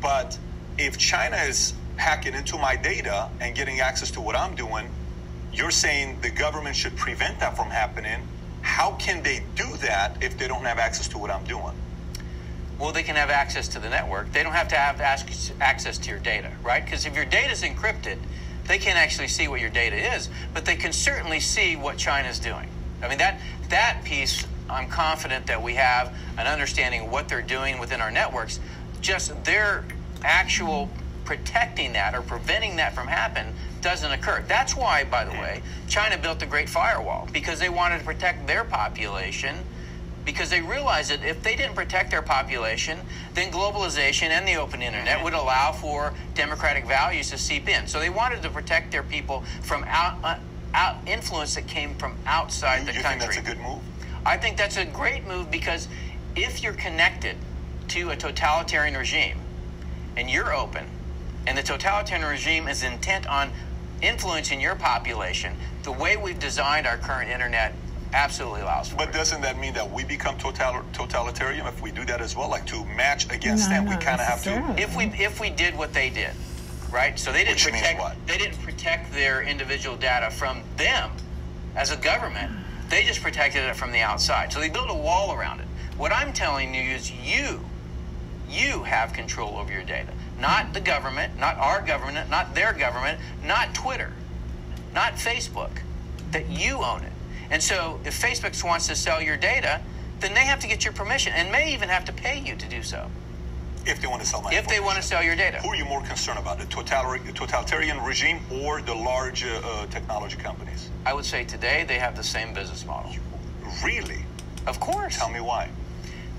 But 0.00 0.38
if 0.78 0.98
China 0.98 1.36
is 1.38 1.74
hacking 1.96 2.34
into 2.34 2.58
my 2.58 2.76
data 2.76 3.28
and 3.40 3.56
getting 3.56 3.80
access 3.80 4.12
to 4.12 4.20
what 4.20 4.36
I'm 4.36 4.54
doing, 4.54 4.88
you're 5.52 5.72
saying 5.72 6.20
the 6.20 6.30
government 6.30 6.76
should 6.76 6.96
prevent 6.96 7.40
that 7.40 7.56
from 7.56 7.70
happening. 7.70 8.20
How 8.66 8.92
can 8.92 9.22
they 9.22 9.42
do 9.54 9.76
that 9.78 10.16
if 10.20 10.36
they 10.36 10.48
don't 10.48 10.64
have 10.64 10.78
access 10.78 11.08
to 11.08 11.18
what 11.18 11.30
I'm 11.30 11.44
doing? 11.44 11.72
well, 12.78 12.92
they 12.92 13.02
can 13.02 13.16
have 13.16 13.30
access 13.30 13.68
to 13.68 13.78
the 13.78 13.88
network. 13.88 14.30
They 14.32 14.42
don't 14.42 14.52
have 14.52 14.68
to 14.68 14.76
have 14.76 15.00
ac- 15.00 15.54
access 15.60 15.96
to 15.98 16.10
your 16.10 16.18
data, 16.18 16.52
right? 16.62 16.84
Because 16.84 17.06
if 17.06 17.14
your 17.14 17.24
data 17.24 17.52
is 17.52 17.62
encrypted, 17.62 18.18
they 18.66 18.78
can't 18.78 18.98
actually 18.98 19.28
see 19.28 19.48
what 19.48 19.60
your 19.60 19.70
data 19.70 20.14
is, 20.14 20.28
but 20.52 20.64
they 20.66 20.76
can 20.76 20.92
certainly 20.92 21.40
see 21.40 21.76
what 21.76 21.96
China's 21.96 22.38
doing. 22.38 22.68
I 23.02 23.08
mean, 23.08 23.18
that 23.18 23.40
that 23.70 24.02
piece, 24.04 24.46
I'm 24.68 24.88
confident 24.88 25.46
that 25.46 25.62
we 25.62 25.74
have 25.74 26.14
an 26.36 26.46
understanding 26.46 27.02
of 27.02 27.10
what 27.10 27.28
they're 27.28 27.40
doing 27.40 27.78
within 27.78 28.00
our 28.00 28.10
networks. 28.10 28.60
Just 29.00 29.44
their 29.44 29.84
actual 30.22 30.90
protecting 31.26 31.92
that 31.92 32.14
or 32.14 32.22
preventing 32.22 32.76
that 32.76 32.94
from 32.94 33.06
happening 33.06 33.52
doesn't 33.82 34.10
occur. 34.10 34.42
That's 34.48 34.74
why, 34.74 35.04
by 35.04 35.24
the 35.24 35.32
way, 35.32 35.62
China 35.88 36.16
built 36.16 36.40
the 36.40 36.46
Great 36.46 36.68
Firewall 36.68 37.28
because 37.32 37.58
they 37.58 37.68
wanted 37.68 37.98
to 37.98 38.04
protect 38.04 38.46
their 38.46 38.64
population 38.64 39.56
because 40.24 40.50
they 40.50 40.60
realized 40.60 41.10
that 41.10 41.24
if 41.24 41.40
they 41.44 41.54
didn't 41.54 41.76
protect 41.76 42.10
their 42.10 42.22
population, 42.22 42.98
then 43.34 43.52
globalization 43.52 44.30
and 44.30 44.46
the 44.46 44.56
open 44.56 44.82
internet 44.82 45.22
would 45.22 45.34
allow 45.34 45.70
for 45.70 46.12
democratic 46.34 46.84
values 46.84 47.30
to 47.30 47.38
seep 47.38 47.68
in. 47.68 47.86
So 47.86 48.00
they 48.00 48.10
wanted 48.10 48.42
to 48.42 48.50
protect 48.50 48.90
their 48.90 49.04
people 49.04 49.44
from 49.62 49.84
out, 49.84 50.18
uh, 50.24 50.36
out 50.74 50.96
influence 51.06 51.54
that 51.54 51.68
came 51.68 51.94
from 51.94 52.16
outside 52.26 52.80
You 52.80 52.86
the 52.86 52.92
think 52.94 53.04
country. 53.04 53.26
that's 53.26 53.36
a 53.36 53.42
good 53.42 53.58
move? 53.60 53.78
I 54.24 54.36
think 54.36 54.56
that's 54.56 54.76
a 54.76 54.84
great 54.84 55.24
move 55.28 55.48
because 55.48 55.86
if 56.34 56.60
you're 56.60 56.72
connected 56.72 57.36
to 57.88 58.10
a 58.10 58.16
totalitarian 58.16 58.96
regime 58.96 59.38
and 60.16 60.28
you're 60.28 60.52
open, 60.52 60.86
and 61.46 61.56
the 61.56 61.62
totalitarian 61.62 62.26
regime 62.26 62.68
is 62.68 62.82
intent 62.82 63.26
on 63.26 63.50
influencing 64.02 64.60
your 64.60 64.74
population, 64.74 65.54
the 65.82 65.92
way 65.92 66.16
we've 66.16 66.38
designed 66.38 66.86
our 66.86 66.98
current 66.98 67.30
internet 67.30 67.74
absolutely 68.12 68.60
allows 68.60 68.88
for 68.88 68.96
But 68.96 69.08
it. 69.10 69.12
doesn't 69.14 69.40
that 69.42 69.58
mean 69.58 69.74
that 69.74 69.90
we 69.90 70.04
become 70.04 70.36
total, 70.38 70.82
totalitarian 70.92 71.66
if 71.66 71.80
we 71.80 71.90
do 71.90 72.04
that 72.06 72.20
as 72.20 72.36
well? 72.36 72.48
Like 72.48 72.66
to 72.66 72.84
match 72.84 73.30
against 73.32 73.68
No, 73.70 73.76
them, 73.76 73.86
we 73.86 73.96
kind 73.96 74.20
of 74.20 74.26
have 74.26 74.42
to. 74.44 74.74
if 74.80 74.96
we 74.96 75.04
if 75.18 75.40
we 75.40 75.50
did 75.50 75.76
what 75.76 75.92
they 75.92 76.10
did, 76.10 76.32
right? 76.90 77.18
So 77.18 77.32
they 77.32 77.38
didn't 77.44 77.54
Which 77.56 77.66
means 77.66 77.78
protect 77.80 78.00
what? 78.00 78.26
they 78.26 78.38
didn't 78.38 78.58
protect 78.62 79.12
their 79.12 79.42
individual 79.42 79.96
data 79.96 80.30
from 80.30 80.62
them 80.76 81.10
as 81.74 81.90
a 81.90 81.96
government. 81.96 82.52
They 82.88 83.02
just 83.04 83.20
protected 83.22 83.64
it 83.64 83.74
from 83.76 83.92
the 83.92 84.00
outside. 84.00 84.52
So 84.52 84.60
they 84.60 84.68
built 84.68 84.90
a 84.90 84.94
wall 84.94 85.32
around 85.34 85.60
it. 85.60 85.66
What 85.96 86.12
I'm 86.12 86.32
telling 86.32 86.74
you 86.74 86.82
is 86.82 87.10
you 87.10 87.60
you 88.48 88.82
have 88.84 89.12
control 89.12 89.56
over 89.58 89.72
your 89.72 89.82
data. 89.82 90.12
Not 90.38 90.74
the 90.74 90.80
government, 90.80 91.38
not 91.38 91.56
our 91.56 91.80
government, 91.80 92.30
not 92.30 92.54
their 92.54 92.72
government, 92.72 93.18
not 93.44 93.74
Twitter, 93.74 94.12
not 94.94 95.14
Facebook. 95.14 95.70
That 96.32 96.50
you 96.50 96.82
own 96.82 97.02
it. 97.02 97.12
And 97.50 97.62
so 97.62 98.00
if 98.04 98.20
Facebook 98.20 98.62
wants 98.64 98.88
to 98.88 98.96
sell 98.96 99.22
your 99.22 99.36
data, 99.36 99.80
then 100.20 100.34
they 100.34 100.44
have 100.44 100.60
to 100.60 100.66
get 100.66 100.84
your 100.84 100.92
permission 100.92 101.32
and 101.34 101.50
may 101.52 101.72
even 101.72 101.88
have 101.88 102.04
to 102.06 102.12
pay 102.12 102.38
you 102.40 102.56
to 102.56 102.68
do 102.68 102.82
so. 102.82 103.08
If 103.86 104.00
they 104.00 104.08
want 104.08 104.20
to 104.22 104.26
sell 104.26 104.42
my 104.42 104.52
If 104.52 104.66
they 104.66 104.80
want 104.80 104.96
to 104.96 105.02
sell 105.02 105.22
your 105.22 105.36
data. 105.36 105.58
Who 105.58 105.68
are 105.68 105.76
you 105.76 105.84
more 105.84 106.02
concerned 106.02 106.40
about, 106.40 106.58
the 106.58 106.66
totalitarian, 106.66 107.32
totalitarian 107.34 108.02
regime 108.02 108.40
or 108.50 108.82
the 108.82 108.94
large 108.94 109.44
uh, 109.44 109.60
uh, 109.62 109.86
technology 109.86 110.36
companies? 110.36 110.90
I 111.06 111.14
would 111.14 111.24
say 111.24 111.44
today 111.44 111.84
they 111.86 112.00
have 112.00 112.16
the 112.16 112.24
same 112.24 112.52
business 112.52 112.84
model. 112.84 113.14
Really? 113.84 114.24
Of 114.66 114.80
course. 114.80 115.16
Tell 115.16 115.30
me 115.30 115.40
why. 115.40 115.70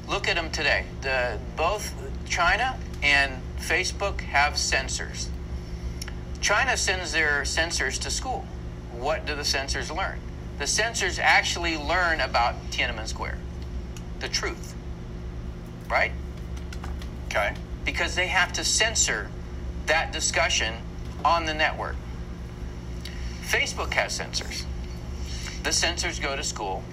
Look 0.09 0.27
at 0.27 0.35
them 0.35 0.51
today. 0.51 0.85
The, 1.01 1.39
both 1.55 1.93
China 2.27 2.77
and 3.01 3.41
Facebook 3.57 4.21
have 4.21 4.57
censors. 4.57 5.29
China 6.41 6.77
sends 6.77 7.11
their 7.11 7.43
censors 7.45 7.97
to 7.99 8.11
school. 8.11 8.45
What 8.91 9.25
do 9.25 9.35
the 9.35 9.45
censors 9.45 9.91
learn? 9.91 10.19
The 10.59 10.67
censors 10.67 11.19
actually 11.19 11.77
learn 11.77 12.21
about 12.21 12.55
Tiananmen 12.71 13.07
Square, 13.07 13.37
the 14.19 14.27
truth, 14.27 14.75
right? 15.89 16.11
Okay. 17.27 17.53
Because 17.85 18.15
they 18.15 18.27
have 18.27 18.53
to 18.53 18.63
censor 18.63 19.29
that 19.85 20.11
discussion 20.11 20.75
on 21.23 21.45
the 21.45 21.53
network. 21.53 21.95
Facebook 23.43 23.93
has 23.93 24.13
censors. 24.13 24.65
The 25.63 25.71
censors 25.71 26.19
go 26.19 26.35
to 26.35 26.43
school 26.43 26.83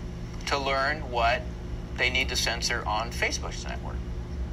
to 0.47 0.59
learn 0.59 1.01
what 1.11 1.43
they 1.97 2.11
need 2.11 2.29
to 2.29 2.37
censor 2.37 2.85
on 2.87 3.11
Facebook's 3.11 3.65
network, 3.65 3.97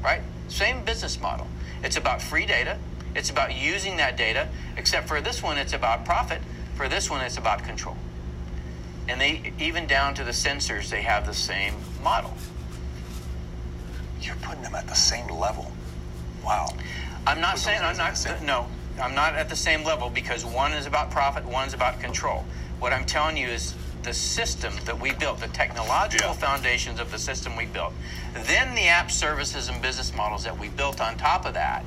right? 0.03 0.21
Same 0.47 0.83
business 0.83 1.19
model. 1.19 1.47
It's 1.83 1.97
about 1.97 2.21
free 2.21 2.45
data. 2.45 2.77
It's 3.15 3.29
about 3.29 3.55
using 3.55 3.97
that 3.97 4.15
data, 4.17 4.47
except 4.77 5.07
for 5.07 5.19
this 5.21 5.43
one, 5.43 5.57
it's 5.57 5.73
about 5.73 6.05
profit. 6.05 6.41
For 6.75 6.87
this 6.87 7.09
one, 7.09 7.21
it's 7.21 7.37
about 7.37 7.63
control. 7.63 7.97
And 9.07 9.19
they, 9.19 9.51
even 9.59 9.87
down 9.87 10.13
to 10.15 10.23
the 10.23 10.31
censors, 10.33 10.89
they 10.89 11.01
have 11.01 11.25
the 11.25 11.33
same 11.33 11.73
model. 12.03 12.33
You're 14.21 14.35
putting 14.37 14.61
them 14.61 14.75
at 14.75 14.87
the 14.87 14.95
same 14.95 15.27
level. 15.27 15.71
Wow. 16.43 16.69
I'm 17.27 17.41
not 17.41 17.57
saying 17.59 17.81
I'm 17.81 17.97
not. 17.97 18.17
same- 18.17 18.45
No, 18.45 18.67
I'm 19.01 19.13
not 19.15 19.35
at 19.35 19.49
the 19.49 19.55
same 19.55 19.83
level 19.83 20.09
because 20.09 20.45
one 20.45 20.71
is 20.73 20.85
about 20.85 21.11
profit, 21.11 21.43
one's 21.45 21.73
about 21.73 21.99
control. 21.99 22.45
What 22.79 22.93
I'm 22.93 23.05
telling 23.05 23.37
you 23.37 23.47
is 23.47 23.73
the 24.03 24.13
system 24.13 24.73
that 24.85 24.99
we 24.99 25.11
built, 25.13 25.39
the 25.39 25.47
technological 25.49 26.29
Yeah. 26.29 26.33
foundations 26.33 26.99
of 26.99 27.11
the 27.11 27.19
system 27.19 27.55
we 27.55 27.65
built, 27.65 27.93
then 28.33 28.73
the 28.75 28.87
app 28.87 29.11
services 29.11 29.67
and 29.67 29.81
business 29.81 30.13
models 30.13 30.43
that 30.43 30.57
we 30.57 30.69
built 30.69 30.99
on 31.01 31.17
top 31.17 31.45
of 31.45 31.53
that 31.53 31.83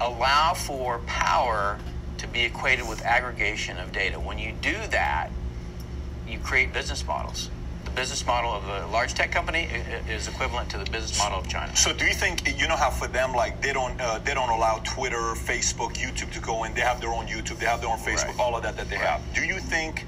allow 0.00 0.54
for 0.54 0.98
power 1.06 1.78
to 2.18 2.26
be 2.28 2.42
equated 2.42 2.86
with 2.88 3.02
aggregation 3.04 3.78
of 3.78 3.92
data. 3.92 4.18
When 4.20 4.38
you 4.38 4.52
do 4.60 4.76
that, 4.90 5.30
you 6.28 6.38
create 6.38 6.72
business 6.72 7.04
models. 7.06 7.50
The 7.84 7.90
business 7.92 8.26
model 8.26 8.52
of 8.52 8.66
a 8.68 8.86
large 8.88 9.14
tech 9.14 9.30
company 9.32 9.68
is 10.08 10.28
equivalent 10.28 10.70
to 10.70 10.78
the 10.78 10.84
business 10.90 11.18
model 11.18 11.38
of 11.38 11.48
China. 11.48 11.74
So 11.76 11.92
do 11.92 12.04
you 12.04 12.14
think 12.14 12.46
you 12.58 12.68
know 12.68 12.76
how 12.76 12.90
for 12.90 13.06
them 13.06 13.32
like 13.32 13.60
they 13.62 13.72
don't 13.72 13.98
uh, 14.00 14.18
they 14.18 14.34
don't 14.34 14.50
allow 14.50 14.78
Twitter, 14.84 15.34
Facebook, 15.34 15.94
YouTube 15.94 16.32
to 16.32 16.40
go 16.40 16.64
in? 16.64 16.74
They 16.74 16.80
have 16.82 17.00
their 17.00 17.10
own 17.12 17.26
YouTube, 17.26 17.58
they 17.58 17.66
have 17.66 17.80
their 17.80 17.90
own 17.90 17.98
Facebook, 17.98 18.28
Right. 18.28 18.40
all 18.40 18.54
of 18.56 18.62
that 18.64 18.76
that 18.76 18.88
they 18.90 18.96
have. 18.96 19.20
Do 19.34 19.42
you 19.44 19.58
think? 19.60 20.04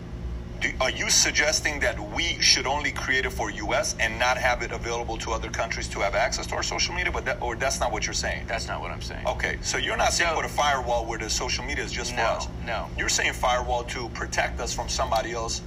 Do, 0.61 0.71
are 0.81 0.90
you 0.90 1.09
suggesting 1.09 1.79
that 1.81 1.99
we 2.12 2.40
should 2.40 2.66
only 2.66 2.90
create 2.90 3.25
it 3.25 3.31
for 3.31 3.49
U.S. 3.51 3.94
and 4.01 4.18
not 4.18 4.37
have 4.37 4.62
it 4.62 4.73
available 4.73 5.16
to 5.18 5.31
other 5.31 5.49
countries 5.51 5.87
to 5.90 6.01
have 6.01 6.16
access 6.16 6.49
to 6.49 6.57
our 6.57 6.64
social 6.64 6.94
media? 6.94 7.12
But 7.12 7.25
that, 7.27 7.40
or 7.40 7.55
that's 7.55 7.79
not 7.79 7.92
what 7.92 8.07
you're 8.07 8.12
saying. 8.14 8.47
That's 8.49 8.66
not 8.66 8.81
what 8.81 8.90
I'm 8.90 9.01
saying. 9.01 9.25
Okay, 9.27 9.59
so 9.62 9.79
you're 9.79 9.97
not 9.97 10.12
saying 10.12 10.31
So- 10.31 10.37
put 10.37 10.44
a 10.44 10.49
firewall 10.49 11.07
where 11.07 11.18
the 11.18 11.31
social 11.31 11.64
media 11.64 11.85
is 11.85 11.92
just 11.92 12.11
No, 12.16 12.25
for 12.25 12.31
us. 12.38 12.49
no. 12.66 12.87
You're 12.97 13.09
saying 13.09 13.35
firewall 13.35 13.85
to 13.85 14.09
protect 14.11 14.59
us 14.61 14.75
from 14.75 14.88
somebody 14.88 15.33
else 15.33 15.62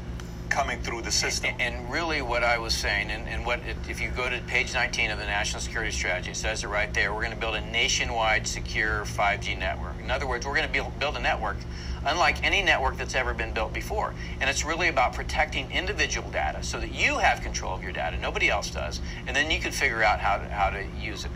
coming 0.51 0.81
through 0.81 1.01
the 1.01 1.11
system. 1.11 1.55
And 1.59 1.89
really, 1.89 2.21
what 2.21 2.43
I 2.43 2.59
was 2.59 2.75
saying, 2.75 3.09
and, 3.09 3.27
and 3.27 3.45
what 3.45 3.61
if 3.87 4.01
you 4.01 4.09
go 4.09 4.29
to 4.29 4.39
page 4.41 4.73
19 4.73 5.09
of 5.09 5.17
the 5.17 5.25
National 5.25 5.61
Security 5.61 5.91
Strategy, 5.91 6.31
it 6.31 6.35
says 6.35 6.63
it 6.63 6.67
right 6.67 6.93
there. 6.93 7.13
We're 7.13 7.21
going 7.21 7.33
to 7.33 7.39
build 7.39 7.55
a 7.55 7.71
nationwide 7.71 8.45
secure 8.45 9.05
5G 9.05 9.57
network. 9.57 9.99
In 10.03 10.11
other 10.11 10.27
words, 10.27 10.45
we're 10.45 10.55
going 10.55 10.67
to 10.67 10.73
build, 10.73 10.99
build 10.99 11.15
a 11.15 11.21
network 11.21 11.57
unlike 12.05 12.43
any 12.43 12.61
network 12.61 12.97
that's 12.97 13.15
ever 13.15 13.33
been 13.33 13.53
built 13.53 13.73
before. 13.73 14.13
And 14.39 14.49
it's 14.49 14.65
really 14.65 14.89
about 14.89 15.13
protecting 15.13 15.71
individual 15.71 16.29
data 16.31 16.63
so 16.63 16.79
that 16.79 16.93
you 16.93 17.17
have 17.17 17.41
control 17.41 17.73
of 17.73 17.83
your 17.83 17.91
data, 17.91 18.17
nobody 18.17 18.49
else 18.49 18.71
does, 18.71 18.99
and 19.27 19.35
then 19.35 19.51
you 19.51 19.59
can 19.59 19.71
figure 19.71 20.03
out 20.03 20.19
how 20.19 20.37
to, 20.37 20.49
how 20.49 20.69
to 20.69 20.85
use 20.99 21.25
it. 21.25 21.31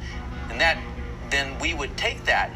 And 0.50 0.60
that, 0.60 0.82
then 1.30 1.58
we 1.60 1.74
would 1.74 1.96
take 1.98 2.26
that 2.26 2.52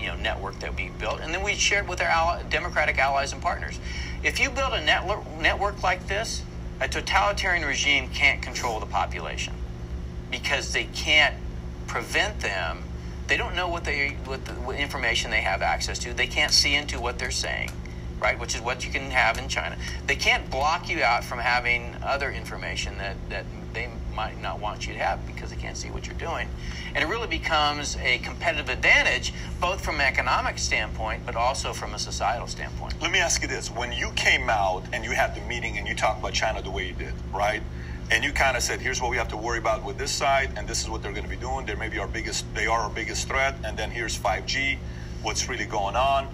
you 0.00 0.08
know 0.08 0.16
network 0.16 0.58
that 0.60 0.74
we 0.74 0.90
built, 0.98 1.20
and 1.20 1.32
then 1.32 1.42
we 1.42 1.54
share 1.54 1.82
it 1.82 1.88
with 1.88 2.00
our 2.00 2.08
ally, 2.08 2.42
democratic 2.44 2.98
allies 2.98 3.32
and 3.32 3.42
partners. 3.42 3.78
If 4.22 4.40
you 4.40 4.50
build 4.50 4.72
a 4.72 4.84
network 4.84 5.26
network 5.38 5.82
like 5.82 6.06
this, 6.06 6.42
a 6.80 6.88
totalitarian 6.88 7.66
regime 7.66 8.08
can't 8.10 8.42
control 8.42 8.80
the 8.80 8.86
population 8.86 9.54
because 10.30 10.72
they 10.72 10.84
can't 10.84 11.34
prevent 11.86 12.40
them. 12.40 12.82
They 13.26 13.36
don't 13.36 13.54
know 13.54 13.68
what 13.68 13.84
they 13.84 14.16
what, 14.24 14.44
the, 14.44 14.52
what 14.52 14.76
information 14.76 15.30
they 15.30 15.40
have 15.40 15.62
access 15.62 15.98
to. 16.00 16.14
They 16.14 16.26
can't 16.26 16.52
see 16.52 16.74
into 16.74 17.00
what 17.00 17.18
they're 17.18 17.30
saying, 17.30 17.70
right? 18.20 18.38
Which 18.38 18.54
is 18.54 18.60
what 18.60 18.84
you 18.84 18.92
can 18.92 19.10
have 19.10 19.38
in 19.38 19.48
China. 19.48 19.76
They 20.06 20.16
can't 20.16 20.50
block 20.50 20.88
you 20.88 21.02
out 21.02 21.24
from 21.24 21.38
having 21.38 21.96
other 22.02 22.30
information 22.30 22.98
that 22.98 23.16
that 23.28 23.44
they 23.72 23.88
might 24.14 24.40
not 24.40 24.60
want 24.60 24.86
you 24.86 24.92
to 24.94 24.98
have 24.98 25.26
because 25.26 25.50
they 25.50 25.56
can't 25.56 25.76
see 25.76 25.90
what 25.90 26.06
you're 26.06 26.16
doing. 26.16 26.48
And 26.94 27.04
it 27.04 27.06
really 27.08 27.26
becomes 27.26 27.96
a 27.96 28.18
competitive 28.18 28.68
advantage, 28.68 29.32
both 29.60 29.84
from 29.84 29.96
an 29.96 30.02
economic 30.02 30.58
standpoint, 30.58 31.24
but 31.24 31.36
also 31.36 31.72
from 31.72 31.94
a 31.94 31.98
societal 31.98 32.46
standpoint. 32.46 33.00
Let 33.00 33.12
me 33.12 33.18
ask 33.18 33.42
you 33.42 33.48
this: 33.48 33.70
When 33.70 33.92
you 33.92 34.10
came 34.12 34.50
out 34.50 34.82
and 34.92 35.04
you 35.04 35.10
had 35.10 35.34
the 35.34 35.40
meeting 35.42 35.78
and 35.78 35.86
you 35.86 35.94
talked 35.94 36.20
about 36.20 36.32
China 36.32 36.62
the 36.62 36.70
way 36.70 36.86
you 36.86 36.94
did, 36.94 37.14
right? 37.32 37.62
And 38.10 38.24
you 38.24 38.32
kind 38.32 38.56
of 38.56 38.62
said, 38.62 38.80
"Here's 38.80 39.00
what 39.00 39.10
we 39.10 39.16
have 39.16 39.28
to 39.28 39.36
worry 39.36 39.58
about 39.58 39.84
with 39.84 39.98
this 39.98 40.10
side, 40.10 40.50
and 40.56 40.66
this 40.66 40.82
is 40.82 40.90
what 40.90 41.02
they're 41.02 41.12
going 41.12 41.24
to 41.24 41.30
be 41.30 41.36
doing. 41.36 41.66
They're 41.66 41.76
maybe 41.76 41.98
our 41.98 42.08
biggest, 42.08 42.44
they 42.54 42.66
are 42.66 42.80
our 42.80 42.90
biggest 42.90 43.28
threat, 43.28 43.54
and 43.64 43.76
then 43.76 43.90
here's 43.90 44.18
5G. 44.18 44.78
What's 45.22 45.48
really 45.48 45.66
going 45.66 45.96
on?" 45.96 46.28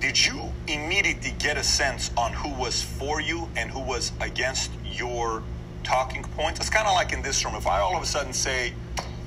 did 0.00 0.24
you 0.24 0.52
immediately 0.68 1.34
get 1.38 1.56
a 1.56 1.62
sense 1.62 2.10
on 2.16 2.32
who 2.32 2.50
was 2.60 2.82
for 2.82 3.20
you 3.20 3.48
and 3.56 3.70
who 3.70 3.80
was 3.80 4.12
against 4.20 4.70
your 4.84 5.42
talking 5.86 6.22
points? 6.36 6.58
It's 6.58 6.68
kind 6.68 6.86
of 6.86 6.94
like 6.94 7.12
in 7.12 7.22
this 7.22 7.44
room. 7.44 7.54
If 7.54 7.66
I 7.66 7.80
all 7.80 7.96
of 7.96 8.02
a 8.02 8.06
sudden 8.06 8.32
say, 8.32 8.72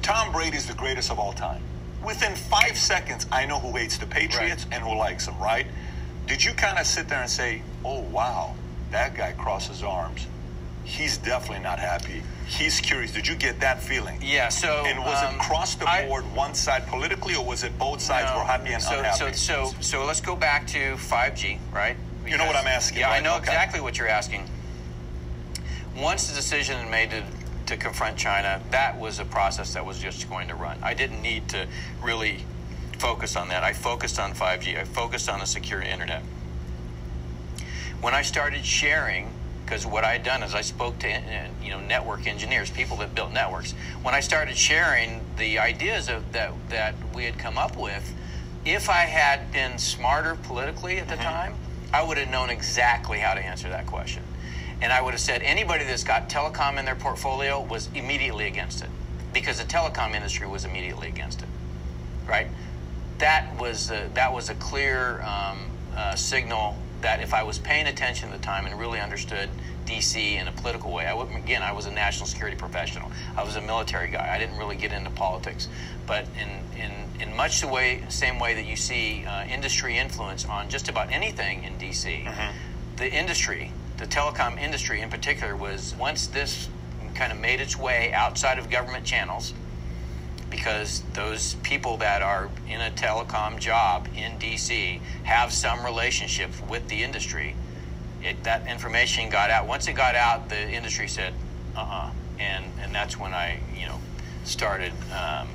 Tom 0.01 0.31
Brady 0.31 0.57
is 0.57 0.67
the 0.67 0.73
greatest 0.73 1.09
of 1.09 1.17
all 1.17 1.33
time, 1.33 1.63
within 2.05 2.35
five 2.35 2.77
seconds, 2.77 3.25
I 3.31 3.45
know 3.45 3.59
who 3.59 3.75
hates 3.75 3.97
the 3.97 4.05
Patriots 4.05 4.65
right. 4.65 4.75
and 4.75 4.83
who 4.83 4.95
likes 4.95 5.25
them, 5.25 5.37
right? 5.39 5.65
Did 6.27 6.43
you 6.43 6.53
kind 6.53 6.77
of 6.77 6.85
sit 6.85 7.07
there 7.07 7.21
and 7.21 7.29
say, 7.29 7.61
oh, 7.83 8.01
wow, 8.01 8.53
that 8.91 9.15
guy 9.15 9.31
crosses 9.31 9.83
arms? 9.83 10.27
He's 10.83 11.17
definitely 11.17 11.63
not 11.63 11.79
happy. 11.79 12.23
He's 12.47 12.79
curious. 12.79 13.11
Did 13.11 13.27
you 13.27 13.35
get 13.35 13.59
that 13.59 13.81
feeling? 13.81 14.19
Yeah. 14.21 14.49
So, 14.49 14.83
and 14.85 14.99
was 14.99 15.21
um, 15.23 15.35
it 15.35 15.37
across 15.37 15.75
the 15.75 15.85
board, 15.85 16.25
I, 16.25 16.35
one 16.35 16.55
side 16.55 16.87
politically, 16.87 17.35
or 17.35 17.45
was 17.45 17.63
it 17.63 17.77
both 17.77 18.01
sides 18.01 18.31
no, 18.31 18.39
were 18.39 18.43
happy 18.43 18.73
and 18.73 18.81
so, 18.81 18.97
unhappy? 18.97 19.33
So, 19.33 19.65
so, 19.65 19.81
so 19.81 20.05
let's 20.05 20.21
go 20.21 20.35
back 20.35 20.65
to 20.67 20.95
5G, 20.95 21.59
right? 21.71 21.95
Because, 22.23 22.31
you 22.31 22.37
know 22.37 22.45
what 22.45 22.55
I'm 22.55 22.67
asking? 22.67 22.99
Yeah, 22.99 23.09
right? 23.09 23.19
I 23.19 23.23
know 23.23 23.35
okay. 23.35 23.43
exactly 23.43 23.81
what 23.81 23.97
you're 23.97 24.07
asking. 24.07 24.49
Once 25.99 26.29
the 26.29 26.35
decision 26.35 26.89
made 26.89 27.09
to 27.11 27.23
to 27.69 27.77
confront 27.77 28.17
China, 28.17 28.59
that 28.71 28.97
was 28.97 29.19
a 29.19 29.25
process 29.25 29.75
that 29.75 29.85
was 29.85 29.99
just 29.99 30.27
going 30.27 30.47
to 30.47 30.55
run. 30.55 30.75
I 30.81 30.95
didn't 30.95 31.21
need 31.21 31.47
to 31.49 31.67
really 32.01 32.43
focus 32.97 33.35
on 33.35 33.49
that. 33.49 33.63
I 33.63 33.73
focused 33.73 34.19
on 34.19 34.33
5G. 34.33 34.79
I 34.79 34.85
focused 34.85 35.29
on 35.29 35.39
the 35.39 35.45
secure 35.45 35.79
internet. 35.79 36.23
When 38.01 38.15
I 38.15 38.23
started 38.23 38.65
sharing, 38.65 39.31
because 39.63 39.85
what 39.85 40.03
I 40.03 40.13
had 40.13 40.23
done 40.23 40.41
is 40.41 40.55
I 40.55 40.61
spoke 40.61 40.97
to 40.99 41.21
you 41.61 41.69
know 41.69 41.79
network 41.79 42.25
engineers, 42.25 42.71
people 42.71 42.97
that 42.97 43.13
built 43.13 43.31
networks. 43.31 43.73
When 44.01 44.15
I 44.15 44.19
started 44.19 44.57
sharing 44.57 45.21
the 45.37 45.59
ideas 45.59 46.09
of 46.09 46.31
that 46.33 46.53
that 46.69 46.95
we 47.13 47.23
had 47.25 47.37
come 47.37 47.59
up 47.59 47.77
with, 47.77 48.15
if 48.65 48.89
I 48.89 49.05
had 49.05 49.51
been 49.51 49.77
smarter 49.77 50.35
politically 50.43 50.97
at 50.97 51.07
the 51.07 51.13
mm-hmm. 51.13 51.23
time, 51.23 51.53
I 51.93 52.01
would 52.01 52.17
have 52.17 52.29
known 52.29 52.49
exactly 52.49 53.19
how 53.19 53.35
to 53.35 53.45
answer 53.45 53.69
that 53.69 53.85
question. 53.85 54.23
And 54.81 54.93
I 54.93 55.01
would 55.01 55.11
have 55.11 55.21
said 55.21 55.41
anybody 55.41 55.83
that's 55.83 56.03
got 56.03 56.29
telecom 56.29 56.79
in 56.79 56.85
their 56.85 56.95
portfolio 56.95 57.61
was 57.61 57.89
immediately 57.93 58.47
against 58.47 58.81
it 58.81 58.89
because 59.33 59.57
the 59.57 59.65
telecom 59.65 60.15
industry 60.15 60.47
was 60.47 60.65
immediately 60.65 61.07
against 61.07 61.41
it, 61.41 61.47
right? 62.27 62.47
That 63.17 63.53
was 63.59 63.91
a, 63.91 64.09
that 64.13 64.33
was 64.33 64.49
a 64.49 64.55
clear 64.55 65.21
um, 65.21 65.59
uh, 65.95 66.15
signal 66.15 66.75
that 67.01 67.21
if 67.21 67.33
I 67.33 67.43
was 67.43 67.59
paying 67.59 67.87
attention 67.87 68.29
at 68.29 68.37
the 68.37 68.43
time 68.43 68.65
and 68.65 68.77
really 68.79 68.99
understood 68.99 69.49
DC 69.85 70.15
in 70.15 70.47
a 70.47 70.51
political 70.51 70.91
way, 70.91 71.05
I 71.05 71.13
would, 71.13 71.29
again, 71.31 71.61
I 71.63 71.71
was 71.71 71.85
a 71.85 71.91
national 71.91 72.27
security 72.27 72.57
professional. 72.57 73.11
I 73.35 73.43
was 73.43 73.55
a 73.55 73.61
military 73.61 74.09
guy. 74.09 74.33
I 74.33 74.37
didn't 74.37 74.57
really 74.57 74.75
get 74.75 74.91
into 74.91 75.09
politics, 75.11 75.67
but 76.05 76.25
in 76.39 76.49
in 76.79 76.91
in 77.21 77.35
much 77.35 77.61
the 77.61 77.67
way 77.67 78.03
same 78.09 78.39
way 78.39 78.53
that 78.53 78.65
you 78.65 78.75
see 78.75 79.25
uh, 79.25 79.45
industry 79.45 79.97
influence 79.97 80.45
on 80.45 80.69
just 80.69 80.89
about 80.89 81.11
anything 81.11 81.63
in 81.63 81.73
DC, 81.73 82.25
mm-hmm. 82.25 82.57
the 82.97 83.11
industry 83.11 83.71
the 83.99 84.05
telecom 84.07 84.57
industry 84.57 85.01
in 85.01 85.09
particular 85.09 85.55
was 85.57 85.93
once 85.99 86.27
this 86.27 86.69
kind 87.15 87.33
of 87.33 87.39
made 87.39 87.59
its 87.59 87.77
way 87.77 88.13
outside 88.13 88.57
of 88.57 88.69
government 88.69 89.05
channels 89.05 89.53
because 90.49 91.03
those 91.13 91.55
people 91.63 91.97
that 91.97 92.21
are 92.21 92.49
in 92.67 92.79
a 92.79 92.89
telecom 92.91 93.59
job 93.59 94.07
in 94.15 94.31
DC 94.39 94.99
have 95.23 95.51
some 95.51 95.85
relationship 95.85 96.49
with 96.69 96.87
the 96.87 97.03
industry. 97.03 97.55
It, 98.23 98.41
that 98.45 98.67
information 98.67 99.29
got 99.29 99.51
out. 99.51 99.67
Once 99.67 99.87
it 99.87 99.93
got 99.93 100.15
out, 100.15 100.49
the 100.49 100.69
industry 100.69 101.07
said, 101.07 101.33
"Uh-uh," 101.75 102.11
and 102.39 102.65
and 102.81 102.95
that's 102.95 103.17
when 103.17 103.33
I, 103.33 103.59
you 103.77 103.85
know, 103.85 103.99
started 104.43 104.91
um, 105.13 105.47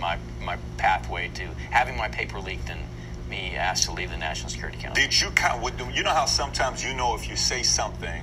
my 0.00 0.18
my 0.40 0.56
pathway 0.78 1.28
to 1.34 1.44
having 1.70 1.96
my 1.96 2.08
paper 2.08 2.40
leaked 2.40 2.70
and 2.70 2.80
me 3.28 3.56
asked 3.56 3.84
to 3.84 3.92
leave 3.92 4.10
the 4.10 4.16
National 4.16 4.50
Security 4.50 4.78
Council. 4.78 5.02
Did 5.02 5.20
you 5.20 5.30
count? 5.30 5.62
You 5.94 6.02
know 6.02 6.10
how 6.10 6.26
sometimes 6.26 6.84
you 6.84 6.94
know 6.94 7.14
if 7.14 7.28
you 7.28 7.36
say 7.36 7.62
something, 7.62 8.22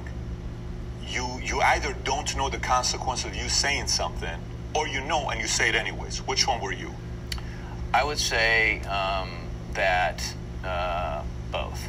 you 1.08 1.40
you 1.44 1.62
either 1.62 1.96
don't 2.04 2.36
know 2.36 2.50
the 2.50 2.58
consequence 2.58 3.26
of 3.26 3.36
you 3.36 3.48
saying 3.50 3.88
something, 3.88 4.40
or 4.74 4.88
you 4.88 5.02
know 5.02 5.30
and 5.30 5.40
you 5.40 5.48
say 5.48 5.70
it 5.70 5.76
anyways. 5.76 6.20
Which 6.20 6.48
one 6.48 6.62
were 6.62 6.74
you? 6.74 6.92
I 7.94 8.04
would 8.04 8.20
say 8.20 8.82
um, 8.82 9.30
that 9.74 10.24
uh, 10.64 11.24
both. 11.52 11.82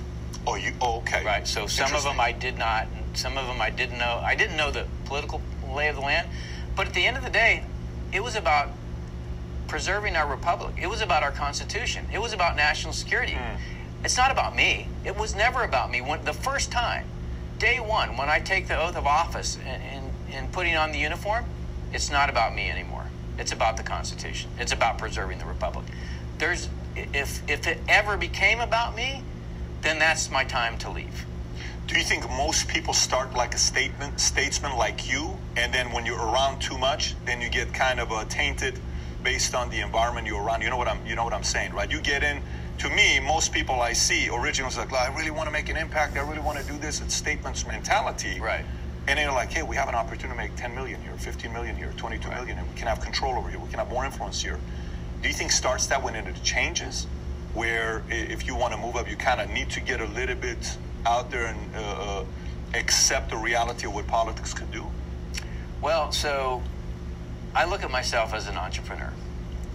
Oh, 0.47 0.55
you 0.55 0.73
oh, 0.81 0.99
okay? 0.99 1.25
Right. 1.25 1.47
So 1.47 1.67
some 1.67 1.95
of 1.95 2.05
them 2.05 2.21
I 2.21 2.33
did 2.33 2.59
not. 2.59 2.87
Some 3.15 3.39
of 3.39 3.47
them 3.47 3.61
I 3.61 3.71
didn't 3.71 3.99
know. 3.99 4.21
I 4.25 4.35
didn't 4.35 4.57
know 4.57 4.71
the 4.71 4.87
political 5.07 5.41
lay 5.75 5.89
of 5.89 5.97
the 5.97 6.03
land. 6.03 6.29
But 6.77 6.87
at 6.87 6.95
the 6.95 7.07
end 7.07 7.17
of 7.17 7.25
the 7.25 7.31
day, 7.31 7.65
it 8.13 8.23
was 8.23 8.37
about 8.37 8.71
preserving 9.69 10.17
our 10.17 10.29
republic. 10.29 10.75
It 10.81 10.89
was 10.89 11.01
about 11.01 11.23
our 11.23 11.33
Constitution. 11.33 12.07
It 12.13 12.19
was 12.19 12.33
about 12.33 12.57
national 12.57 12.93
security. 12.93 13.33
Mm. 13.33 13.59
It's 14.05 14.17
not 14.17 14.31
about 14.31 14.55
me. 14.55 14.89
It 15.05 15.17
was 15.17 15.35
never 15.35 15.63
about 15.63 15.91
me. 15.91 16.01
When 16.01 16.25
the 16.25 16.33
first 16.33 16.71
time, 16.71 17.07
day 17.59 17.81
one, 17.81 18.17
when 18.17 18.29
I 18.29 18.41
take 18.41 18.69
the 18.69 18.81
oath 18.81 18.97
of 18.97 19.07
office 19.07 19.59
and, 19.65 19.83
and, 19.83 20.11
and 20.33 20.53
putting 20.53 20.77
on 20.77 20.93
the 20.93 20.99
uniform, 20.99 21.45
it's 21.93 22.11
not 22.11 22.29
about 22.29 22.55
me 22.55 22.71
anymore. 22.71 23.07
It's 23.39 23.53
about 23.53 23.77
the 23.77 23.83
Constitution. 23.83 24.51
It's 24.59 24.73
about 24.73 24.99
preserving 24.99 25.39
the 25.39 25.47
republic. 25.47 25.87
There's 26.39 26.69
if 26.95 27.49
if 27.49 27.67
it 27.67 27.79
ever 27.89 28.17
became 28.17 28.61
about 28.61 28.97
me, 28.97 29.23
then 29.83 29.99
that's 29.99 30.31
my 30.31 30.45
time 30.45 30.79
to 30.79 30.91
leave. 30.91 31.27
Do 31.87 31.97
you 31.97 32.05
think 32.05 32.29
most 32.31 32.69
people 32.69 32.95
start 32.95 33.35
like 33.35 33.55
a 33.55 33.59
statement 33.59 34.21
statesman 34.21 34.77
like 34.77 35.11
you, 35.11 35.37
and 35.57 35.73
then 35.73 35.93
when 35.93 36.05
you're 36.07 36.21
around 36.21 36.61
too 36.61 36.79
much, 36.79 37.15
then 37.25 37.41
you 37.41 37.49
get 37.49 37.73
kind 37.73 38.01
of 38.01 38.11
a 38.11 38.25
tainted 38.25 38.79
based 39.27 39.57
on 39.57 39.69
the 39.71 39.81
environment 39.81 40.25
you're 40.25 40.41
around. 40.41 40.63
You 40.63 40.71
know 40.71 40.77
what 40.77 40.87
I'm 40.87 41.05
you 41.05 41.17
know 41.17 41.25
what 41.25 41.33
I'm 41.33 41.43
saying, 41.43 41.73
right? 41.73 41.91
You 41.91 42.01
get 42.01 42.23
in 42.23 42.41
to 42.79 42.89
me, 42.91 43.19
most 43.19 43.53
people 43.53 43.81
I 43.81 43.93
see 43.93 44.29
originally 44.29 44.73
like, 44.77 44.93
I 44.93 45.13
really 45.19 45.33
want 45.33 45.49
to 45.49 45.51
make 45.51 45.69
an 45.69 45.77
impact, 45.77 46.17
I 46.17 46.21
really 46.21 46.43
want 46.43 46.59
to 46.61 46.65
do 46.65 46.79
this. 46.79 47.01
It's 47.01 47.15
statements 47.15 47.67
mentality. 47.67 48.39
Right. 48.39 48.65
And 49.09 49.19
they're 49.19 49.33
like, 49.33 49.51
hey, 49.51 49.65
we 49.65 49.75
have 49.75 49.89
an 49.89 49.97
opportunity 49.97 50.29
to 50.29 50.37
make 50.37 50.55
10 50.55 50.77
million 50.77 51.03
here, 51.03 51.13
15 51.19 51.53
million 51.53 51.75
here, 51.75 51.93
22 51.97 52.29
right. 52.29 52.39
million, 52.39 52.59
and 52.59 52.69
we 52.69 52.75
can 52.77 52.87
have 52.87 53.01
control 53.01 53.35
over 53.37 53.49
here. 53.49 53.59
We 53.59 53.69
can 53.69 53.81
have 53.81 53.91
more 53.91 54.05
influence 54.05 54.41
here. 54.41 54.61
Do 55.23 55.29
you 55.29 55.35
think 55.35 55.51
starts 55.51 55.89
that 55.89 56.01
when 56.05 56.15
it 56.15 56.27
changes? 56.45 57.09
Where 57.53 58.05
if 58.09 58.47
you 58.47 58.55
want 58.55 58.75
to 58.75 58.79
move 58.79 58.95
up, 58.95 59.11
you 59.11 59.17
kind 59.17 59.41
of 59.41 59.51
need 59.51 59.71
to 59.71 59.81
get 59.81 60.01
a 60.01 60.07
little 60.07 60.37
bit 60.37 60.79
out 61.05 61.33
there 61.33 61.47
and 61.47 61.59
uh, 61.75 61.81
uh, 61.81 62.25
accept 62.75 63.31
the 63.31 63.37
reality 63.37 63.87
of 63.89 63.95
what 63.95 64.07
politics 64.07 64.55
can 64.55 64.71
do? 64.71 64.87
Well, 65.83 66.13
so 66.13 66.63
I 67.57 67.65
look 67.65 67.83
at 67.83 67.91
myself 67.91 68.35
as 68.35 68.49
an 68.49 68.59
entrepreneur. 68.59 69.11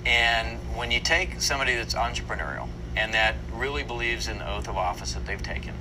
And 0.05 0.59
when 0.75 0.91
you 0.91 0.99
take 0.99 1.41
somebody 1.41 1.73
that's 1.75 1.95
entrepreneurial 1.95 2.67
and 2.95 3.11
that 3.15 3.35
really 3.51 3.81
believes 3.81 4.27
in 4.27 4.37
the 4.37 4.47
oath 4.47 4.67
of 4.67 4.77
office 4.77 5.13
that 5.13 5.25
they've 5.25 5.41
taken, 5.41 5.73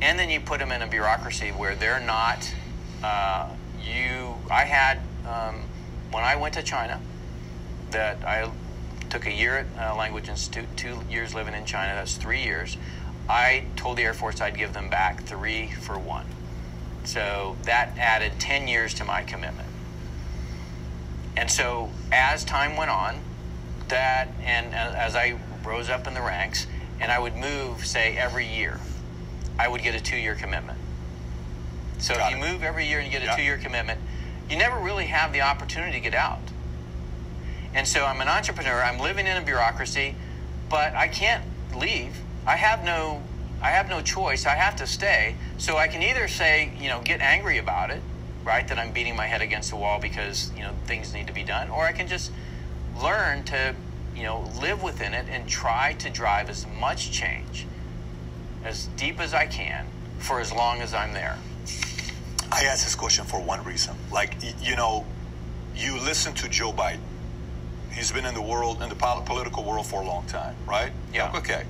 and 0.00 0.16
then 0.16 0.30
you 0.30 0.38
put 0.38 0.60
them 0.60 0.70
in 0.70 0.82
a 0.82 0.86
bureaucracy 0.86 1.48
where 1.48 1.74
they're 1.74 1.98
not, 1.98 2.48
uh, 3.02 3.48
you, 3.84 4.36
I 4.52 4.62
had, 4.62 5.00
um, 5.26 5.62
when 6.12 6.22
I 6.22 6.36
went 6.36 6.54
to 6.54 6.62
China, 6.62 7.00
that 7.90 8.22
I 8.24 8.48
took 9.10 9.26
a 9.26 9.32
year 9.32 9.66
at 9.76 9.92
uh, 9.92 9.96
Language 9.96 10.28
Institute, 10.28 10.68
two 10.76 11.00
years 11.10 11.34
living 11.34 11.54
in 11.54 11.64
China, 11.64 11.94
that's 11.94 12.16
three 12.16 12.44
years. 12.44 12.76
I 13.28 13.64
told 13.74 13.98
the 13.98 14.02
Air 14.02 14.14
Force 14.14 14.40
I'd 14.40 14.56
give 14.56 14.74
them 14.74 14.88
back 14.88 15.24
three 15.24 15.72
for 15.72 15.98
one. 15.98 16.26
So 17.02 17.56
that 17.64 17.98
added 17.98 18.38
10 18.38 18.68
years 18.68 18.94
to 18.94 19.04
my 19.04 19.24
commitment. 19.24 19.71
And 21.36 21.50
so 21.50 21.90
as 22.10 22.44
time 22.44 22.76
went 22.76 22.90
on, 22.90 23.18
that 23.88 24.28
and 24.42 24.74
as 24.74 25.14
I 25.14 25.38
rose 25.64 25.88
up 25.88 26.06
in 26.06 26.14
the 26.14 26.20
ranks, 26.20 26.66
and 27.00 27.10
I 27.10 27.18
would 27.18 27.36
move, 27.36 27.84
say, 27.84 28.16
every 28.16 28.46
year, 28.46 28.80
I 29.58 29.68
would 29.68 29.82
get 29.82 29.94
a 29.94 30.00
two 30.00 30.16
year 30.16 30.34
commitment. 30.34 30.78
So 31.98 32.14
Got 32.14 32.32
if 32.32 32.38
you 32.38 32.44
it. 32.44 32.52
move 32.52 32.62
every 32.62 32.86
year 32.86 32.98
and 32.98 33.12
you 33.12 33.18
get 33.18 33.28
a 33.28 33.36
two 33.36 33.42
year 33.42 33.58
commitment, 33.58 34.00
you 34.48 34.56
never 34.56 34.78
really 34.78 35.06
have 35.06 35.32
the 35.32 35.42
opportunity 35.42 35.92
to 35.92 36.00
get 36.00 36.14
out. 36.14 36.40
And 37.74 37.86
so 37.86 38.04
I'm 38.04 38.20
an 38.20 38.28
entrepreneur, 38.28 38.82
I'm 38.82 38.98
living 38.98 39.26
in 39.26 39.36
a 39.36 39.42
bureaucracy, 39.42 40.14
but 40.68 40.94
I 40.94 41.08
can't 41.08 41.44
leave. 41.74 42.16
I 42.46 42.56
have 42.56 42.84
no 42.84 43.22
I 43.62 43.70
have 43.70 43.88
no 43.88 44.02
choice. 44.02 44.44
I 44.44 44.56
have 44.56 44.74
to 44.76 44.88
stay. 44.88 45.36
So 45.56 45.76
I 45.76 45.86
can 45.86 46.02
either 46.02 46.26
say, 46.26 46.72
you 46.80 46.88
know, 46.88 47.00
get 47.00 47.20
angry 47.20 47.58
about 47.58 47.90
it 47.90 48.02
right? 48.44 48.66
That 48.68 48.78
I'm 48.78 48.92
beating 48.92 49.16
my 49.16 49.26
head 49.26 49.42
against 49.42 49.70
the 49.70 49.76
wall 49.76 49.98
because, 50.00 50.50
you 50.56 50.62
know, 50.62 50.72
things 50.86 51.14
need 51.14 51.26
to 51.26 51.32
be 51.32 51.44
done. 51.44 51.70
Or 51.70 51.84
I 51.84 51.92
can 51.92 52.08
just 52.08 52.32
learn 53.00 53.44
to, 53.44 53.74
you 54.14 54.24
know, 54.24 54.50
live 54.60 54.82
within 54.82 55.14
it 55.14 55.26
and 55.28 55.48
try 55.48 55.94
to 55.94 56.10
drive 56.10 56.48
as 56.48 56.66
much 56.80 57.10
change 57.10 57.66
as 58.64 58.86
deep 58.96 59.20
as 59.20 59.34
I 59.34 59.46
can 59.46 59.86
for 60.18 60.40
as 60.40 60.52
long 60.52 60.80
as 60.80 60.94
I'm 60.94 61.12
there. 61.12 61.38
I 62.50 62.64
ask 62.64 62.84
this 62.84 62.94
question 62.94 63.24
for 63.24 63.40
one 63.40 63.64
reason. 63.64 63.96
Like, 64.12 64.36
you 64.60 64.76
know, 64.76 65.06
you 65.74 65.98
listen 66.00 66.34
to 66.34 66.48
Joe 66.48 66.72
Biden. 66.72 67.00
He's 67.92 68.12
been 68.12 68.24
in 68.24 68.34
the 68.34 68.42
world, 68.42 68.82
in 68.82 68.88
the 68.88 68.94
political 68.94 69.64
world 69.64 69.86
for 69.86 70.02
a 70.02 70.06
long 70.06 70.24
time, 70.26 70.54
right? 70.66 70.92
Yeah. 71.12 71.30
Like, 71.30 71.50
okay. 71.50 71.64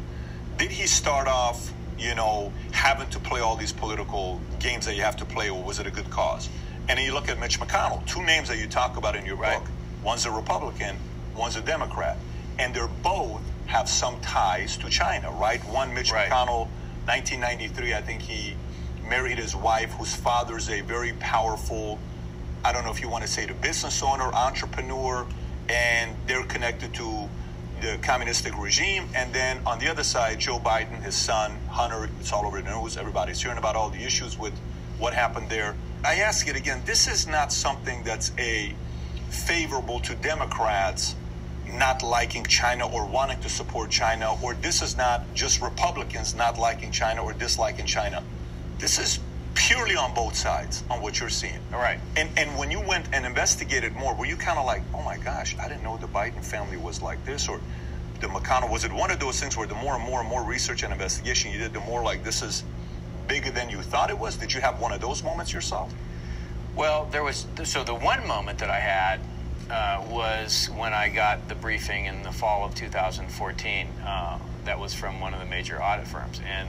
Did 0.59 0.71
he 0.71 0.87
start 0.87 1.29
off, 1.29 1.73
you 1.99 2.15
know, 2.15 2.53
having 2.73 3.09
to 3.11 3.19
play 3.19 3.41
all 3.41 3.57
these 3.57 3.73
political 3.73 4.41
games 4.59 4.87
that 4.87 4.97
you 4.97 5.03
have 5.03 5.17
to 5.17 5.25
play, 5.25 5.51
or 5.51 5.63
was 5.63 5.79
it 5.79 5.87
a 5.87 5.91
good 5.91 6.11
cause? 6.11 6.49
And 6.89 6.99
then 6.99 7.07
you 7.07 7.15
look 7.15 7.29
at 7.29 7.39
Mitch 7.39 7.61
McConnell, 7.61 8.05
two 8.07 8.23
names 8.25 8.49
that 8.49 8.59
you 8.59 8.67
talk 8.67 8.97
about 8.97 9.17
in 9.17 9.25
your 9.25 9.37
right. 9.37 9.59
book. 9.59 9.69
One's 10.03 10.27
a 10.27 10.31
Republican, 10.31 10.97
one's 11.35 11.57
a 11.57 11.63
Democrat. 11.63 12.19
And 12.59 12.75
they're 12.75 12.89
both 12.89 13.41
have 13.67 13.89
some 13.89 14.21
ties 14.21 14.77
to 14.79 14.89
China, 14.91 15.31
right? 15.31 15.65
One, 15.65 15.95
Mitch 15.95 16.13
Right. 16.13 16.29
McConnell, 16.31 16.69
1993, 17.07 17.95
I 17.95 18.03
think 18.03 18.23
he 18.23 18.55
married 19.09 19.39
his 19.39 19.57
wife, 19.57 19.93
whose 19.93 20.15
father's 20.15 20.69
a 20.69 20.81
very 20.83 21.13
powerful, 21.15 21.99
I 22.65 22.73
don't 22.73 22.85
know 22.85 22.91
if 22.91 23.01
you 23.01 23.09
want 23.09 23.25
to 23.25 23.31
say 23.31 23.47
the 23.47 23.55
business 23.55 24.03
owner, 24.03 24.25
entrepreneur, 24.25 25.27
and 25.69 26.17
they're 26.27 26.45
connected 26.45 26.95
to 26.95 27.29
the 27.81 27.99
communistic 28.03 28.57
regime. 28.59 29.09
And 29.15 29.33
then 29.33 29.61
on 29.67 29.79
the 29.79 29.89
other 29.89 30.05
side, 30.05 30.39
Joe 30.39 30.59
Biden, 30.59 31.03
his 31.03 31.17
son, 31.17 31.59
Hunter, 31.69 32.09
it's 32.21 32.33
all 32.33 32.47
over 32.47 32.61
the 32.61 32.71
news. 32.71 32.97
Everybody's 32.97 33.43
hearing 33.43 33.59
about 33.59 33.75
all 33.75 33.91
the 33.91 34.05
issues 34.05 34.39
with 34.39 34.53
what 34.99 35.15
happened 35.15 35.49
there. 35.49 35.75
I 36.05 36.17
ask 36.17 36.49
it 36.49 36.57
again 36.57 36.83
this 36.85 37.07
is 37.07 37.29
not 37.29 37.53
something 37.53 38.03
that's 38.03 38.33
a 38.39 38.75
favorable 39.31 40.01
to 40.01 40.15
Democrats 40.17 41.15
not 41.73 42.03
liking 42.03 42.45
China 42.45 42.89
or 42.89 43.07
wanting 43.07 43.41
to 43.41 43.49
support 43.49 43.91
China, 43.91 44.37
or 44.43 44.55
this 44.55 44.83
is 44.83 44.97
not 44.97 45.23
just 45.33 45.63
Republicans 45.63 46.35
not 46.35 46.59
liking 46.59 46.91
China 46.91 47.23
or 47.23 47.33
disliking 47.33 47.87
China. 47.87 48.23
This 48.79 48.99
is 48.99 49.21
purely 49.55 49.97
on 49.97 50.13
both 50.13 50.35
sides 50.35 50.83
on 50.91 51.01
what 51.01 51.21
you're 51.21 51.29
seeing. 51.29 51.59
All 51.73 51.79
right. 51.79 52.01
And 52.17 52.29
and 52.37 52.59
when 52.59 52.71
you 52.71 52.81
went 52.81 53.07
and 53.13 53.25
investigated 53.25 53.95
more, 53.95 54.15
were 54.15 54.27
you 54.27 54.37
kind 54.37 54.59
of 54.59 54.67
like, 54.67 54.83
oh 54.95 55.03
my 55.03 55.19
gosh, 55.19 55.57
I 55.59 55.69
didn't 55.69 55.85
know 55.85 55.97
the 55.99 56.09
Biden 56.09 56.45
family 56.45 56.77
was 56.77 57.01
like 57.01 57.25
this, 57.25 57.49
or 57.49 57.61
the 58.21 58.27
McConnell? 58.27 58.71
Was 58.71 58.85
it 58.85 58.93
one 58.93 59.13
of 59.13 59.21
those 59.21 59.41
things 59.41 59.57
where 59.57 59.69
the 59.69 59.77
more 59.77 59.95
and 59.95 60.05
more 60.05 60.21
and 60.21 60.29
more 60.29 60.43
research 60.43 60.83
and 60.83 60.93
investigation 60.93 61.53
you 61.53 61.59
did, 61.59 61.73
the 61.73 61.81
more 61.81 62.03
like 62.03 62.25
this 62.25 62.43
is 62.43 62.65
bigger 63.33 63.51
than 63.51 63.71
you 63.71 63.81
thought 63.81 64.11
it 64.11 64.19
was? 64.19 64.37
Did 64.37 64.53
you 64.53 64.61
have 64.61 64.79
one 64.79 64.93
of 64.93 65.01
those 65.01 65.23
moments 65.23 65.55
yourself? 65.55 65.91
Well, 66.77 67.09
there 67.11 67.25
was 67.25 67.47
so 67.65 67.83
the 67.83 67.95
one 67.95 68.27
moment 68.27 68.59
that 68.59 68.69
I 68.69 68.79
had 68.79 69.21
uh, 69.71 70.05
was 70.07 70.67
when 70.77 70.93
I 70.93 71.09
got 71.09 71.49
the 71.49 71.55
briefing 71.55 72.05
in 72.05 72.23
the 72.25 72.31
fall 72.31 72.63
of 72.63 72.75
2014. 72.75 73.87
Uh, 74.05 74.39
that 74.67 74.79
was 74.79 74.93
from 74.93 75.19
one 75.19 75.33
of 75.33 75.41
the 75.41 75.47
major 75.47 75.83
audit 75.83 76.07
firms, 76.07 76.43
and 76.47 76.69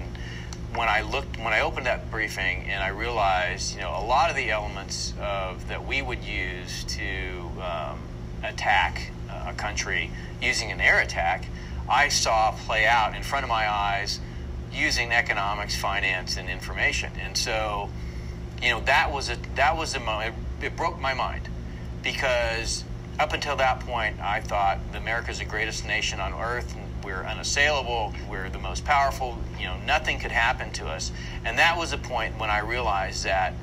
when 0.73 0.87
I 0.87 1.01
looked, 1.01 1.37
when 1.37 1.51
I 1.51 1.59
opened 1.59 1.85
that 1.85 2.09
briefing, 2.09 2.63
and 2.69 2.81
I 2.81 2.87
realized, 2.87 3.75
you 3.75 3.81
know, 3.81 3.91
a 3.91 4.05
lot 4.05 4.29
of 4.29 4.37
the 4.37 4.49
elements 4.49 5.13
of 5.19 5.67
that 5.67 5.85
we 5.85 6.01
would 6.01 6.23
use 6.23 6.85
to 6.85 7.51
um, 7.61 7.99
attack 8.41 9.11
a 9.29 9.53
country 9.53 10.09
using 10.41 10.71
an 10.71 10.79
air 10.79 10.99
attack, 11.01 11.45
I 11.89 12.07
saw 12.07 12.51
play 12.51 12.85
out 12.85 13.17
in 13.17 13.21
front 13.21 13.43
of 13.43 13.49
my 13.49 13.69
eyes 13.69 14.21
using 14.73 15.11
economics, 15.11 15.75
finance, 15.75 16.37
and 16.37 16.49
information, 16.49 17.11
and 17.19 17.37
so 17.37 17.89
you 18.61 18.69
know 18.69 18.79
that 18.81 19.11
was 19.11 19.29
a 19.29 19.37
that 19.55 19.75
was 19.75 19.95
a 19.95 19.99
moment 19.99 20.35
it, 20.61 20.65
it 20.65 20.77
broke 20.77 20.99
my 20.99 21.13
mind. 21.13 21.47
Because 22.01 22.83
up 23.19 23.33
until 23.33 23.55
that 23.55 23.79
point 23.79 24.19
i 24.19 24.39
thought 24.39 24.79
america's 24.95 25.39
the 25.39 25.45
greatest 25.45 25.85
nation 25.85 26.19
on 26.19 26.33
earth 26.33 26.75
we're 27.03 27.23
unassailable 27.23 28.13
we're 28.29 28.49
the 28.49 28.59
most 28.59 28.83
powerful 28.85 29.37
you 29.59 29.65
know 29.65 29.77
nothing 29.85 30.19
could 30.19 30.31
happen 30.31 30.71
to 30.71 30.85
us. 30.87 31.11
And 31.45 31.57
that 31.59 31.77
was 31.77 31.93
a 31.93 31.97
point 31.97 32.39
when 32.39 32.49
i 32.49 32.59
realized 32.59 33.25
that 33.25 33.53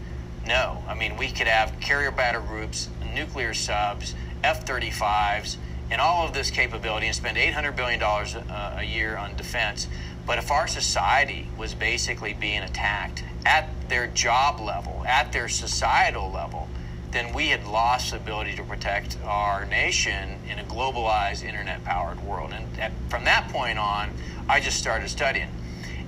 no 0.46 0.82
i 0.86 0.94
mean 0.94 1.16
we 1.16 1.30
could 1.30 1.48
have 1.48 1.78
carrier 1.80 2.10
battle 2.10 2.42
groups 2.42 2.88
nuclear 3.14 3.54
subs 3.54 4.14
f-35s 4.44 5.56
and 5.90 6.00
all 6.00 6.24
of 6.24 6.32
this 6.32 6.50
capability 6.50 7.06
and 7.06 7.16
spend 7.16 7.36
$800 7.36 7.74
billion 7.74 8.00
a, 8.00 8.04
uh, 8.04 8.76
a 8.78 8.84
year 8.84 9.16
on 9.16 9.34
defense 9.36 9.88
but 10.26 10.38
if 10.38 10.50
our 10.50 10.66
society 10.66 11.48
was 11.58 11.74
basically 11.74 12.34
being 12.34 12.62
attacked 12.62 13.24
at 13.46 13.68
their 13.88 14.06
job 14.08 14.60
level, 14.60 15.02
at 15.06 15.32
their 15.32 15.48
societal 15.48 16.30
level, 16.30 16.68
then 17.10 17.34
we 17.34 17.48
had 17.48 17.66
lost 17.66 18.12
the 18.12 18.16
ability 18.16 18.54
to 18.54 18.62
protect 18.62 19.16
our 19.24 19.64
nation 19.66 20.38
in 20.48 20.58
a 20.58 20.64
globalized, 20.64 21.44
internet 21.44 21.82
powered 21.84 22.20
world. 22.20 22.52
And 22.52 22.78
at, 22.78 22.92
from 23.08 23.24
that 23.24 23.48
point 23.48 23.78
on, 23.78 24.10
I 24.48 24.60
just 24.60 24.78
started 24.78 25.08
studying. 25.08 25.48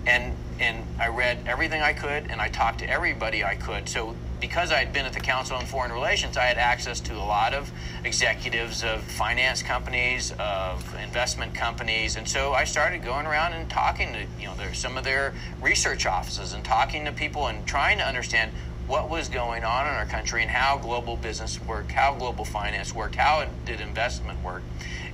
And, 0.07 0.37
and 0.61 0.85
I 1.01 1.09
read 1.09 1.39
everything 1.47 1.83
I 1.83 1.93
could, 1.93 2.31
and 2.31 2.41
I 2.41 2.49
talked 2.49 2.81
to 2.81 2.89
everybody 2.89 3.45
I 3.45 3.57
could. 3.57 3.89
So 3.89 4.15
because 4.43 4.73
I 4.73 4.79
had 4.79 4.93
been 4.93 5.07
at 5.07 5.13
the 5.13 5.21
Council 5.21 5.57
on 5.57 5.65
Foreign 5.65 5.93
Relations, 5.93 6.37
I 6.37 6.47
had 6.47 6.59
access 6.59 6.99
to 7.03 7.15
a 7.15 7.23
lot 7.23 7.55
of 7.55 7.71
executives 8.05 8.83
of 8.83 9.01
finance 9.05 9.63
companies, 9.63 10.35
of 10.37 10.85
investment 10.97 11.55
companies, 11.55 12.17
and 12.17 12.29
so 12.29 12.53
I 12.53 12.65
started 12.65 13.05
going 13.05 13.25
around 13.25 13.53
and 13.53 13.71
talking 13.71 14.13
to 14.13 14.27
you 14.41 14.49
know 14.49 14.55
some 14.73 14.99
of 14.99 15.05
their 15.05 15.33
research 15.63 16.07
offices 16.07 16.55
and 16.55 16.65
talking 16.65 17.05
to 17.05 17.13
people 17.13 17.47
and 17.47 17.65
trying 17.67 17.99
to 17.99 18.05
understand 18.05 18.51
what 18.89 19.09
was 19.09 19.29
going 19.29 19.63
on 19.63 19.87
in 19.87 19.93
our 19.93 20.07
country 20.07 20.43
and 20.43 20.51
how 20.51 20.77
global 20.77 21.17
business 21.17 21.61
worked, 21.63 21.93
how 21.93 22.13
global 22.13 22.45
finance 22.45 22.93
worked, 22.93 23.15
how 23.15 23.49
did 23.65 23.81
investment 23.81 24.43
work, 24.43 24.65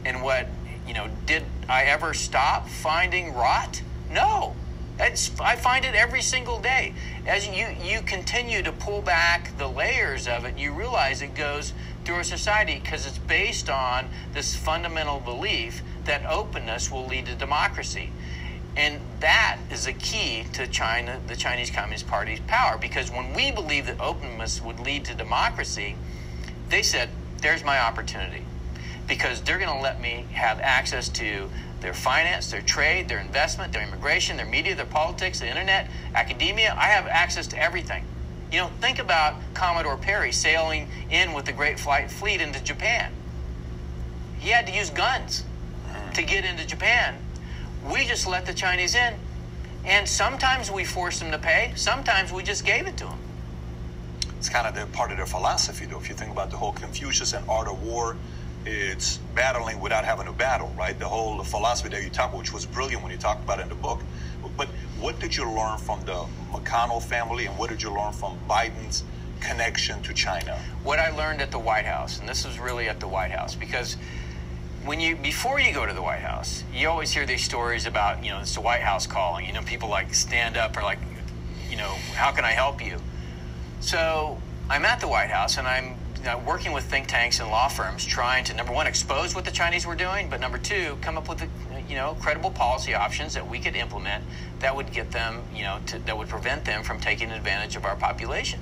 and 0.07 0.23
what 0.23 0.49
you 0.87 0.95
know 0.95 1.07
did 1.27 1.45
I 1.69 1.85
ever 1.85 2.15
stop 2.15 2.67
finding 2.67 3.35
rot? 3.35 3.83
No. 4.11 4.57
It's, 5.01 5.39
I 5.41 5.55
find 5.57 5.85
it 5.85 5.95
every 5.95 6.23
single 6.23 6.59
day. 6.61 6.93
As 7.27 7.47
you, 7.47 7.69
you 7.83 8.03
continue 8.03 8.63
to 8.63 8.73
pull 8.73 9.01
back 9.01 9.57
the 9.57 9.69
layers 9.69 10.27
of 10.27 10.45
it, 10.45 10.59
you 10.59 10.73
realize 10.73 11.23
it 11.23 11.35
goes 11.35 11.73
through 12.05 12.17
our 12.17 12.25
society 12.25 12.81
because 12.83 13.07
it's 13.07 13.19
based 13.19 13.71
on 13.71 14.09
this 14.33 14.57
fundamental 14.57 15.21
belief 15.21 15.83
that 16.05 16.27
openness 16.27 16.91
will 16.91 17.07
lead 17.07 17.27
to 17.27 17.35
democracy. 17.35 18.11
And 18.77 19.01
that 19.21 19.59
is 19.71 19.87
a 19.87 19.93
key 19.93 20.45
to 20.53 20.67
China, 20.67 21.21
the 21.27 21.37
Chinese 21.37 21.71
Communist 21.71 22.07
Party's 22.07 22.41
power, 22.41 22.79
because 22.79 23.11
when 23.11 23.35
we 23.35 23.51
believe 23.51 23.87
that 23.87 24.01
openness 24.01 24.63
would 24.63 24.81
lead 24.81 25.05
to 25.07 25.15
democracy, 25.15 25.97
they 26.69 26.83
said, 26.83 27.09
there's 27.41 27.65
my 27.65 27.79
opportunity. 27.79 28.45
Because 29.07 29.43
they're 29.43 29.59
going 29.59 29.75
to 29.75 29.83
let 29.83 30.01
me 30.01 30.27
have 30.33 30.61
access 30.61 31.09
to 31.11 31.49
their 31.81 31.95
finance, 31.95 32.51
their 32.51 32.63
trade, 32.63 33.09
their 33.09 33.21
investment, 33.21 33.73
their 33.73 33.83
immigration, 33.83 34.37
their 34.37 34.47
media, 34.47 34.75
their 34.75 34.87
politics, 34.87 35.41
the 35.41 35.49
internet, 35.49 35.89
academia. 36.15 36.75
I 36.77 36.87
have 36.87 37.07
access 37.07 37.47
to 37.49 37.59
everything. 37.59 38.05
You 38.51 38.59
know, 38.59 38.71
think 38.81 38.99
about 38.99 39.35
Commodore 39.55 39.97
Perry 39.97 40.33
sailing 40.33 40.89
in 41.11 41.33
with 41.35 41.45
the 41.45 41.53
Great 41.53 41.79
White 41.81 42.11
Fleet 42.11 42.41
into 42.41 42.63
Japan. 42.63 43.13
He 44.39 44.51
had 44.51 44.67
to 44.67 44.73
use 44.73 44.91
guns 44.91 45.45
hmm. 45.87 46.13
to 46.13 46.23
get 46.23 46.45
into 46.45 46.67
Japan. 46.67 47.17
We 47.93 48.07
just 48.07 48.27
let 48.27 48.47
the 48.47 48.55
Chinese 48.55 48.95
in, 48.95 49.15
and 49.85 50.09
sometimes 50.09 50.71
we 50.71 50.85
forced 50.85 51.21
them 51.21 51.31
to 51.31 51.39
pay. 51.39 51.73
Sometimes 51.77 52.33
we 52.33 52.43
just 52.43 52.65
gave 52.65 52.87
it 52.87 52.97
to 52.99 53.05
them. 53.05 53.19
It's 54.39 54.49
kind 54.49 54.67
of 54.67 54.75
the 54.75 54.87
part 54.97 55.11
of 55.11 55.17
their 55.17 55.27
philosophy, 55.27 55.85
though. 55.85 55.99
If 55.99 56.09
you 56.09 56.15
think 56.15 56.33
about 56.33 56.51
the 56.51 56.57
whole 56.57 56.73
Confucius 56.73 57.33
and 57.33 57.49
art 57.49 57.69
of 57.69 57.83
war, 57.83 58.17
it's 58.69 59.19
battling 59.35 59.81
without 59.81 60.05
having 60.05 60.27
to 60.27 60.33
battle, 60.33 60.73
right? 60.77 60.99
The 60.99 61.09
whole 61.09 61.43
philosophy 61.43 61.89
that 61.91 62.03
you 62.03 62.11
talked 62.11 62.33
about, 62.33 62.39
which 62.39 62.53
was 62.53 62.67
brilliant 62.67 63.03
when 63.03 63.11
you 63.11 63.19
talked 63.19 63.43
about 63.43 63.59
it 63.59 63.63
in 63.63 63.69
the 63.69 63.75
book. 63.75 64.01
But 64.57 64.69
what 65.01 65.19
did 65.21 65.37
you 65.37 65.51
learn 65.51 65.79
from 65.79 66.05
the 66.05 66.27
McConnell 66.53 67.03
family, 67.03 67.47
and 67.47 67.57
what 67.59 67.71
did 67.71 67.83
you 67.83 67.91
learn 67.93 68.13
from 68.13 68.39
Biden's 68.49 69.05
connection 69.41 70.03
to 70.03 70.13
China? 70.13 70.59
What 70.83 70.99
I 70.99 71.11
learned 71.11 71.41
at 71.41 71.51
the 71.51 71.59
White 71.59 71.87
House, 71.87 72.19
and 72.19 72.29
this 72.29 72.45
was 72.45 72.59
really 72.59 72.89
at 72.89 73.01
the 73.01 73.09
White 73.09 73.31
House, 73.31 73.55
because 73.55 73.97
when 74.85 75.01
you 75.01 75.17
before 75.17 75.61
you 75.61 75.73
go 75.73 75.87
to 75.87 75.93
the 75.93 76.03
White 76.03 76.21
House, 76.21 76.65
you 76.73 76.89
always 76.89 77.13
hear 77.13 77.27
these 77.27 77.45
stories 77.45 77.87
about 77.87 78.25
you 78.25 78.31
know 78.31 78.41
it's 78.41 78.55
the 78.55 78.61
White 78.61 78.83
House 78.83 79.07
calling. 79.07 79.47
You 79.47 79.53
know, 79.53 79.63
people 79.63 79.89
like 79.89 80.15
stand 80.15 80.57
up 80.57 80.77
or 80.77 80.83
like, 80.83 80.99
you 81.71 81.77
know, 81.77 81.95
how 82.15 82.33
can 82.33 82.45
I 82.45 82.53
help 82.53 82.85
you? 82.85 82.99
So 83.81 84.41
I'm 84.71 84.85
at 84.85 85.01
the 85.01 85.09
White 85.09 85.31
House 85.31 85.59
and 85.59 85.67
I'm 85.67 85.98
you 86.19 86.25
know, 86.25 86.39
working 86.47 86.73
with 86.73 86.85
think 86.85 87.07
tanks 87.07 87.41
and 87.41 87.49
law 87.49 87.69
firms, 87.69 88.05
trying 88.05 88.45
to 88.45 88.55
number 88.55 88.73
one 88.73 88.87
expose 88.87 89.35
what 89.35 89.45
the 89.45 89.51
Chinese 89.51 89.87
were 89.87 89.95
doing, 89.95 90.29
but 90.29 90.41
number 90.41 90.59
two 90.59 90.99
come 91.01 91.17
up 91.17 91.29
with 91.29 91.49
you 91.89 91.95
know 91.95 92.17
credible 92.21 92.51
policy 92.51 92.95
options 92.95 93.35
that 93.35 93.49
we 93.49 93.59
could 93.59 93.77
implement 93.77 94.25
that 94.61 94.75
would 94.75 94.93
get 94.93 95.11
them 95.11 95.43
you 95.55 95.63
know 95.63 95.79
to, 95.87 95.99
that 96.01 96.17
would 96.17 96.29
prevent 96.29 96.65
them 96.65 96.83
from 96.83 97.01
taking 97.01 97.31
advantage 97.31 97.77
of 97.77 97.85
our 97.85 97.97
population. 97.97 98.61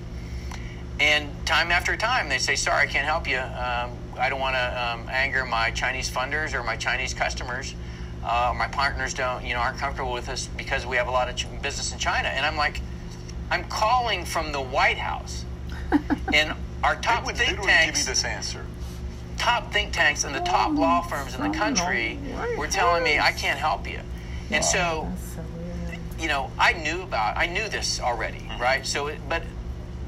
And 0.98 1.30
time 1.46 1.70
after 1.70 1.96
time, 1.96 2.28
they 2.28 2.38
say, 2.38 2.57
"Sorry, 2.57 2.82
I 2.82 2.86
can't 2.86 3.04
help 3.04 3.28
you. 3.28 3.38
Um, 3.38 3.92
I 4.18 4.28
don't 4.30 4.40
want 4.40 4.57
to 4.57 4.92
um, 4.92 5.09
anger 5.11 5.44
my 5.44 5.70
Chinese 5.70 6.11
funders 6.11 6.54
or 6.54 6.62
my 6.62 6.76
Chinese 6.76 7.12
customers. 7.12 7.74
Uh, 8.24 8.52
my 8.57 8.66
partners 8.66 9.14
don't, 9.14 9.44
you 9.44 9.54
know, 9.54 9.61
aren't 9.61 9.78
comfortable 9.78 10.12
with 10.12 10.28
us 10.28 10.48
because 10.57 10.84
we 10.86 10.96
have 10.96 11.07
a 11.07 11.11
lot 11.11 11.28
of 11.28 11.36
ch- 11.36 11.46
business 11.62 11.92
in 11.92 11.98
China." 11.98 12.28
And 12.28 12.46
I'm 12.46 12.57
like, 12.57 12.80
"I'm 13.50 13.64
calling 13.64 14.24
from 14.24 14.52
the 14.52 14.61
White 14.61 14.98
House, 14.98 15.44
and 16.32 16.54
our 16.87 16.95
They 16.95 17.01
top 17.03 17.26
would 17.26 17.37
think 17.37 17.51
literally 17.51 17.72
give 17.72 17.87
you 17.87 17.93
tanks, 17.93 18.07
this 18.07 18.24
answer. 18.24 18.64
top 19.37 19.72
think 19.72 19.93
tanks, 19.93 20.24
and 20.24 20.34
the 20.34 20.41
top 20.41 20.72
law 20.72 21.03
firms 21.03 21.34
in 21.34 21.43
the 21.43 21.57
country 21.57 22.18
were 22.57 22.68
telling 22.68 23.03
me 23.03 23.18
I 23.18 23.32
can't 23.32 23.59
help 23.59 23.87
you." 23.87 24.01
And 24.51 24.64
so 24.64 25.12
so 25.34 25.43
you 26.18 26.28
know, 26.28 26.51
I 26.59 26.72
knew 26.72 27.03
about, 27.03 27.37
I 27.37 27.47
knew 27.47 27.68
this 27.68 28.01
already, 28.01 28.49
right? 28.59 28.87
So, 28.87 29.09
it, 29.09 29.18
but 29.28 29.43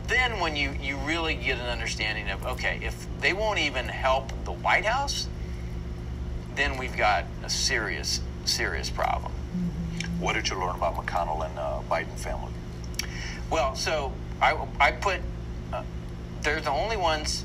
then 0.07 0.41
when 0.41 0.57
you 0.57 0.75
you 0.81 0.97
really 0.99 1.35
get 1.35 1.59
an 1.59 1.67
understanding 1.67 2.31
of, 2.31 2.45
okay, 2.47 2.81
if 2.83 3.07
they 3.21 3.33
won't 3.33 3.59
even 3.59 3.87
help 3.87 4.33
the 4.45 4.53
White 4.53 4.87
House, 4.87 5.29
then 6.55 6.79
we've 6.79 6.97
got 6.97 7.25
a 7.45 7.51
serious, 7.51 8.21
serious 8.45 8.89
problem. 8.89 9.33
What 10.19 10.33
did 10.35 10.49
you 10.49 10.59
learn 10.59 10.75
about 10.77 10.97
McConnell 10.97 11.45
and 11.45 11.59
uh, 11.59 11.81
Biden 11.91 12.19
family? 12.19 12.53
Well, 13.51 13.75
so 13.75 14.13
I 14.41 14.57
I 14.81 14.93
put, 14.93 15.21
uh, 15.73 15.83
they're 16.49 16.61
the 16.63 16.71
only 16.71 16.97
ones 16.97 17.45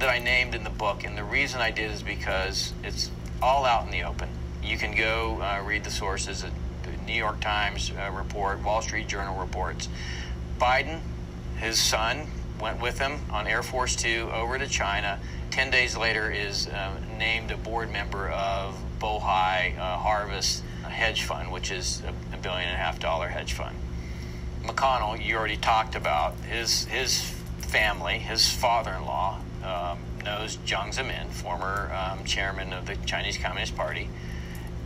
that 0.00 0.08
I 0.08 0.18
named 0.18 0.56
in 0.56 0.64
the 0.64 0.70
book, 0.70 1.04
and 1.04 1.16
the 1.16 1.22
reason 1.22 1.60
I 1.60 1.70
did 1.70 1.92
is 1.92 2.02
because 2.02 2.72
it's 2.82 3.08
all 3.40 3.64
out 3.64 3.84
in 3.84 3.92
the 3.92 4.02
open. 4.02 4.28
You 4.64 4.76
can 4.76 4.96
go 4.96 5.40
uh, 5.40 5.62
read 5.64 5.84
the 5.84 5.92
sources. 5.92 6.42
The 6.42 6.90
New 7.06 7.12
York 7.12 7.38
Times 7.38 7.92
uh, 7.92 8.10
report, 8.10 8.60
Wall 8.64 8.82
Street 8.82 9.06
Journal 9.06 9.38
reports. 9.38 9.88
Biden, 10.58 10.98
his 11.58 11.78
son, 11.78 12.26
went 12.60 12.82
with 12.82 12.98
him 12.98 13.20
on 13.30 13.46
Air 13.46 13.62
Force 13.62 13.94
Two 13.94 14.28
over 14.34 14.58
to 14.58 14.66
China. 14.66 15.20
Ten 15.52 15.70
days 15.70 15.96
later, 15.96 16.28
is 16.28 16.66
uh, 16.66 16.96
named 17.16 17.52
a 17.52 17.56
board 17.56 17.92
member 17.92 18.28
of 18.30 18.76
Bohai 18.98 19.78
uh, 19.78 19.98
Harvest 19.98 20.64
hedge 20.82 21.22
fund, 21.22 21.52
which 21.52 21.70
is 21.70 22.02
a 22.32 22.36
billion 22.38 22.68
and 22.68 22.74
a 22.74 22.78
half 22.78 22.98
dollar 22.98 23.28
hedge 23.28 23.52
fund. 23.52 23.76
McConnell, 24.64 25.24
you 25.24 25.36
already 25.36 25.58
talked 25.58 25.94
about 25.94 26.34
his 26.50 26.86
his 26.86 27.40
family, 27.72 28.18
his 28.18 28.52
father-in-law 28.52 29.40
um, 29.64 29.98
knows 30.24 30.58
Jiang 30.58 30.94
Zemin, 30.94 31.28
former 31.30 31.90
um, 31.94 32.22
chairman 32.24 32.74
of 32.74 32.84
the 32.84 32.96
Chinese 33.06 33.38
Communist 33.38 33.74
Party, 33.74 34.10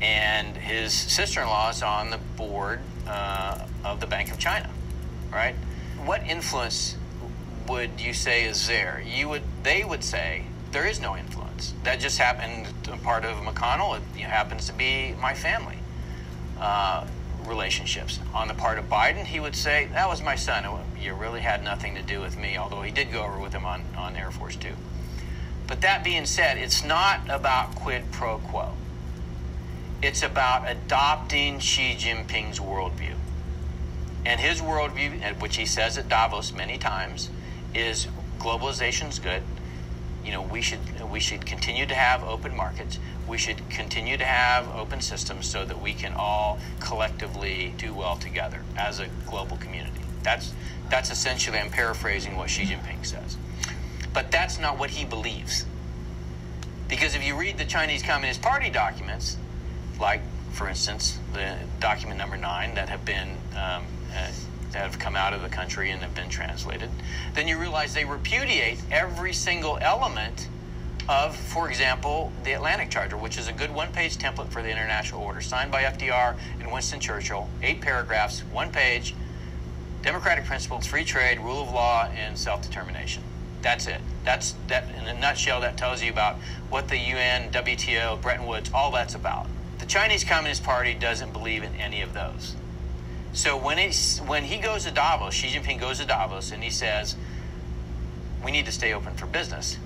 and 0.01 0.57
his 0.57 0.93
sister-in-law 0.93 1.71
is 1.71 1.83
on 1.83 2.11
the 2.11 2.19
board 2.37 2.79
uh, 3.09 3.67
of 3.85 3.99
the 3.99 4.07
Bank 4.07 4.31
of 4.31 4.39
China. 4.39 4.71
Right? 5.33 5.57
What 6.05 6.23
influence 6.29 6.95
would 7.67 8.01
you 8.01 8.15
say 8.15 8.45
is 8.45 8.69
there? 8.69 9.03
You 9.05 9.29
would 9.31 9.43
they 9.65 9.83
would 9.83 10.05
say 10.05 10.45
there 10.71 10.87
is 10.87 11.01
no 11.01 11.17
influence. 11.17 11.75
That 11.83 11.99
just 11.99 12.19
happened. 12.19 12.69
Part 13.03 13.25
of 13.25 13.37
McConnell. 13.39 14.01
It 14.15 14.21
happens 14.21 14.67
to 14.67 14.73
be 14.73 15.15
my 15.21 15.35
family. 15.35 15.79
Uh, 16.61 17.07
relationships. 17.47 18.19
On 18.35 18.49
the 18.49 18.55
part 18.55 18.79
of 18.79 18.89
Biden, 18.89 19.25
he 19.25 19.41
would 19.41 19.57
say, 19.57 19.89
That 19.93 20.09
was 20.09 20.23
my 20.23 20.37
son. 20.37 20.65
You 21.01 21.15
really 21.15 21.41
had 21.41 21.63
nothing 21.63 21.95
to 21.95 22.03
do 22.03 22.21
with 22.21 22.37
me, 22.39 22.57
although 22.57 22.83
he 22.83 22.91
did 22.91 23.13
go 23.13 23.25
over 23.25 23.39
with 23.39 23.53
him 23.53 23.65
on, 23.65 23.83
on 23.97 24.17
Air 24.17 24.31
Force 24.31 24.57
Two. 24.57 24.75
But 25.67 25.81
that 25.81 26.05
being 26.05 26.27
said, 26.27 26.59
it's 26.59 26.85
not 26.85 27.21
about 27.29 27.75
quid 27.75 28.11
pro 28.13 28.39
quo. 28.39 28.73
It's 30.03 30.23
about 30.23 30.71
adopting 30.71 31.59
Xi 31.59 31.95
Jinping's 31.95 32.61
worldview. 32.61 33.15
And 34.25 34.41
his 34.41 34.61
worldview, 34.61 35.41
which 35.41 35.57
he 35.57 35.67
says 35.67 35.99
at 35.99 36.09
Davos 36.09 36.53
many 36.53 36.79
times, 36.79 37.31
is 37.75 38.07
globalization's 38.39 39.19
good. 39.19 39.43
You 40.25 40.33
know, 40.33 40.43
we 40.43 40.61
should 40.61 40.81
we 41.11 41.21
should 41.21 41.47
continue 41.47 41.87
to 41.87 41.95
have 41.95 42.23
open 42.25 42.57
markets 42.57 42.99
we 43.29 43.39
should 43.39 43.69
continue 43.69 44.17
to 44.17 44.25
have 44.25 44.69
open 44.77 45.01
systems 45.01 45.47
so 45.47 45.65
that 45.65 45.81
we 45.81 45.93
can 45.93 46.13
all 46.15 46.59
collectively 46.81 47.75
do 47.77 47.93
well 47.93 48.17
together 48.17 48.63
as 48.77 49.01
a 49.01 49.09
global 49.27 49.57
community. 49.57 50.01
That's 50.23 50.55
that's 50.91 51.11
essentially 51.11 51.59
I'm 51.59 51.71
paraphrasing 51.71 52.37
what 52.37 52.51
Xi 52.51 52.65
Jinping 52.65 53.05
says. 53.05 53.37
But 54.13 54.31
that's 54.31 54.59
not 54.59 54.79
what 54.79 54.91
he 54.91 55.05
believes. 55.05 55.67
Because 56.89 57.15
if 57.15 57.25
you 57.25 57.37
read 57.39 57.59
the 57.59 57.65
Chinese 57.65 58.03
Communist 58.03 58.41
Party 58.43 58.71
documents, 58.71 59.37
like 60.01 60.21
for 60.53 60.69
instance 60.69 61.19
the 61.33 61.57
document 61.81 62.19
number 62.19 62.37
nine 62.37 62.75
that 62.75 62.89
have 62.89 63.05
been 63.05 63.31
um, 63.53 63.85
uh, 64.15 64.31
that 64.73 64.83
have 64.83 64.99
come 64.99 65.17
out 65.17 65.33
of 65.33 65.43
the 65.43 65.49
country 65.49 65.91
and 65.91 66.03
have 66.03 66.15
been 66.15 66.29
translated, 66.29 66.91
then 67.35 67.49
you 67.49 67.59
realize 67.59 67.95
they 67.95 68.05
repudiate 68.05 68.79
every 68.91 69.33
single 69.33 69.79
element 69.81 70.49
of, 71.09 71.37
for 71.37 71.69
example, 71.69 72.33
the 72.45 72.53
Atlantic 72.53 72.91
Charter, 72.91 73.17
which 73.17 73.39
is 73.39 73.49
a 73.49 73.53
good 73.53 73.73
one 73.73 73.93
page 73.93 74.19
template 74.19 74.49
for 74.49 74.63
the 74.63 74.71
international 74.71 75.23
order, 75.23 75.41
signed 75.41 75.71
by 75.71 75.85
FDR 75.85 76.37
and 76.61 76.71
Winston 76.71 76.99
Churchill, 76.99 77.49
eight 77.63 77.81
paragraphs, 77.81 78.41
one 78.53 78.71
page, 78.73 79.15
democratic 80.07 80.45
principles, 80.45 80.87
free 80.87 81.05
trade, 81.05 81.41
rule 81.41 81.63
of 81.63 81.73
law, 81.73 82.09
and 82.15 82.39
self 82.39 82.63
determination. 82.63 83.25
That's 83.61 83.89
it. 83.89 84.01
That's 84.25 84.55
that 84.69 84.85
in 84.97 85.05
a 85.09 85.19
nutshell. 85.19 85.61
That 85.61 85.77
tells 85.77 86.01
you 86.01 86.13
about 86.13 86.37
what 86.71 86.89
the 86.89 86.97
UN, 86.97 87.51
WTO, 87.51 88.23
Bretton 88.23 88.47
Woods, 88.47 88.71
all 88.73 88.93
that's 88.93 89.17
about. 89.17 89.49
The 89.81 89.87
Chinese 89.87 90.23
Communist 90.23 90.63
Party 90.63 90.95
doesn't 90.95 91.33
believe 91.33 91.65
in 91.65 91.75
any 91.75 92.03
of 92.03 92.15
those. 92.15 92.55
So 93.33 93.57
when 93.57 93.79
he 93.79 93.91
when 94.23 94.45
he 94.45 94.59
goes 94.59 94.85
to 94.85 94.93
Davos, 94.93 95.35
Xi 95.35 95.49
Jinping 95.49 95.81
goes 95.81 95.99
to 95.99 96.07
Davos, 96.07 96.53
and 96.53 96.63
he 96.63 96.71
says, 96.71 97.17
"We 98.45 98.53
need 98.53 98.67
to 98.67 98.73
stay 98.73 98.95
open 98.95 99.15
for 99.15 99.27
business." 99.27 99.77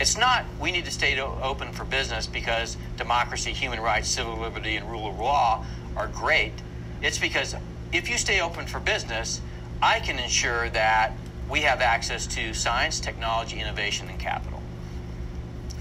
It's 0.00 0.16
not 0.16 0.44
we 0.60 0.72
need 0.72 0.86
to 0.86 0.90
stay 0.90 1.18
open 1.20 1.72
for 1.72 1.84
business 1.84 2.26
because 2.26 2.76
democracy, 2.96 3.52
human 3.52 3.80
rights, 3.80 4.08
civil 4.08 4.38
liberty, 4.38 4.76
and 4.76 4.90
rule 4.90 5.08
of 5.08 5.20
law 5.20 5.64
are 5.96 6.08
great. 6.08 6.54
It's 7.00 7.18
because 7.18 7.54
if 7.92 8.10
you 8.10 8.18
stay 8.18 8.40
open 8.40 8.66
for 8.66 8.80
business, 8.80 9.40
I 9.80 10.00
can 10.00 10.18
ensure 10.18 10.68
that 10.70 11.12
we 11.48 11.60
have 11.60 11.80
access 11.80 12.26
to 12.28 12.52
science, 12.52 13.00
technology, 13.00 13.60
innovation, 13.60 14.08
and 14.08 14.18
capital, 14.18 14.60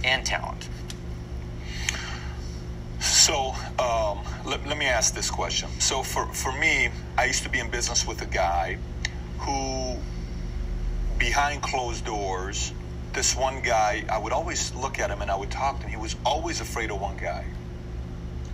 and 0.03 0.25
talent. 0.25 0.69
So 2.99 3.55
um, 3.79 4.19
let, 4.45 4.65
let 4.67 4.77
me 4.77 4.85
ask 4.85 5.13
this 5.13 5.29
question. 5.29 5.69
So 5.79 6.03
for, 6.03 6.25
for 6.27 6.51
me, 6.51 6.89
I 7.17 7.25
used 7.25 7.43
to 7.43 7.49
be 7.49 7.59
in 7.59 7.69
business 7.69 8.07
with 8.07 8.21
a 8.21 8.25
guy 8.25 8.77
who, 9.39 9.97
behind 11.17 11.61
closed 11.61 12.05
doors, 12.05 12.71
this 13.13 13.35
one 13.35 13.61
guy, 13.61 14.05
I 14.09 14.19
would 14.19 14.31
always 14.31 14.73
look 14.75 14.99
at 14.99 15.09
him 15.09 15.21
and 15.21 15.31
I 15.31 15.35
would 15.35 15.51
talk 15.51 15.79
to 15.79 15.83
him. 15.83 15.89
He 15.89 15.97
was 15.97 16.15
always 16.25 16.61
afraid 16.61 16.91
of 16.91 17.01
one 17.01 17.17
guy. 17.17 17.45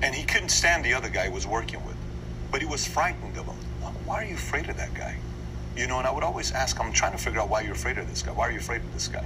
And 0.01 0.15
he 0.15 0.23
couldn't 0.23 0.49
stand 0.49 0.83
the 0.83 0.93
other 0.93 1.09
guy 1.09 1.25
he 1.25 1.33
was 1.33 1.45
working 1.45 1.85
with. 1.85 1.95
But 2.51 2.61
he 2.61 2.67
was 2.67 2.87
frightened 2.87 3.37
of 3.37 3.45
him. 3.45 3.55
Why 4.05 4.23
are 4.23 4.25
you 4.25 4.35
afraid 4.35 4.69
of 4.69 4.77
that 4.77 4.93
guy? 4.93 5.17
You 5.75 5.87
know, 5.87 5.97
and 5.97 6.07
I 6.07 6.11
would 6.11 6.23
always 6.23 6.51
ask 6.51 6.77
him, 6.77 6.87
I'm 6.87 6.93
trying 6.93 7.13
to 7.13 7.17
figure 7.17 7.39
out 7.39 7.49
why 7.49 7.61
you're 7.61 7.73
afraid 7.73 7.97
of 7.97 8.09
this 8.09 8.21
guy. 8.21 8.31
Why 8.31 8.47
are 8.47 8.51
you 8.51 8.59
afraid 8.59 8.81
of 8.81 8.93
this 8.93 9.07
guy? 9.07 9.25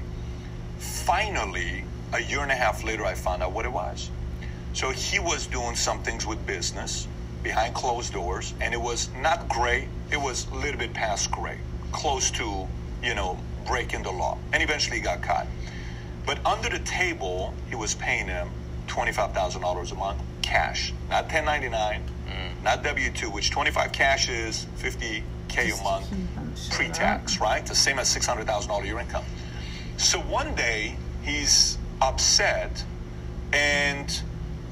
Finally, 0.78 1.84
a 2.14 2.22
year 2.22 2.42
and 2.42 2.52
a 2.52 2.56
half 2.56 2.84
later, 2.84 3.06
I 3.06 3.14
found 3.16 3.44
out 3.44 3.52
what 3.52 3.66
it 3.66 3.72
was. 3.72 4.10
So 4.74 4.92
he 4.92 5.20
was 5.20 5.48
doing 5.48 5.76
some 5.76 6.04
things 6.04 6.26
with 6.26 6.46
business 6.46 7.08
behind 7.44 7.74
closed 7.76 8.14
doors, 8.14 8.54
and 8.62 8.74
it 8.74 8.82
was 8.82 9.10
not 9.20 9.50
great. 9.50 9.88
It 10.12 10.18
was 10.18 10.48
a 10.52 10.56
little 10.56 10.80
bit 10.80 10.94
past 10.94 11.32
great, 11.32 11.60
close 11.92 12.32
to, 12.32 12.68
you 13.04 13.16
know, 13.16 13.38
breaking 13.66 14.04
the 14.04 14.12
law. 14.12 14.38
And 14.54 14.64
eventually 14.64 14.98
he 14.98 15.04
got 15.04 15.22
caught. 15.22 15.48
But 16.26 16.46
under 16.46 16.70
the 16.70 16.80
table, 16.80 17.54
he 17.70 17.76
was 17.76 17.96
paying 17.96 18.28
him 18.28 18.50
$25,000 18.88 19.92
a 19.92 19.96
month 19.96 20.22
cash, 20.42 20.94
not 21.10 21.24
1099, 21.24 22.04
mm. 22.28 22.64
not 22.64 22.84
W 22.84 23.12
2, 23.12 23.30
which 23.30 23.52
25 23.52 23.92
cash 23.92 24.30
is 24.30 24.66
50K 24.80 25.80
a 25.80 25.84
month 25.84 26.08
pre 26.72 26.90
tax, 26.90 27.40
right? 27.40 27.66
The 27.66 27.76
same 27.76 28.00
as 28.00 28.14
$600,000 28.16 28.82
a 28.82 28.86
year 28.86 29.00
income. 29.00 29.26
So 29.98 30.20
one 30.20 30.54
day 30.56 30.98
he's 31.24 31.78
upset 32.02 32.84
and 33.54 34.22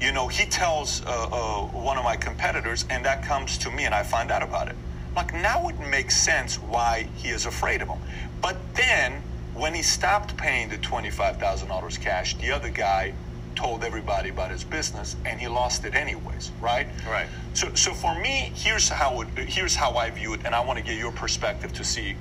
you 0.00 0.12
know 0.12 0.28
he 0.28 0.46
tells 0.46 1.04
uh, 1.04 1.08
uh, 1.08 1.66
one 1.66 1.96
of 1.98 2.04
my 2.04 2.14
competitors 2.14 2.84
and 2.90 3.04
that 3.04 3.24
comes 3.24 3.56
to 3.58 3.70
me 3.70 3.84
and 3.84 3.94
i 3.94 4.02
find 4.02 4.30
out 4.30 4.42
about 4.42 4.68
it 4.68 4.76
like 5.16 5.32
now 5.32 5.66
it 5.68 5.80
makes 5.80 6.14
sense 6.14 6.56
why 6.56 7.08
he 7.16 7.30
is 7.30 7.46
afraid 7.46 7.80
of 7.82 7.88
him 7.88 7.98
but 8.40 8.56
then, 8.74 9.22
when 9.54 9.74
he 9.74 9.82
stopped 9.82 10.36
paying 10.36 10.68
the 10.68 10.78
$25,000 10.78 12.00
cash, 12.00 12.36
the 12.36 12.52
other 12.52 12.68
guy 12.68 13.12
told 13.56 13.82
everybody 13.82 14.28
about 14.28 14.50
his 14.50 14.62
business 14.62 15.16
and 15.24 15.40
he 15.40 15.48
lost 15.48 15.84
it 15.84 15.94
anyways, 15.94 16.52
right? 16.60 16.86
Right. 17.08 17.26
So, 17.54 17.74
so 17.74 17.92
for 17.92 18.14
me, 18.20 18.52
here's 18.54 18.88
how 18.88 19.22
it, 19.22 19.28
here's 19.36 19.74
how 19.74 19.94
I 19.94 20.10
view 20.10 20.34
it, 20.34 20.40
and 20.44 20.54
I 20.54 20.60
want 20.60 20.78
to 20.78 20.84
get 20.84 20.96
your 20.98 21.12
perspective 21.12 21.72
to 21.72 21.84
see 21.84 22.16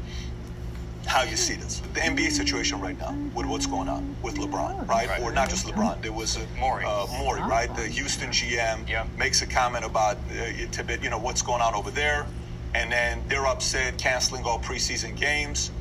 how 1.06 1.24
you 1.24 1.36
see 1.36 1.56
this. 1.56 1.82
The 1.94 2.00
NBA 2.00 2.32
situation 2.32 2.82
right 2.82 2.98
now, 2.98 3.16
with 3.36 3.46
what's 3.46 3.68
going 3.68 3.88
on 3.88 4.16
with 4.24 4.36
LeBron, 4.36 4.88
right? 4.88 5.08
right. 5.08 5.22
Or 5.22 5.32
not 5.32 5.50
just 5.50 5.68
LeBron. 5.68 6.02
There 6.02 6.12
was 6.12 6.38
a 6.38 6.48
Morey, 6.60 6.84
uh, 6.86 7.06
Morey, 7.20 7.42
right? 7.42 7.74
The 7.76 7.88
Houston 7.88 8.30
GM 8.30 8.90
yeah. 8.90 9.06
makes 9.18 9.42
a 9.42 9.46
comment 9.46 9.86
about 9.86 10.18
uh, 10.32 10.66
Tibet, 10.72 11.04
you 11.04 11.10
know, 11.10 11.20
what's 11.20 11.42
going 11.42 11.62
on 11.62 11.76
over 11.76 11.92
there, 11.92 12.26
and 12.74 12.92
then 12.92 13.24
they're 13.28 13.46
upset, 13.46 13.98
canceling 13.98 14.44
all 14.46 14.60
preseason 14.60 15.16
games. 15.16 15.72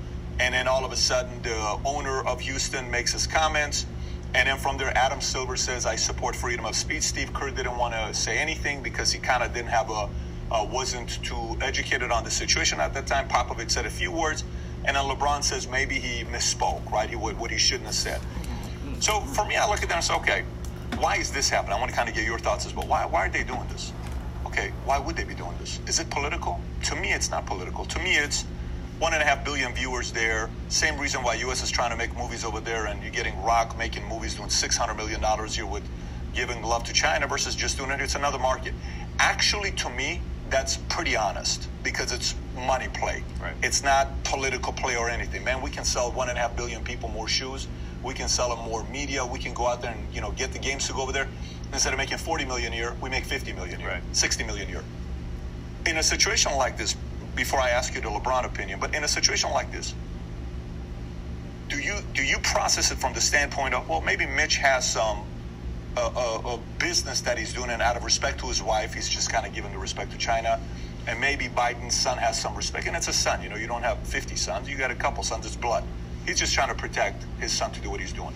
And 0.40 0.52
then 0.52 0.66
all 0.66 0.84
of 0.84 0.90
a 0.90 0.96
sudden, 0.96 1.40
the 1.42 1.78
owner 1.84 2.26
of 2.26 2.40
Houston 2.40 2.90
makes 2.90 3.12
his 3.12 3.26
comments. 3.26 3.86
And 4.34 4.48
then 4.48 4.58
from 4.58 4.76
there, 4.76 4.96
Adam 4.98 5.20
Silver 5.20 5.56
says, 5.56 5.86
I 5.86 5.94
support 5.94 6.34
freedom 6.34 6.66
of 6.66 6.74
speech. 6.74 7.04
Steve 7.04 7.32
Kerr 7.32 7.50
didn't 7.50 7.78
want 7.78 7.94
to 7.94 8.12
say 8.12 8.38
anything 8.38 8.82
because 8.82 9.12
he 9.12 9.20
kind 9.20 9.44
of 9.44 9.54
didn't 9.54 9.68
have 9.68 9.90
a, 9.90 10.08
uh, 10.50 10.66
wasn't 10.70 11.22
too 11.22 11.56
educated 11.60 12.10
on 12.10 12.24
the 12.24 12.30
situation 12.30 12.80
at 12.80 12.92
that 12.94 13.06
time. 13.06 13.28
Popovich 13.28 13.70
said 13.70 13.86
a 13.86 13.90
few 13.90 14.10
words. 14.10 14.42
And 14.84 14.96
then 14.96 15.04
LeBron 15.04 15.44
says 15.44 15.68
maybe 15.68 15.94
he 15.94 16.24
misspoke, 16.24 16.90
right? 16.90 17.08
He 17.08 17.16
would 17.16 17.38
what 17.38 17.50
he 17.50 17.58
shouldn't 17.58 17.86
have 17.86 17.94
said. 17.94 18.20
So 19.00 19.20
for 19.20 19.44
me, 19.44 19.56
I 19.56 19.68
look 19.68 19.82
at 19.82 19.88
that 19.88 19.94
and 19.94 20.04
say, 20.04 20.14
okay, 20.14 20.44
why 20.98 21.16
is 21.16 21.30
this 21.30 21.48
happening? 21.48 21.74
I 21.74 21.78
want 21.78 21.90
to 21.90 21.96
kind 21.96 22.08
of 22.08 22.14
get 22.14 22.24
your 22.24 22.38
thoughts 22.38 22.66
as 22.66 22.74
well. 22.74 22.86
Why, 22.86 23.06
why 23.06 23.26
are 23.26 23.30
they 23.30 23.44
doing 23.44 23.66
this? 23.68 23.92
Okay, 24.46 24.72
why 24.84 24.98
would 24.98 25.16
they 25.16 25.24
be 25.24 25.34
doing 25.34 25.56
this? 25.58 25.80
Is 25.86 26.00
it 26.00 26.10
political? 26.10 26.60
To 26.84 26.96
me, 26.96 27.12
it's 27.12 27.30
not 27.30 27.46
political. 27.46 27.84
To 27.86 27.98
me, 28.00 28.16
it's 28.16 28.44
one 28.98 29.12
and 29.12 29.22
a 29.22 29.26
half 29.26 29.44
billion 29.44 29.74
viewers 29.74 30.12
there. 30.12 30.48
Same 30.68 30.98
reason 30.98 31.22
why 31.22 31.34
U.S. 31.34 31.62
is 31.62 31.70
trying 31.70 31.90
to 31.90 31.96
make 31.96 32.16
movies 32.16 32.44
over 32.44 32.60
there, 32.60 32.86
and 32.86 33.02
you're 33.02 33.12
getting 33.12 33.40
Rock 33.42 33.76
making 33.76 34.08
movies 34.08 34.34
doing 34.34 34.50
six 34.50 34.76
hundred 34.76 34.94
million 34.94 35.20
dollars. 35.20 35.56
You're 35.56 35.66
with 35.66 35.82
giving 36.34 36.62
love 36.62 36.84
to 36.84 36.92
China 36.92 37.26
versus 37.26 37.54
just 37.54 37.76
doing 37.76 37.90
it. 37.90 38.00
It's 38.00 38.14
another 38.14 38.38
market. 38.38 38.74
Actually, 39.18 39.72
to 39.72 39.90
me, 39.90 40.20
that's 40.50 40.76
pretty 40.88 41.16
honest 41.16 41.68
because 41.82 42.12
it's 42.12 42.34
money 42.54 42.88
play. 42.94 43.22
Right. 43.40 43.54
It's 43.62 43.82
not 43.82 44.08
political 44.24 44.72
play 44.72 44.96
or 44.96 45.08
anything. 45.08 45.44
Man, 45.44 45.62
we 45.62 45.70
can 45.70 45.84
sell 45.84 46.12
one 46.12 46.28
and 46.28 46.38
a 46.38 46.40
half 46.40 46.56
billion 46.56 46.82
people 46.84 47.08
more 47.08 47.28
shoes. 47.28 47.66
We 48.02 48.14
can 48.14 48.28
sell 48.28 48.54
them 48.54 48.64
more 48.64 48.84
media. 48.84 49.24
We 49.24 49.38
can 49.38 49.54
go 49.54 49.66
out 49.66 49.82
there 49.82 49.92
and 49.92 50.14
you 50.14 50.20
know 50.20 50.32
get 50.32 50.52
the 50.52 50.58
games 50.58 50.86
to 50.88 50.92
go 50.92 51.02
over 51.02 51.12
there. 51.12 51.28
Instead 51.72 51.92
of 51.92 51.98
making 51.98 52.18
40 52.18 52.44
million 52.44 52.72
a 52.72 52.76
year, 52.76 52.94
we 53.00 53.10
make 53.10 53.24
50 53.24 53.52
million 53.52 53.80
a 53.80 53.82
year, 53.82 53.88
Right. 53.94 54.02
60 54.12 54.44
million 54.44 54.68
a 54.68 54.70
year. 54.70 54.84
In 55.86 55.96
a 55.96 56.02
situation 56.02 56.52
like 56.56 56.76
this, 56.76 56.94
before 57.34 57.60
I 57.60 57.70
ask 57.70 57.94
you 57.94 58.00
the 58.00 58.08
LeBron 58.08 58.44
opinion, 58.44 58.80
but 58.80 58.94
in 58.94 59.04
a 59.04 59.08
situation 59.08 59.50
like 59.50 59.72
this, 59.72 59.94
do 61.68 61.78
you 61.78 61.98
do 62.12 62.22
you 62.22 62.38
process 62.38 62.90
it 62.90 62.98
from 62.98 63.12
the 63.14 63.20
standpoint 63.20 63.74
of 63.74 63.88
well 63.88 64.00
maybe 64.00 64.26
Mitch 64.26 64.56
has 64.56 64.90
some 64.90 65.24
a, 65.96 66.00
a, 66.00 66.54
a 66.54 66.60
business 66.78 67.20
that 67.22 67.38
he's 67.38 67.52
doing 67.52 67.70
and 67.70 67.80
out 67.80 67.96
of 67.96 68.04
respect 68.04 68.38
to 68.40 68.46
his 68.46 68.62
wife 68.62 68.94
he's 68.94 69.08
just 69.08 69.32
kind 69.32 69.46
of 69.46 69.54
giving 69.54 69.72
the 69.72 69.78
respect 69.78 70.12
to 70.12 70.18
China 70.18 70.60
and 71.06 71.20
maybe 71.20 71.46
Biden's 71.46 71.96
son 71.96 72.18
has 72.18 72.40
some 72.40 72.54
respect 72.54 72.86
and 72.86 72.96
it's 72.96 73.08
a 73.08 73.12
son 73.12 73.42
you 73.42 73.48
know 73.48 73.56
you 73.56 73.66
don't 73.66 73.82
have 73.82 73.98
50 74.06 74.36
sons 74.36 74.68
you 74.68 74.76
got 74.76 74.90
a 74.90 74.94
couple 74.94 75.22
sons 75.22 75.46
it's 75.46 75.56
blood. 75.56 75.84
He's 76.26 76.38
just 76.38 76.54
trying 76.54 76.68
to 76.68 76.74
protect 76.74 77.24
his 77.38 77.52
son 77.52 77.70
to 77.72 77.80
do 77.80 77.90
what 77.90 78.00
he's 78.00 78.12
doing. 78.12 78.34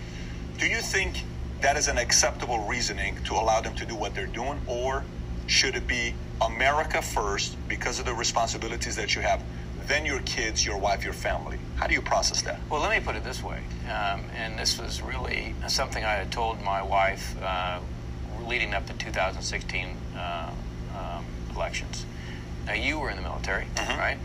Do 0.57 0.67
you 0.67 0.77
think 0.77 1.23
that 1.61 1.75
is 1.75 1.87
an 1.87 1.97
acceptable 1.97 2.59
reasoning 2.67 3.17
to 3.23 3.33
allow 3.33 3.61
them 3.61 3.75
to 3.75 3.85
do 3.85 3.95
what 3.95 4.13
they're 4.15 4.27
doing 4.27 4.59
or 4.67 5.03
should 5.49 5.75
it 5.75 5.87
be 5.87 6.13
America 6.41 7.01
first 7.01 7.57
because 7.67 7.99
of 7.99 8.05
the 8.05 8.13
responsibilities 8.13 8.95
that 8.95 9.15
you 9.15 9.21
have 9.21 9.41
then 9.87 10.05
your 10.05 10.19
kids 10.21 10.63
your 10.63 10.77
wife 10.77 11.03
your 11.03 11.13
family 11.13 11.57
how 11.75 11.87
do 11.87 11.93
you 11.93 12.01
process 12.01 12.41
that 12.43 12.59
Well, 12.69 12.81
let 12.81 12.91
me 12.97 13.03
put 13.03 13.15
it 13.15 13.23
this 13.23 13.41
way, 13.43 13.61
um, 13.85 14.21
and 14.35 14.57
this 14.59 14.79
was 14.79 15.01
really 15.01 15.55
something 15.67 16.03
I 16.03 16.13
had 16.13 16.31
told 16.31 16.61
my 16.61 16.81
wife 16.83 17.35
uh, 17.41 17.79
leading 18.45 18.73
up 18.73 18.85
to 18.87 18.93
2016 18.93 19.97
uh, 20.15 20.51
um, 20.95 21.25
elections. 21.55 22.05
Now, 22.65 22.73
you 22.73 22.99
were 22.99 23.09
in 23.09 23.15
the 23.15 23.21
military, 23.23 23.65
right? 23.97 24.17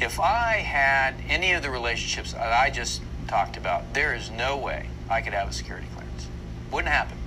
If 0.00 0.18
I 0.20 0.56
had 0.58 1.14
any 1.28 1.52
of 1.52 1.62
the 1.62 1.70
relationships 1.70 2.32
that 2.32 2.52
I 2.52 2.70
just 2.70 3.02
talked 3.28 3.56
about, 3.56 3.92
there 3.94 4.14
is 4.14 4.30
no 4.30 4.56
way 4.56 4.88
I 5.10 5.20
could 5.20 5.32
have 5.34 5.48
a 5.48 5.52
security 5.52 5.86
clearance. 5.94 6.26
Wouldn't 6.70 6.92
happen. 6.92 7.18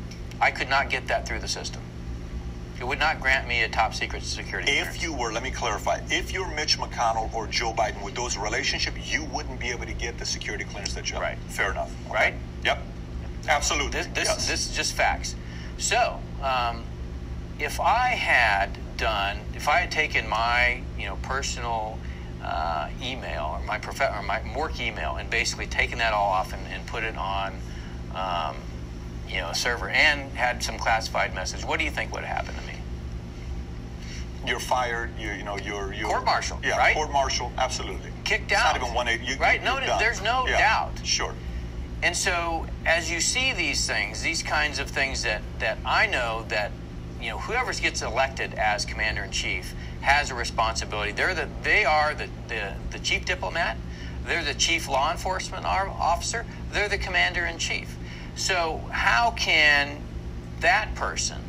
I 0.42 0.52
could 0.52 0.70
not 0.70 0.90
get 0.90 1.08
that 1.08 1.28
through 1.28 1.40
the 1.40 1.48
system. 1.48 1.82
It 2.80 2.86
would 2.86 3.00
not 3.00 3.20
grant 3.20 3.48
me 3.48 3.64
a 3.64 3.70
top 3.70 3.94
secret 3.94 4.24
security 4.24 4.72
clearance. 4.72 4.96
If 4.96 5.02
you 5.02 5.14
were, 5.14 5.32
let 5.32 5.42
me 5.42 5.50
clarify, 5.50 6.00
if 6.10 6.32
you're 6.32 6.48
Mitch 6.54 6.78
McConnell 6.78 7.34
or 7.34 7.48
Joe 7.48 7.74
Biden 7.74 8.04
with 8.04 8.14
those 8.14 8.38
relationships, 8.38 9.12
you 9.12 9.24
wouldn't 9.26 9.60
be 9.60 9.70
able 9.70 9.86
to 9.86 9.94
get 9.94 10.18
the 10.20 10.26
security 10.26 10.64
clearance 10.64 10.94
that 10.94 11.10
you 11.10 11.16
have. 11.16 11.24
Right. 11.24 11.38
Fair 11.50 11.72
enough. 11.72 11.92
Okay. 12.06 12.14
Right? 12.14 12.34
Yep. 12.64 12.80
Absolutely. 13.48 13.92
This, 13.92 14.08
this, 14.08 14.28
yes. 14.28 14.48
this 14.48 14.70
is 14.70 14.76
just 14.76 14.94
facts. 14.94 15.36
So, 15.78 16.20
um, 16.44 16.84
if 17.60 17.80
I 17.80 18.10
had 18.10 18.78
done, 18.98 19.40
if 19.56 19.68
I 19.68 19.78
had 19.78 19.92
taken 19.92 20.28
my, 20.30 20.82
you 21.00 21.06
know, 21.08 21.18
personal 21.24 21.98
uh, 22.44 22.90
email 23.02 23.58
or 23.60 23.66
my 23.66 23.80
prof- 23.80 24.02
or 24.16 24.22
my 24.22 24.42
work 24.56 24.80
email 24.80 25.16
and 25.16 25.30
basically 25.30 25.66
taken 25.66 25.98
that 25.98 26.14
all 26.14 26.30
off 26.30 26.54
and, 26.54 26.66
and 26.68 26.86
put 26.86 27.04
it 27.04 27.18
on, 27.18 27.60
um, 28.14 28.56
you 29.28 29.38
know, 29.38 29.50
a 29.50 29.56
server 29.56 29.90
and 29.90 30.32
had 30.34 30.64
some 30.64 30.78
classified 30.78 31.34
message, 31.34 31.66
what 31.66 31.80
do 31.80 31.86
you 31.86 31.92
think 31.92 32.14
would 32.14 32.24
have 32.24 32.38
happened 32.38 32.58
to 32.60 32.67
me? 32.67 32.67
You're 34.48 34.60
fired. 34.60 35.10
You, 35.20 35.32
you 35.32 35.44
know, 35.44 35.58
you're, 35.58 35.94
you're 35.94 36.08
Court-martial, 36.10 36.60
Yeah. 36.64 36.78
right? 36.78 36.96
Court 36.96 37.12
martial. 37.12 37.52
Absolutely. 37.58 38.12
Kicked 38.24 38.52
It's 38.52 38.62
out. 38.62 38.74
not 38.76 38.82
even 38.82 38.94
one 38.94 39.08
eight. 39.08 39.22
You, 39.22 39.36
Right? 39.38 39.64
No, 39.64 39.80
done. 39.80 40.00
there's 40.00 40.22
no 40.22 40.46
Yeah. 40.48 40.58
doubt. 40.60 40.94
Sure. 41.04 41.34
And 42.04 42.16
so, 42.16 42.68
as 42.86 43.10
you 43.10 43.20
see 43.20 43.54
these 43.54 43.88
things, 43.88 44.22
these 44.22 44.44
kinds 44.44 44.80
of 44.80 44.90
things 44.90 45.24
that, 45.24 45.42
that 45.60 45.78
I 45.84 46.06
know 46.06 46.46
that, 46.50 46.72
you 47.20 47.30
know, 47.32 47.40
whoever 47.40 47.74
gets 47.74 48.02
elected 48.04 48.54
as 48.54 48.86
commander 48.86 49.24
in 49.24 49.32
chief 49.32 49.74
has 50.02 50.30
a 50.30 50.36
responsibility. 50.36 51.12
They're 51.12 51.34
the, 51.34 51.50
they 51.64 51.86
are 51.86 52.14
the, 52.14 52.30
the, 52.48 52.74
the 52.92 53.00
chief 53.00 53.26
diplomat, 53.26 53.78
they're 54.26 54.44
the 54.44 54.54
chief 54.54 54.88
law 54.88 55.12
enforcement 55.12 55.66
officer, 55.66 56.46
they're 56.72 56.88
the 56.90 57.00
commander 57.00 57.46
in 57.48 57.58
chief. 57.58 57.96
So, 58.36 58.84
how 58.92 59.32
can 59.32 60.00
that 60.60 60.94
person 60.94 61.42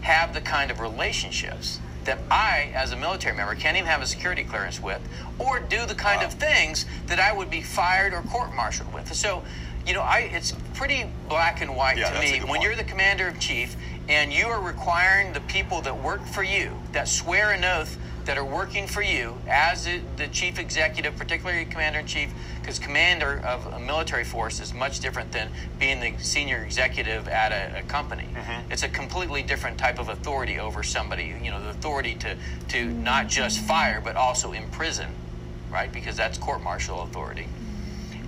have 0.00 0.34
the 0.34 0.40
kind 0.40 0.70
of 0.72 0.80
relationships 0.80 1.78
that 2.08 2.18
I, 2.30 2.72
as 2.74 2.92
a 2.92 2.96
military 2.96 3.36
member, 3.36 3.54
can't 3.54 3.76
even 3.76 3.86
have 3.86 4.00
a 4.00 4.06
security 4.06 4.42
clearance 4.42 4.80
with, 4.82 5.00
or 5.38 5.60
do 5.60 5.84
the 5.84 5.94
kind 5.94 6.22
of 6.22 6.32
things 6.32 6.86
that 7.06 7.20
I 7.20 7.34
would 7.34 7.50
be 7.50 7.60
fired 7.60 8.14
or 8.14 8.22
court-martialed 8.22 8.92
with. 8.94 9.12
So, 9.14 9.42
you 9.86 9.92
know, 9.92 10.00
I 10.00 10.30
it's 10.32 10.54
pretty 10.72 11.04
black 11.28 11.60
and 11.60 11.76
white 11.76 11.98
Yeah, 11.98 12.10
to 12.10 12.18
me. 12.18 12.38
When 12.38 12.48
point. 12.48 12.62
you're 12.62 12.76
the 12.76 12.84
commander 12.84 13.28
in 13.28 13.38
chief 13.38 13.76
and 14.08 14.32
you 14.32 14.46
are 14.46 14.60
requiring 14.60 15.34
the 15.34 15.40
people 15.40 15.82
that 15.82 16.02
work 16.02 16.24
for 16.26 16.42
you, 16.42 16.72
that 16.92 17.08
swear 17.08 17.50
an 17.50 17.62
oath, 17.62 17.98
that 18.28 18.36
are 18.36 18.44
working 18.44 18.86
for 18.86 19.00
you 19.00 19.34
as 19.48 19.88
the, 20.18 20.28
chief 20.28 20.58
executive, 20.58 21.16
particularly 21.16 21.64
commander 21.64 22.00
in 22.00 22.06
chief, 22.06 22.30
because 22.60 22.78
commander 22.78 23.40
of 23.42 23.64
a 23.72 23.80
military 23.80 24.22
force 24.22 24.60
is 24.60 24.74
much 24.74 25.00
different 25.00 25.32
than 25.32 25.48
being 25.78 25.98
the 25.98 26.12
senior 26.22 26.62
executive 26.62 27.26
at 27.26 27.52
a, 27.52 27.78
a 27.78 27.82
company. 27.84 28.28
Mm-hmm. 28.34 28.70
It's 28.70 28.82
a 28.82 28.88
completely 28.90 29.42
different 29.42 29.78
type 29.78 29.98
of 29.98 30.10
authority 30.10 30.58
over 30.58 30.82
somebody. 30.82 31.34
You 31.42 31.50
know, 31.50 31.62
the 31.62 31.70
authority 31.70 32.16
to 32.16 32.36
to 32.68 32.84
not 32.84 33.28
just 33.28 33.60
fire 33.60 34.02
but 34.04 34.14
also 34.14 34.52
imprison, 34.52 35.08
right? 35.72 35.90
Because 35.90 36.14
that's 36.14 36.36
court 36.36 36.62
martial 36.62 37.04
authority. 37.04 37.46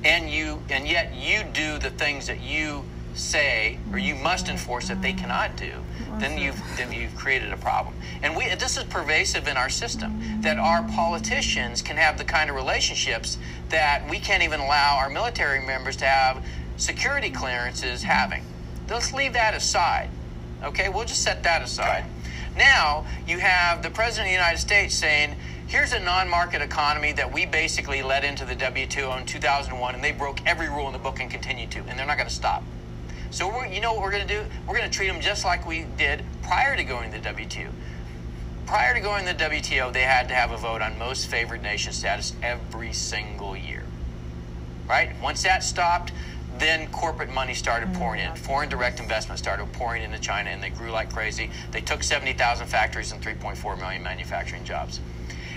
And 0.03 0.30
you 0.30 0.62
and 0.70 0.88
yet 0.88 1.14
you 1.14 1.44
do 1.53 1.78
the 1.78 1.90
things 1.90 2.26
that 2.26 2.40
you 2.40 2.86
say 3.12 3.78
or 3.92 3.98
you 3.98 4.14
must 4.14 4.48
enforce 4.48 4.88
that 4.88 5.03
they 5.03 5.12
cannot 5.12 5.57
do. 5.57 5.72
Then 6.18 6.36
you've 6.36 6.61
then 6.76 6.92
you've 6.92 7.14
created 7.14 7.52
a 7.52 7.56
problem. 7.56 7.94
And 8.22 8.36
we 8.36 8.54
this 8.54 8.76
is 8.76 8.84
pervasive 8.84 9.48
in 9.48 9.56
our 9.56 9.70
system 9.70 10.40
that 10.42 10.58
our 10.58 10.82
politicians 10.82 11.82
can 11.82 11.96
have 11.96 12.18
the 12.18 12.24
kind 12.24 12.50
of 12.50 12.56
relationships 12.56 13.38
that 13.68 14.08
we 14.11 14.18
can't 14.18 14.42
even 14.42 14.61
allow 14.61 14.96
our 14.98 15.08
military 15.08 15.64
members 15.64 15.96
to 15.96 16.04
have 16.04 16.44
security 16.76 17.30
clearances 17.30 18.02
having. 18.02 18.44
Let's 18.88 19.12
leave 19.12 19.34
that 19.34 19.54
aside. 19.54 20.11
Okay, 20.62 20.88
we'll 20.88 21.04
just 21.04 21.22
set 21.22 21.42
that 21.44 21.62
aside. 21.62 22.04
Now 22.56 23.06
you 23.26 23.38
have 23.38 23.82
the 23.82 23.90
president 23.90 24.26
of 24.26 24.30
the 24.30 24.36
United 24.36 24.58
States 24.58 24.94
saying, 24.94 25.36
"Here's 25.66 25.92
a 25.92 26.00
non-market 26.00 26.61
economy 26.61 27.12
that 27.12 27.32
we 27.32 27.46
basically 27.46 28.02
let 28.02 28.24
into 28.24 28.44
the 28.44 28.56
WTO 28.56 29.16
in 29.16 29.24
2001, 29.24 29.94
and 29.94 30.02
they 30.02 30.12
broke 30.12 30.40
every 30.44 30.68
rule 30.68 30.86
in 30.86 30.92
the 30.92 30.98
book 30.98 31.20
and 31.20 31.30
continue 31.30 31.66
to, 31.68 31.78
and 31.88 31.98
they're 31.98 32.06
not 32.06 32.16
going 32.16 32.28
to 32.28 32.34
stop." 32.34 32.62
So 33.31 33.49
we're, 33.49 33.66
you 33.66 33.81
know 33.81 33.93
what 33.93 34.03
we're 34.03 34.11
going 34.11 34.26
to 34.26 34.35
do? 34.35 34.45
We're 34.66 34.76
going 34.76 34.91
to 34.91 34.95
treat 34.95 35.07
them 35.07 35.20
just 35.20 35.45
like 35.45 35.66
we 35.66 35.87
did 35.97 36.24
prior 36.43 36.76
to 36.76 36.83
going 36.83 37.12
to 37.12 37.18
the 37.18 37.28
WTO. 37.28 37.70
Prior 38.66 38.95
to 38.95 39.01
going 39.01 39.26
to 39.26 39.33
the 39.33 39.45
WTO, 39.45 39.93
they 39.93 40.03
had 40.03 40.28
to 40.28 40.35
have 40.35 40.51
a 40.51 40.57
vote 40.57 40.83
on 40.83 40.99
most 40.99 41.26
favored 41.26 41.62
nation 41.62 41.93
status 41.93 42.35
every 42.43 42.93
single 42.93 43.57
year. 43.57 43.85
Right? 44.89 45.12
Once 45.22 45.45
that 45.45 45.62
stopped, 45.62 46.12
then 46.59 46.89
corporate 46.89 47.31
money 47.31 47.55
started 47.55 47.89
mm-hmm. 47.89 47.99
pouring 47.99 48.20
in. 48.20 48.35
Foreign 48.35 48.68
direct 48.68 48.99
investment 48.99 49.39
started 49.39 49.72
pouring 49.72 50.03
into 50.03 50.18
China, 50.18 50.51
and 50.51 50.62
they 50.62 50.70
grew 50.70 50.91
like 50.91 51.12
crazy. 51.12 51.51
They 51.70 51.81
took 51.81 52.03
70,000 52.03 52.66
factories 52.66 53.12
and 53.12 53.22
3.4 53.22 53.78
million 53.78 54.03
manufacturing 54.03 54.64
jobs. 54.64 55.01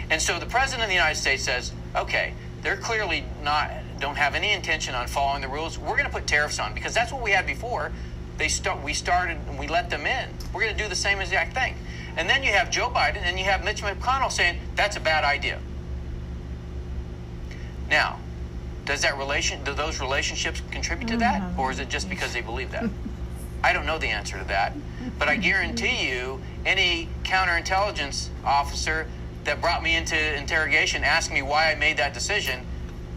And 0.10 0.22
so 0.22 0.40
the 0.40 0.46
president 0.46 0.84
of 0.84 0.90
the 0.90 0.96
United 0.96 1.16
States 1.16 1.44
says, 1.44 1.72
okay, 1.96 2.34
they're 2.62 2.78
clearly 2.78 3.26
not 3.42 3.72
don't 4.04 4.18
have 4.18 4.36
any 4.36 4.52
intention 4.52 4.94
on 4.96 5.08
following 5.08 5.42
the 5.42 5.48
rules. 5.48 5.80
We're 5.80 5.96
going 5.96 6.04
to 6.04 6.12
put 6.12 6.28
tariffs 6.28 6.60
on 6.60 6.74
because 6.74 6.94
that's 6.94 7.14
what 7.14 7.24
we 7.24 7.32
had 7.32 7.46
before. 7.46 7.90
They 8.38 8.50
start 8.50 8.84
we 8.84 8.94
started 8.94 9.38
and 9.48 9.58
we 9.58 9.68
let 9.68 9.90
them 9.90 10.06
in. 10.06 10.30
We're 10.54 10.60
going 10.62 10.76
to 10.76 10.84
do 10.84 10.90
the 10.90 10.96
same 10.96 11.22
exact 11.22 11.54
thing. 11.54 11.76
And 12.18 12.30
then 12.30 12.44
you 12.44 12.52
have 12.52 12.70
Joe 12.70 12.90
Biden 12.90 13.22
and 13.24 13.40
you 13.40 13.46
have 13.46 13.64
Mitch 13.64 13.82
McConnell 13.82 14.30
saying 14.30 14.60
that's 14.76 14.98
a 14.98 15.00
bad 15.00 15.24
idea. 15.24 15.58
Now, 17.90 18.20
does 18.84 19.02
that 19.04 19.18
relation 19.18 19.64
do 19.64 19.74
those 19.74 20.02
relationships 20.02 20.62
contribute 20.70 21.08
to 21.08 21.18
that 21.18 21.42
mm-hmm. 21.42 21.60
or 21.60 21.72
is 21.72 21.80
it 21.80 21.88
just 21.88 22.10
because 22.10 22.34
they 22.34 22.42
believe 22.42 22.72
that? 22.72 22.90
I 23.64 23.72
don't 23.72 23.86
know 23.86 23.98
the 23.98 24.08
answer 24.08 24.38
to 24.38 24.44
that, 24.50 24.74
but 25.18 25.30
I 25.30 25.38
guarantee 25.38 26.10
you 26.10 26.42
any 26.66 27.08
counterintelligence 27.24 28.28
officer 28.44 29.08
that 29.46 29.62
brought 29.62 29.82
me 29.82 29.96
into 29.96 30.18
interrogation 30.38 31.06
asked 31.06 31.32
me 31.32 31.42
why 31.42 31.72
I 31.72 31.76
made 31.76 31.96
that 31.98 32.14
decision, 32.14 32.66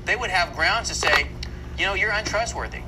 they 0.07 0.17
would 0.17 0.31
have 0.31 0.55
grounds 0.57 0.89
to 0.89 0.95
say, 0.95 1.29
you 1.79 1.85
know, 1.85 1.95
you're 1.95 2.13
untrustworthy. 2.13 2.81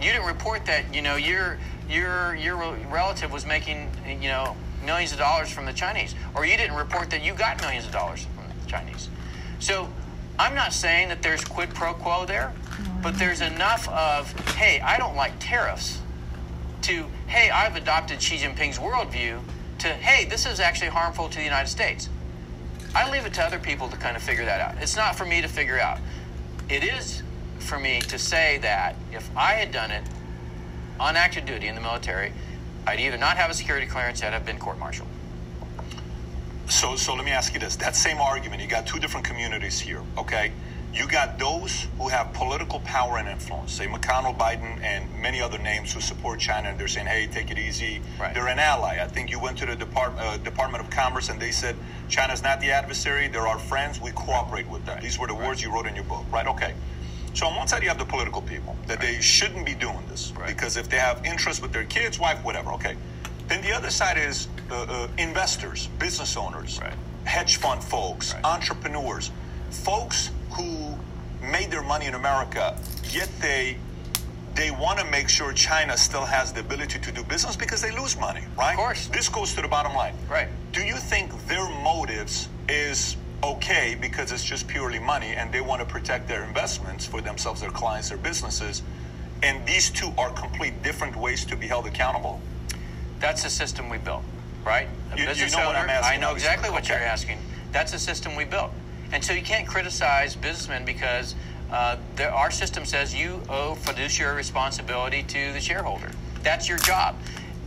You 0.00 0.12
didn't 0.12 0.26
report 0.26 0.66
that, 0.66 0.94
you 0.94 1.00
know, 1.00 1.16
your 1.16 1.58
your 1.88 2.34
your 2.34 2.56
relative 2.90 3.32
was 3.32 3.46
making, 3.46 3.90
you 4.06 4.28
know, 4.28 4.56
millions 4.84 5.12
of 5.12 5.18
dollars 5.18 5.50
from 5.50 5.64
the 5.64 5.72
Chinese, 5.72 6.14
or 6.34 6.44
you 6.44 6.56
didn't 6.56 6.76
report 6.76 7.08
that 7.10 7.22
you 7.22 7.32
got 7.34 7.60
millions 7.62 7.86
of 7.86 7.92
dollars 7.92 8.26
from 8.34 8.44
the 8.46 8.70
Chinese. 8.70 9.08
So, 9.58 9.88
I'm 10.38 10.54
not 10.54 10.74
saying 10.74 11.08
that 11.08 11.22
there's 11.22 11.42
quid 11.42 11.70
pro 11.70 11.94
quo 11.94 12.26
there, 12.26 12.52
but 13.02 13.18
there's 13.18 13.40
enough 13.40 13.88
of, 13.88 14.30
hey, 14.50 14.80
I 14.80 14.98
don't 14.98 15.16
like 15.16 15.32
tariffs, 15.40 15.98
to, 16.82 17.06
hey, 17.26 17.48
I've 17.48 17.74
adopted 17.74 18.20
Xi 18.20 18.36
Jinping's 18.36 18.78
worldview, 18.78 19.40
to, 19.78 19.88
hey, 19.88 20.26
this 20.26 20.44
is 20.44 20.60
actually 20.60 20.90
harmful 20.90 21.28
to 21.30 21.38
the 21.38 21.44
United 21.44 21.68
States. 21.68 22.10
I 22.96 23.10
leave 23.10 23.26
it 23.26 23.34
to 23.34 23.42
other 23.42 23.58
people 23.58 23.90
to 23.90 23.96
kind 23.98 24.16
of 24.16 24.22
figure 24.22 24.46
that 24.46 24.58
out. 24.58 24.82
It's 24.82 24.96
not 24.96 25.16
for 25.16 25.26
me 25.26 25.42
to 25.42 25.48
figure 25.48 25.78
out. 25.78 25.98
It 26.70 26.82
is 26.82 27.22
for 27.58 27.78
me 27.78 28.00
to 28.00 28.18
say 28.18 28.56
that 28.62 28.96
if 29.12 29.28
I 29.36 29.52
had 29.52 29.70
done 29.70 29.90
it 29.90 30.02
on 30.98 31.14
active 31.14 31.44
duty 31.44 31.66
in 31.66 31.74
the 31.74 31.82
military, 31.82 32.32
I'd 32.86 32.98
either 32.98 33.18
not 33.18 33.36
have 33.36 33.50
a 33.50 33.54
security 33.54 33.86
clearance 33.86 34.22
I'd 34.22 34.32
have 34.32 34.46
been 34.46 34.58
court-martialed. 34.58 35.10
So, 36.70 36.96
so 36.96 37.14
let 37.14 37.26
me 37.26 37.32
ask 37.32 37.52
you 37.52 37.60
this: 37.60 37.76
that 37.76 37.94
same 37.94 38.16
argument, 38.16 38.62
you 38.62 38.66
got 38.66 38.86
two 38.86 38.98
different 38.98 39.26
communities 39.26 39.78
here. 39.78 40.02
Okay, 40.16 40.52
You 40.96 41.06
got 41.06 41.38
those 41.38 41.86
who 41.98 42.08
have 42.08 42.32
political 42.32 42.80
power 42.80 43.18
and 43.18 43.28
influence, 43.28 43.72
say 43.72 43.86
McConnell, 43.86 44.34
Biden, 44.34 44.82
and 44.82 45.04
many 45.20 45.42
other 45.42 45.58
names 45.58 45.92
who 45.92 46.00
support 46.00 46.40
China, 46.40 46.70
and 46.70 46.80
they're 46.80 46.88
saying, 46.88 47.06
"Hey, 47.06 47.26
take 47.26 47.50
it 47.50 47.58
easy." 47.58 48.00
Right. 48.18 48.32
They're 48.32 48.48
an 48.48 48.58
ally. 48.58 48.98
I 49.02 49.06
think 49.06 49.30
you 49.30 49.38
went 49.38 49.58
to 49.58 49.66
the 49.66 49.76
Depart- 49.76 50.18
uh, 50.18 50.38
Department 50.38 50.82
of 50.82 50.88
Commerce, 50.88 51.28
and 51.28 51.38
they 51.38 51.50
said, 51.52 51.76
"China's 52.08 52.42
not 52.42 52.62
the 52.62 52.72
adversary; 52.72 53.28
they're 53.28 53.46
our 53.46 53.58
friends. 53.58 54.00
We 54.00 54.10
cooperate 54.12 54.66
with 54.68 54.86
them." 54.86 54.94
Right. 54.94 55.02
These 55.02 55.18
were 55.18 55.26
the 55.26 55.34
Right. 55.34 55.48
words 55.48 55.62
you 55.62 55.70
wrote 55.70 55.86
in 55.86 55.94
your 55.94 56.04
book, 56.04 56.24
right? 56.30 56.46
Okay. 56.46 56.72
So 57.34 57.46
on 57.46 57.54
one 57.56 57.68
side, 57.68 57.82
you 57.82 57.90
have 57.90 57.98
the 57.98 58.06
political 58.06 58.40
people 58.40 58.74
that 58.86 58.98
they 58.98 59.20
shouldn't 59.20 59.66
be 59.66 59.74
doing 59.74 60.02
this 60.08 60.32
Right. 60.34 60.46
because 60.48 60.78
if 60.78 60.88
they 60.88 60.98
have 60.98 61.22
interest 61.26 61.60
with 61.60 61.74
their 61.74 61.84
kids, 61.84 62.18
wife, 62.18 62.42
whatever, 62.42 62.72
okay. 62.72 62.96
Then 63.48 63.60
the 63.60 63.74
other 63.74 63.90
side 63.90 64.16
is 64.16 64.48
uh, 64.70 64.74
uh, 64.88 65.08
investors, 65.18 65.88
business 65.98 66.38
owners, 66.38 66.80
Right. 66.80 66.94
hedge 67.24 67.56
fund 67.58 67.84
folks, 67.84 68.32
Right. 68.32 68.44
entrepreneurs, 68.44 69.30
folks 69.70 70.30
who 70.56 70.94
made 71.42 71.70
their 71.70 71.82
money 71.82 72.06
in 72.06 72.14
America, 72.14 72.76
yet 73.10 73.28
they 73.40 73.76
they 74.54 74.70
want 74.70 74.98
to 74.98 75.04
make 75.10 75.28
sure 75.28 75.52
China 75.52 75.94
still 75.98 76.24
has 76.24 76.50
the 76.50 76.60
ability 76.60 76.98
to 76.98 77.12
do 77.12 77.22
business 77.22 77.56
because 77.56 77.82
they 77.82 77.90
lose 77.90 78.18
money, 78.18 78.40
right? 78.56 78.70
Of 78.72 78.76
course. 78.78 79.06
This 79.08 79.28
goes 79.28 79.52
to 79.54 79.60
the 79.60 79.68
bottom 79.68 79.94
line. 79.94 80.14
Right. 80.30 80.48
Do 80.72 80.80
you 80.82 80.96
think 80.96 81.30
their 81.46 81.68
motives 81.82 82.48
is 82.66 83.18
okay 83.44 83.98
because 84.00 84.32
it's 84.32 84.42
just 84.42 84.66
purely 84.66 84.98
money 84.98 85.34
and 85.34 85.52
they 85.52 85.60
want 85.60 85.80
to 85.80 85.86
protect 85.86 86.26
their 86.26 86.42
investments 86.44 87.04
for 87.04 87.20
themselves, 87.20 87.60
their 87.60 87.70
clients, 87.70 88.08
their 88.08 88.16
businesses? 88.16 88.82
And 89.42 89.64
these 89.66 89.90
two 89.90 90.10
are 90.16 90.30
complete 90.30 90.82
different 90.82 91.14
ways 91.16 91.44
to 91.46 91.56
be 91.56 91.66
held 91.66 91.86
accountable? 91.86 92.40
That's 93.20 93.42
the 93.42 93.50
system 93.50 93.90
we 93.90 93.98
built, 93.98 94.22
right? 94.64 94.88
A 95.12 95.18
You- 95.18 95.28
you 95.34 95.50
know 95.50 95.58
what 95.58 95.66
owner, 95.76 95.78
I'm 95.80 95.90
asking, 95.90 96.16
I 96.16 96.16
know 96.16 96.30
obviously. 96.30 96.48
exactly 96.48 96.70
what 96.70 96.84
Okay. 96.84 96.94
you're 96.94 97.02
asking. 97.06 97.38
That's 97.72 97.92
the 97.92 97.98
system 97.98 98.36
we 98.36 98.44
built. 98.44 98.72
And 99.12 99.24
so 99.24 99.32
you 99.32 99.42
can't 99.42 99.66
criticize 99.66 100.34
businessmen 100.36 100.84
because 100.84 101.34
uh, 101.70 101.96
there, 102.14 102.32
our 102.32 102.50
system 102.50 102.84
says 102.84 103.14
you 103.14 103.40
owe 103.48 103.74
fiduciary 103.76 104.36
responsibility 104.36 105.22
to 105.24 105.52
the 105.52 105.60
shareholder. 105.60 106.10
That's 106.42 106.68
your 106.68 106.78
job. 106.78 107.16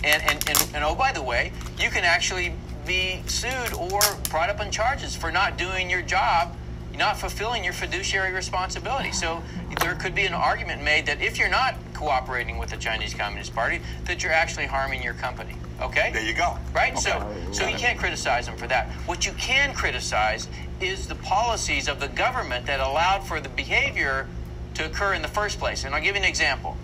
And, 0.03 0.23
and, 0.23 0.49
and, 0.49 0.69
and 0.75 0.83
oh, 0.83 0.95
by 0.95 1.11
the 1.11 1.21
way, 1.21 1.51
you 1.77 1.89
can 1.89 2.03
actually 2.03 2.53
be 2.85 3.21
sued 3.27 3.73
or 3.73 3.99
brought 4.29 4.49
up 4.49 4.59
on 4.59 4.71
charges 4.71 5.15
for 5.15 5.31
not 5.31 5.57
doing 5.57 5.89
your 5.89 6.01
job, 6.01 6.55
not 6.97 7.17
fulfilling 7.17 7.63
your 7.63 7.73
fiduciary 7.73 8.31
responsibility. 8.31 9.11
So 9.11 9.43
there 9.81 9.95
could 9.95 10.15
be 10.15 10.25
an 10.25 10.33
argument 10.33 10.83
made 10.83 11.05
that 11.05 11.21
if 11.21 11.37
you're 11.37 11.49
not 11.49 11.75
cooperating 11.93 12.57
with 12.57 12.69
the 12.69 12.77
Chinese 12.77 13.13
Communist 13.13 13.53
Party, 13.53 13.81
that 14.05 14.23
you're 14.23 14.31
actually 14.31 14.65
harming 14.65 15.03
your 15.03 15.13
company. 15.13 15.55
Okay? 15.81 16.11
There 16.13 16.23
you 16.23 16.33
go. 16.33 16.57
Right? 16.73 16.93
Okay. 16.93 17.01
So 17.01 17.35
so 17.51 17.67
you 17.67 17.75
can't 17.75 17.99
criticize 17.99 18.45
them 18.45 18.57
for 18.57 18.67
that. 18.67 18.89
What 19.05 19.25
you 19.25 19.33
can 19.33 19.73
criticize 19.73 20.47
is 20.82 21.07
the 21.07 21.15
policies 21.15 21.88
of 21.88 21.99
the 21.99 22.07
government 22.07 22.65
that 22.65 22.80
allowed 22.80 23.27
for 23.27 23.39
the 23.39 23.49
behavior 23.49 24.27
to 24.75 24.86
occur 24.86 25.13
in 25.13 25.21
the 25.21 25.27
first 25.27 25.59
place. 25.59 25.84
And 25.84 25.93
I'll 25.93 26.01
give 26.01 26.15
you 26.15 26.21
an 26.21 26.27
example. 26.27 26.77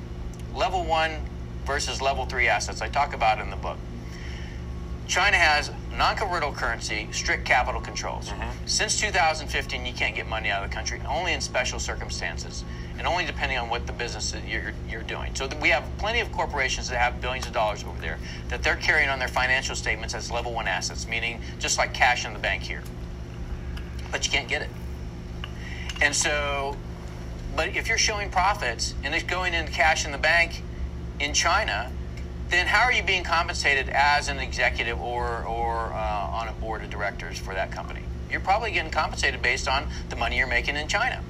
Level 0.53 0.83
1 0.83 1.11
versus 1.65 2.01
level 2.01 2.25
3 2.25 2.47
assets. 2.47 2.81
I 2.81 2.89
talk 2.89 3.13
about 3.13 3.39
it 3.39 3.43
in 3.43 3.49
the 3.49 3.55
book. 3.55 3.77
China 5.07 5.37
has 5.37 5.71
non-convertible 5.95 6.53
currency, 6.53 7.07
strict 7.11 7.45
capital 7.45 7.79
controls. 7.79 8.29
Mm-hmm. 8.29 8.65
Since 8.65 8.99
2015, 8.99 9.85
you 9.85 9.93
can't 9.93 10.15
get 10.15 10.27
money 10.27 10.49
out 10.49 10.63
of 10.63 10.69
the 10.69 10.75
country, 10.75 10.99
only 11.07 11.33
in 11.33 11.41
special 11.41 11.79
circumstances, 11.79 12.63
and 12.97 13.05
only 13.05 13.23
depending 13.25 13.57
on 13.57 13.69
what 13.69 13.85
the 13.85 13.93
business 13.93 14.31
that 14.31 14.47
you're, 14.47 14.73
you're 14.89 15.03
doing. 15.03 15.33
So 15.35 15.47
we 15.61 15.69
have 15.69 15.85
plenty 15.99 16.21
of 16.21 16.31
corporations 16.31 16.89
that 16.89 16.97
have 16.97 17.21
billions 17.21 17.45
of 17.45 17.53
dollars 17.53 17.83
over 17.83 17.99
there 18.01 18.17
that 18.49 18.63
they're 18.63 18.77
carrying 18.77 19.09
on 19.09 19.19
their 19.19 19.27
financial 19.27 19.75
statements 19.75 20.15
as 20.15 20.31
level 20.31 20.53
one 20.53 20.67
assets, 20.67 21.07
meaning 21.07 21.39
just 21.59 21.77
like 21.77 21.93
cash 21.93 22.25
in 22.25 22.33
the 22.33 22.39
bank 22.39 22.63
here. 22.63 22.81
But 24.15 24.25
you 24.25 24.31
can't 24.31 24.47
get 24.47 24.61
it. 24.61 24.69
And 26.01 26.15
so, 26.15 26.77
but 27.53 27.75
if 27.75 27.89
you're 27.89 27.97
showing 27.97 28.29
profits 28.31 28.93
and 29.03 29.13
it's 29.13 29.25
going 29.25 29.53
into 29.53 29.73
cash 29.73 30.05
in 30.05 30.13
the 30.13 30.17
bank 30.17 30.61
in 31.19 31.33
China, 31.33 31.91
then 32.47 32.65
how 32.65 32.83
are 32.83 32.93
you 32.93 33.03
being 33.03 33.25
compensated 33.25 33.89
as 33.89 34.29
an 34.29 34.39
executive 34.39 35.01
or, 35.01 35.43
or 35.43 35.91
uh, 35.91 36.29
on 36.31 36.47
a 36.47 36.53
board 36.53 36.81
of 36.81 36.89
directors 36.89 37.37
for 37.37 37.53
that 37.55 37.73
company? 37.73 38.03
You're 38.31 38.39
probably 38.39 38.71
getting 38.71 38.89
compensated 38.89 39.41
based 39.41 39.67
on 39.67 39.89
the 40.07 40.15
money 40.15 40.37
you're 40.37 40.47
making 40.47 40.77
in 40.77 40.87
China. 40.87 41.21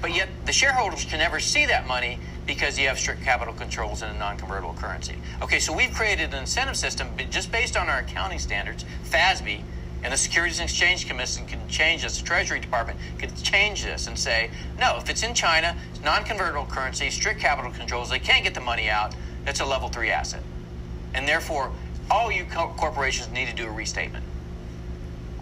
But 0.00 0.14
yet 0.14 0.28
the 0.46 0.52
shareholders 0.52 1.04
can 1.04 1.18
never 1.18 1.40
see 1.40 1.66
that 1.66 1.88
money 1.88 2.20
because 2.46 2.78
you 2.78 2.86
have 2.86 2.98
strict 3.00 3.24
capital 3.24 3.54
controls 3.54 4.02
in 4.02 4.08
a 4.08 4.16
non-convertible 4.16 4.74
currency. 4.74 5.16
Okay, 5.42 5.58
so 5.58 5.76
we've 5.76 5.92
created 5.92 6.32
an 6.32 6.38
incentive 6.38 6.76
system 6.76 7.08
just 7.28 7.50
based 7.50 7.76
on 7.76 7.88
our 7.88 7.98
accounting 7.98 8.38
standards, 8.38 8.84
FASB, 9.02 9.62
and 10.02 10.12
the 10.12 10.16
Securities 10.16 10.58
and 10.58 10.68
Exchange 10.68 11.06
Commission 11.06 11.46
can 11.46 11.66
change 11.68 12.02
this. 12.02 12.18
The 12.18 12.24
Treasury 12.24 12.60
Department 12.60 12.98
can 13.18 13.34
change 13.36 13.84
this 13.84 14.06
and 14.06 14.18
say, 14.18 14.50
no, 14.78 14.96
if 14.96 15.10
it's 15.10 15.22
in 15.22 15.34
China, 15.34 15.76
it's 15.90 16.02
non-convertible 16.02 16.66
currency, 16.66 17.10
strict 17.10 17.40
capital 17.40 17.70
controls, 17.70 18.08
they 18.10 18.18
can't 18.18 18.42
get 18.44 18.54
the 18.54 18.60
money 18.60 18.88
out. 18.88 19.14
It's 19.46 19.60
a 19.60 19.64
level 19.64 19.88
three 19.88 20.10
asset, 20.10 20.42
and 21.14 21.26
therefore 21.26 21.72
all 22.10 22.30
you 22.30 22.44
co- 22.44 22.74
corporations 22.76 23.30
need 23.30 23.48
to 23.48 23.54
do 23.54 23.66
a 23.66 23.70
restatement. 23.70 24.24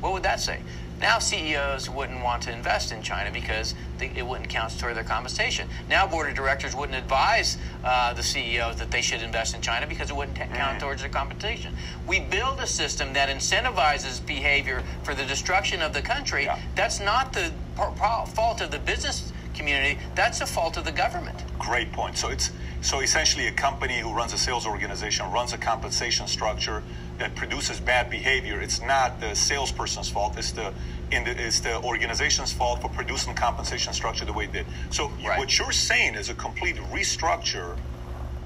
What 0.00 0.12
would 0.12 0.22
that 0.22 0.40
say? 0.40 0.60
Now 1.00 1.18
CEOs 1.18 1.88
wouldn't 1.88 2.22
want 2.22 2.42
to 2.44 2.52
invest 2.52 2.92
in 2.92 3.02
China 3.02 3.30
because 3.30 3.74
they, 3.98 4.10
it 4.16 4.26
wouldn't 4.26 4.48
count 4.48 4.78
toward 4.78 4.96
their 4.96 5.04
compensation. 5.04 5.68
Now 5.88 6.06
board 6.06 6.28
of 6.28 6.34
directors 6.34 6.74
wouldn't 6.74 6.98
advise 6.98 7.56
uh, 7.84 8.12
the 8.14 8.22
CEOs 8.22 8.76
that 8.76 8.90
they 8.90 9.00
should 9.00 9.22
invest 9.22 9.54
in 9.54 9.60
China 9.60 9.86
because 9.86 10.10
it 10.10 10.16
wouldn't 10.16 10.36
ta- 10.36 10.46
count 10.46 10.80
towards 10.80 11.00
their 11.00 11.10
compensation. 11.10 11.74
We 12.06 12.20
build 12.20 12.60
a 12.60 12.66
system 12.66 13.12
that 13.12 13.28
incentivizes 13.28 14.24
behavior 14.24 14.82
for 15.04 15.14
the 15.14 15.24
destruction 15.24 15.82
of 15.82 15.92
the 15.92 16.02
country. 16.02 16.44
Yeah. 16.44 16.58
That's 16.74 17.00
not 17.00 17.32
the 17.32 17.52
pro- 17.76 17.92
pro- 17.92 18.24
fault 18.26 18.60
of 18.60 18.70
the 18.70 18.78
business 18.80 19.32
community. 19.54 19.98
That's 20.14 20.38
the 20.38 20.46
fault 20.46 20.76
of 20.76 20.84
the 20.84 20.92
government. 20.92 21.42
Great 21.58 21.92
point. 21.92 22.16
So 22.16 22.28
it's 22.28 22.50
so 22.80 23.00
essentially 23.00 23.48
a 23.48 23.52
company 23.52 23.98
who 23.98 24.12
runs 24.12 24.32
a 24.32 24.38
sales 24.38 24.66
organization 24.66 25.30
runs 25.32 25.52
a 25.52 25.58
compensation 25.58 26.26
structure 26.26 26.82
that 27.18 27.34
produces 27.34 27.80
bad 27.80 28.10
behavior. 28.10 28.60
It's 28.60 28.80
not 28.80 29.20
the 29.20 29.34
salesperson's 29.34 30.08
fault. 30.08 30.36
It's 30.38 30.52
the 30.52 30.72
in 31.10 31.24
the, 31.24 31.30
it's 31.30 31.60
the 31.60 31.80
organization's 31.82 32.52
fault 32.52 32.82
for 32.82 32.88
producing 32.90 33.34
compensation 33.34 33.92
structure 33.92 34.24
the 34.24 34.32
way 34.32 34.44
it 34.44 34.52
did. 34.52 34.66
So 34.90 35.10
Right. 35.24 35.38
what 35.38 35.58
you're 35.58 35.72
saying 35.72 36.14
is 36.16 36.28
a 36.28 36.34
complete 36.34 36.76
restructure 36.92 37.76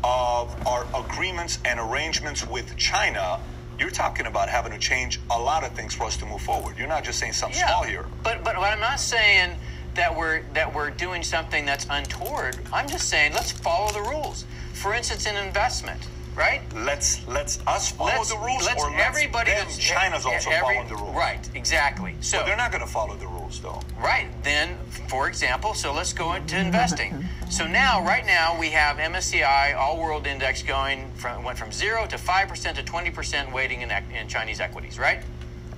of 0.05 0.67
our 0.67 0.87
agreements 0.95 1.59
and 1.65 1.79
arrangements 1.79 2.47
with 2.47 2.77
China. 2.77 3.41
You're 3.79 3.91
talking 3.91 4.27
about 4.27 4.49
having 4.49 4.73
to 4.73 4.79
change 4.79 5.19
a 5.31 5.39
lot 5.39 5.65
of 5.65 5.73
things 5.73 5.95
for 5.95 6.05
us 6.05 6.17
to 6.19 6.27
move 6.27 6.41
forward. 6.43 6.77
You're 6.79 6.89
not 6.89 7.05
just 7.05 7.19
saying 7.19 7.33
something 7.33 7.61
small 7.61 7.83
here. 7.83 8.07
But 8.23 8.45
but 8.45 8.57
I'm 8.57 8.81
not 8.81 9.01
saying 9.01 9.57
that 9.95 10.17
we're 10.17 10.43
that 10.55 10.73
we're 10.73 10.91
doing 10.91 11.23
something 11.23 11.67
that's 11.67 11.87
untoward. 11.91 12.59
I'm 12.73 12.89
just 12.89 13.09
saying 13.09 13.33
let's 13.33 13.53
follow 13.53 13.93
the 13.93 14.03
rules. 14.03 14.45
For 14.75 14.95
instance, 14.95 15.27
in 15.27 15.37
investment, 15.37 16.01
right? 16.37 16.61
Let's 16.75 17.27
let's 17.27 17.59
us 17.67 17.91
follow 17.93 18.11
let's, 18.11 18.31
the 18.31 18.39
rules, 18.39 18.65
let's 18.65 18.83
or 18.83 18.91
let's 18.91 19.09
everybody 19.09 19.51
that's 19.51 19.77
China's 19.79 20.25
also 20.25 20.51
every- 20.51 20.75
following 20.75 20.89
the 20.89 20.97
rules. 20.97 21.15
Right, 21.15 21.49
exactly. 21.55 22.15
So 22.21 22.39
But 22.39 22.47
they're 22.47 22.57
not 22.57 22.73
going 22.73 22.85
to 22.85 22.91
follow 22.91 23.15
the 23.17 23.27
rules, 23.27 23.61
though. 23.61 23.81
Right. 23.99 24.29
Then, 24.43 24.77
for 25.09 25.29
example, 25.29 25.75
so 25.75 25.93
let's 25.93 26.13
go 26.13 26.35
into 26.35 26.59
investing. 26.59 27.25
So 27.51 27.67
now, 27.67 28.05
right 28.05 28.25
now, 28.25 28.59
we 28.59 28.71
have 28.71 28.97
MSCI 28.97 29.77
All 29.77 29.99
World 29.99 30.27
Index 30.27 30.63
going 30.63 31.11
from 31.17 31.45
went 31.45 31.59
from 31.59 31.71
zero 31.73 32.07
to 32.07 32.19
five 32.19 32.49
percent 32.49 32.77
to 32.79 32.83
twenty 32.83 33.11
percent 33.11 33.53
weighting 33.53 33.83
in, 33.83 33.91
in 33.91 34.29
Chinese 34.29 34.61
equities. 34.61 34.99
Right. 34.99 35.23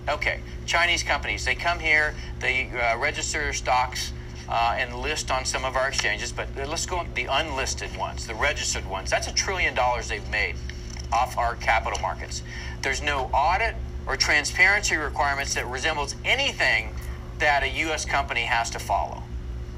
Okay. 0.08 0.40
Chinese 0.66 1.02
companies 1.02 1.44
they 1.44 1.54
come 1.54 1.78
here, 1.78 2.14
they 2.40 2.70
uh, 2.70 2.98
register 2.98 3.52
stocks. 3.52 4.12
Uh, 4.46 4.76
and 4.78 4.94
list 4.96 5.30
on 5.30 5.44
some 5.44 5.64
of 5.64 5.74
our 5.74 5.88
exchanges, 5.88 6.30
but 6.30 6.46
let's 6.54 6.84
go 6.84 6.96
on 6.96 7.08
the 7.14 7.24
unlisted 7.24 7.96
ones, 7.96 8.26
the 8.26 8.34
registered 8.34 8.86
ones. 8.86 9.10
That's 9.10 9.26
a 9.26 9.32
trillion 9.32 9.74
dollars 9.74 10.08
they've 10.08 10.28
made 10.30 10.56
off 11.12 11.38
our 11.38 11.56
capital 11.56 11.98
markets. 12.00 12.42
There's 12.82 13.00
no 13.00 13.30
audit 13.32 13.74
or 14.06 14.16
transparency 14.16 14.96
requirements 14.96 15.54
that 15.54 15.66
resembles 15.66 16.14
anything 16.24 16.94
that 17.38 17.62
a 17.62 17.68
U.S. 17.68 18.04
company 18.04 18.42
has 18.42 18.70
to 18.70 18.78
follow, 18.78 19.22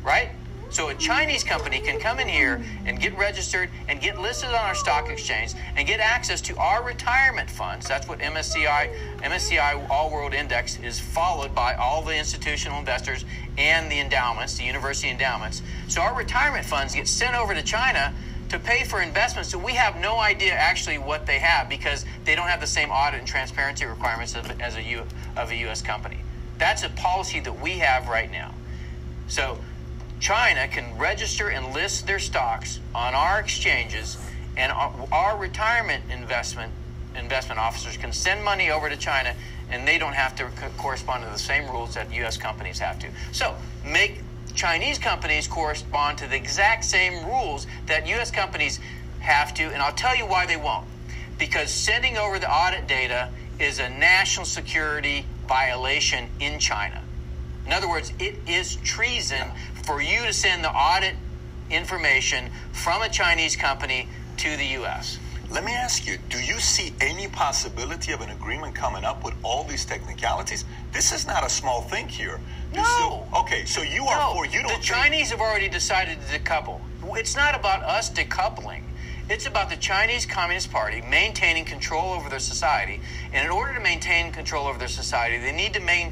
right? 0.03 0.31
So 0.69 0.89
a 0.89 0.95
Chinese 0.95 1.45
company 1.45 1.81
can 1.81 2.01
come 2.01 2.19
in 2.19 2.29
here 2.29 2.63
and 2.85 3.01
get 3.01 3.17
registered 3.17 3.71
and 3.89 4.01
get 4.01 4.21
listed 4.21 4.49
on 4.49 4.55
our 4.57 4.75
stock 4.75 5.09
exchange 5.09 5.55
and 5.77 5.87
get 5.87 6.01
access 6.01 6.41
to 6.43 6.57
our 6.59 6.83
retirement 6.83 7.49
funds. 7.49 7.87
That's 7.87 8.09
what 8.09 8.19
MSCI 8.19 8.93
MSCI 9.19 9.89
All 9.89 10.11
World 10.11 10.35
Index 10.35 10.79
is 10.81 10.99
followed 10.99 11.55
by 11.55 11.75
all 11.75 12.03
the 12.03 12.17
institutional 12.17 12.79
investors 12.79 13.25
and 13.57 13.91
the 13.91 13.99
endowments, 14.01 14.59
the 14.59 14.65
university 14.65 15.09
endowments. 15.09 15.63
So 15.89 16.01
our 16.01 16.15
retirement 16.15 16.67
funds 16.67 16.95
get 16.95 17.09
sent 17.09 17.37
over 17.37 17.55
to 17.55 17.63
China 17.63 18.13
to 18.49 18.59
pay 18.59 18.85
for 18.85 19.03
investments 19.03 19.51
so 19.51 19.59
we 19.59 19.73
have 19.73 19.97
no 19.97 20.19
idea 20.19 20.53
actually 20.53 20.99
what 20.99 21.27
they 21.27 21.39
have 21.39 21.69
because 21.69 22.05
they 22.25 22.35
don't 22.35 22.49
have 22.49 22.61
the 22.61 22.67
same 22.67 22.91
audit 22.91 23.19
and 23.19 23.29
transparency 23.29 23.85
requirements 23.87 24.37
of, 24.37 24.61
as 24.61 24.77
a 24.77 24.83
U, 24.83 25.03
of 25.37 25.51
a 25.51 25.57
U.S. 25.57 25.83
company. 25.83 26.19
That's 26.59 26.83
a 26.85 26.89
policy 26.91 27.41
that 27.41 27.61
we 27.61 27.73
have 27.73 28.09
right 28.09 28.31
now. 28.31 28.55
So 29.29 29.59
China 30.21 30.67
can 30.69 30.97
register 30.99 31.49
and 31.49 31.75
list 31.75 32.07
their 32.07 32.19
stocks 32.19 32.81
on 32.95 33.15
our 33.15 33.39
exchanges, 33.39 34.17
and 34.57 34.73
our, 34.73 35.37
retirement 35.37 36.03
investment 36.11 36.73
investment 37.15 37.59
officers 37.59 37.97
can 37.97 38.13
send 38.13 38.45
money 38.45 38.71
over 38.71 38.89
to 38.89 38.97
China, 38.97 39.35
and 39.71 39.89
they 39.89 39.97
don't 39.99 40.13
have 40.13 40.37
to 40.37 40.45
co- 40.45 40.69
correspond 40.77 41.25
to 41.25 41.31
the 41.31 41.39
same 41.39 41.69
rules 41.71 41.95
that 41.95 42.13
U.S. 42.13 42.37
companies 42.37 42.79
have 42.79 42.99
to. 42.99 43.09
So 43.33 43.55
make 43.85 44.21
Chinese 44.55 44.99
companies 44.99 45.47
correspond 45.47 46.19
to 46.19 46.27
the 46.27 46.37
exact 46.37 46.85
same 46.85 47.25
rules 47.27 47.67
that 47.87 48.07
U.S. 48.09 48.31
companies 48.31 48.81
have 49.21 49.55
to, 49.55 49.65
and 49.65 49.83
I'll 49.83 49.95
tell 49.95 50.15
you 50.15 50.27
why 50.27 50.47
they 50.47 50.57
won't. 50.57 50.87
Because 51.39 51.71
sending 51.71 52.17
over 52.17 52.39
the 52.39 52.51
audit 52.51 52.87
data 52.87 53.31
is 53.59 53.79
a 53.79 53.89
national 53.89 54.45
security 54.45 55.25
violation 55.49 56.29
in 56.41 56.59
China. 56.59 57.03
In 57.67 57.73
other 57.73 57.89
words, 57.89 58.13
it 58.19 58.37
is 58.47 58.77
treason 58.77 59.51
for 59.87 60.03
you 60.03 60.27
to 60.27 60.33
send 60.33 60.65
the 60.65 60.71
audit 60.71 61.15
information 61.71 62.51
from 62.73 63.03
a 63.03 63.09
Chinese 63.09 63.57
company 63.57 64.09
to 64.39 64.57
the 64.57 64.67
U.S. 64.81 65.19
Let 65.51 65.65
me 65.65 65.73
ask 65.73 66.07
you, 66.09 66.19
do 66.29 66.39
you 66.43 66.59
see 66.59 66.93
any 67.01 67.29
possibility 67.29 68.11
of 68.13 68.21
an 68.21 68.31
agreement 68.31 68.75
coming 68.75 69.05
up 69.05 69.25
with 69.25 69.35
all 69.45 69.63
these 69.63 69.85
technicalities? 69.85 70.65
This 70.93 71.13
is 71.13 71.25
not 71.27 71.47
a 71.47 71.49
small 71.49 71.83
thing 71.83 72.09
here. 72.09 72.41
This 72.73 72.83
No. 72.99 73.25
Is, 73.33 73.39
okay, 73.41 73.65
so 73.65 73.83
you 73.83 74.05
are 74.07 74.19
No, 74.19 74.35
for 74.35 74.45
you 74.47 74.59
don't 74.59 74.65
the 74.69 74.73
think- 74.75 74.83
Chinese 74.83 75.31
have 75.31 75.41
already 75.41 75.69
decided 75.69 76.19
to 76.21 76.39
decouple. 76.39 76.81
It's 77.17 77.37
not 77.37 77.55
about 77.55 77.83
us 77.85 78.11
decoupling. 78.11 78.83
It's 79.29 79.47
about 79.47 79.71
the 79.71 79.77
Chinese 79.77 80.27
Communist 80.27 80.71
Party 80.73 81.01
maintaining 81.03 81.65
control 81.65 82.13
over 82.13 82.29
their 82.29 82.39
society. 82.41 83.01
And 83.33 83.45
in 83.45 83.51
order 83.51 83.75
to 83.75 83.81
maintain 83.81 84.33
control 84.33 84.67
over 84.67 84.79
their 84.79 84.87
society, 84.89 85.39
they 85.39 85.53
need 85.53 85.75
to 85.75 85.81
maintain 85.81 86.11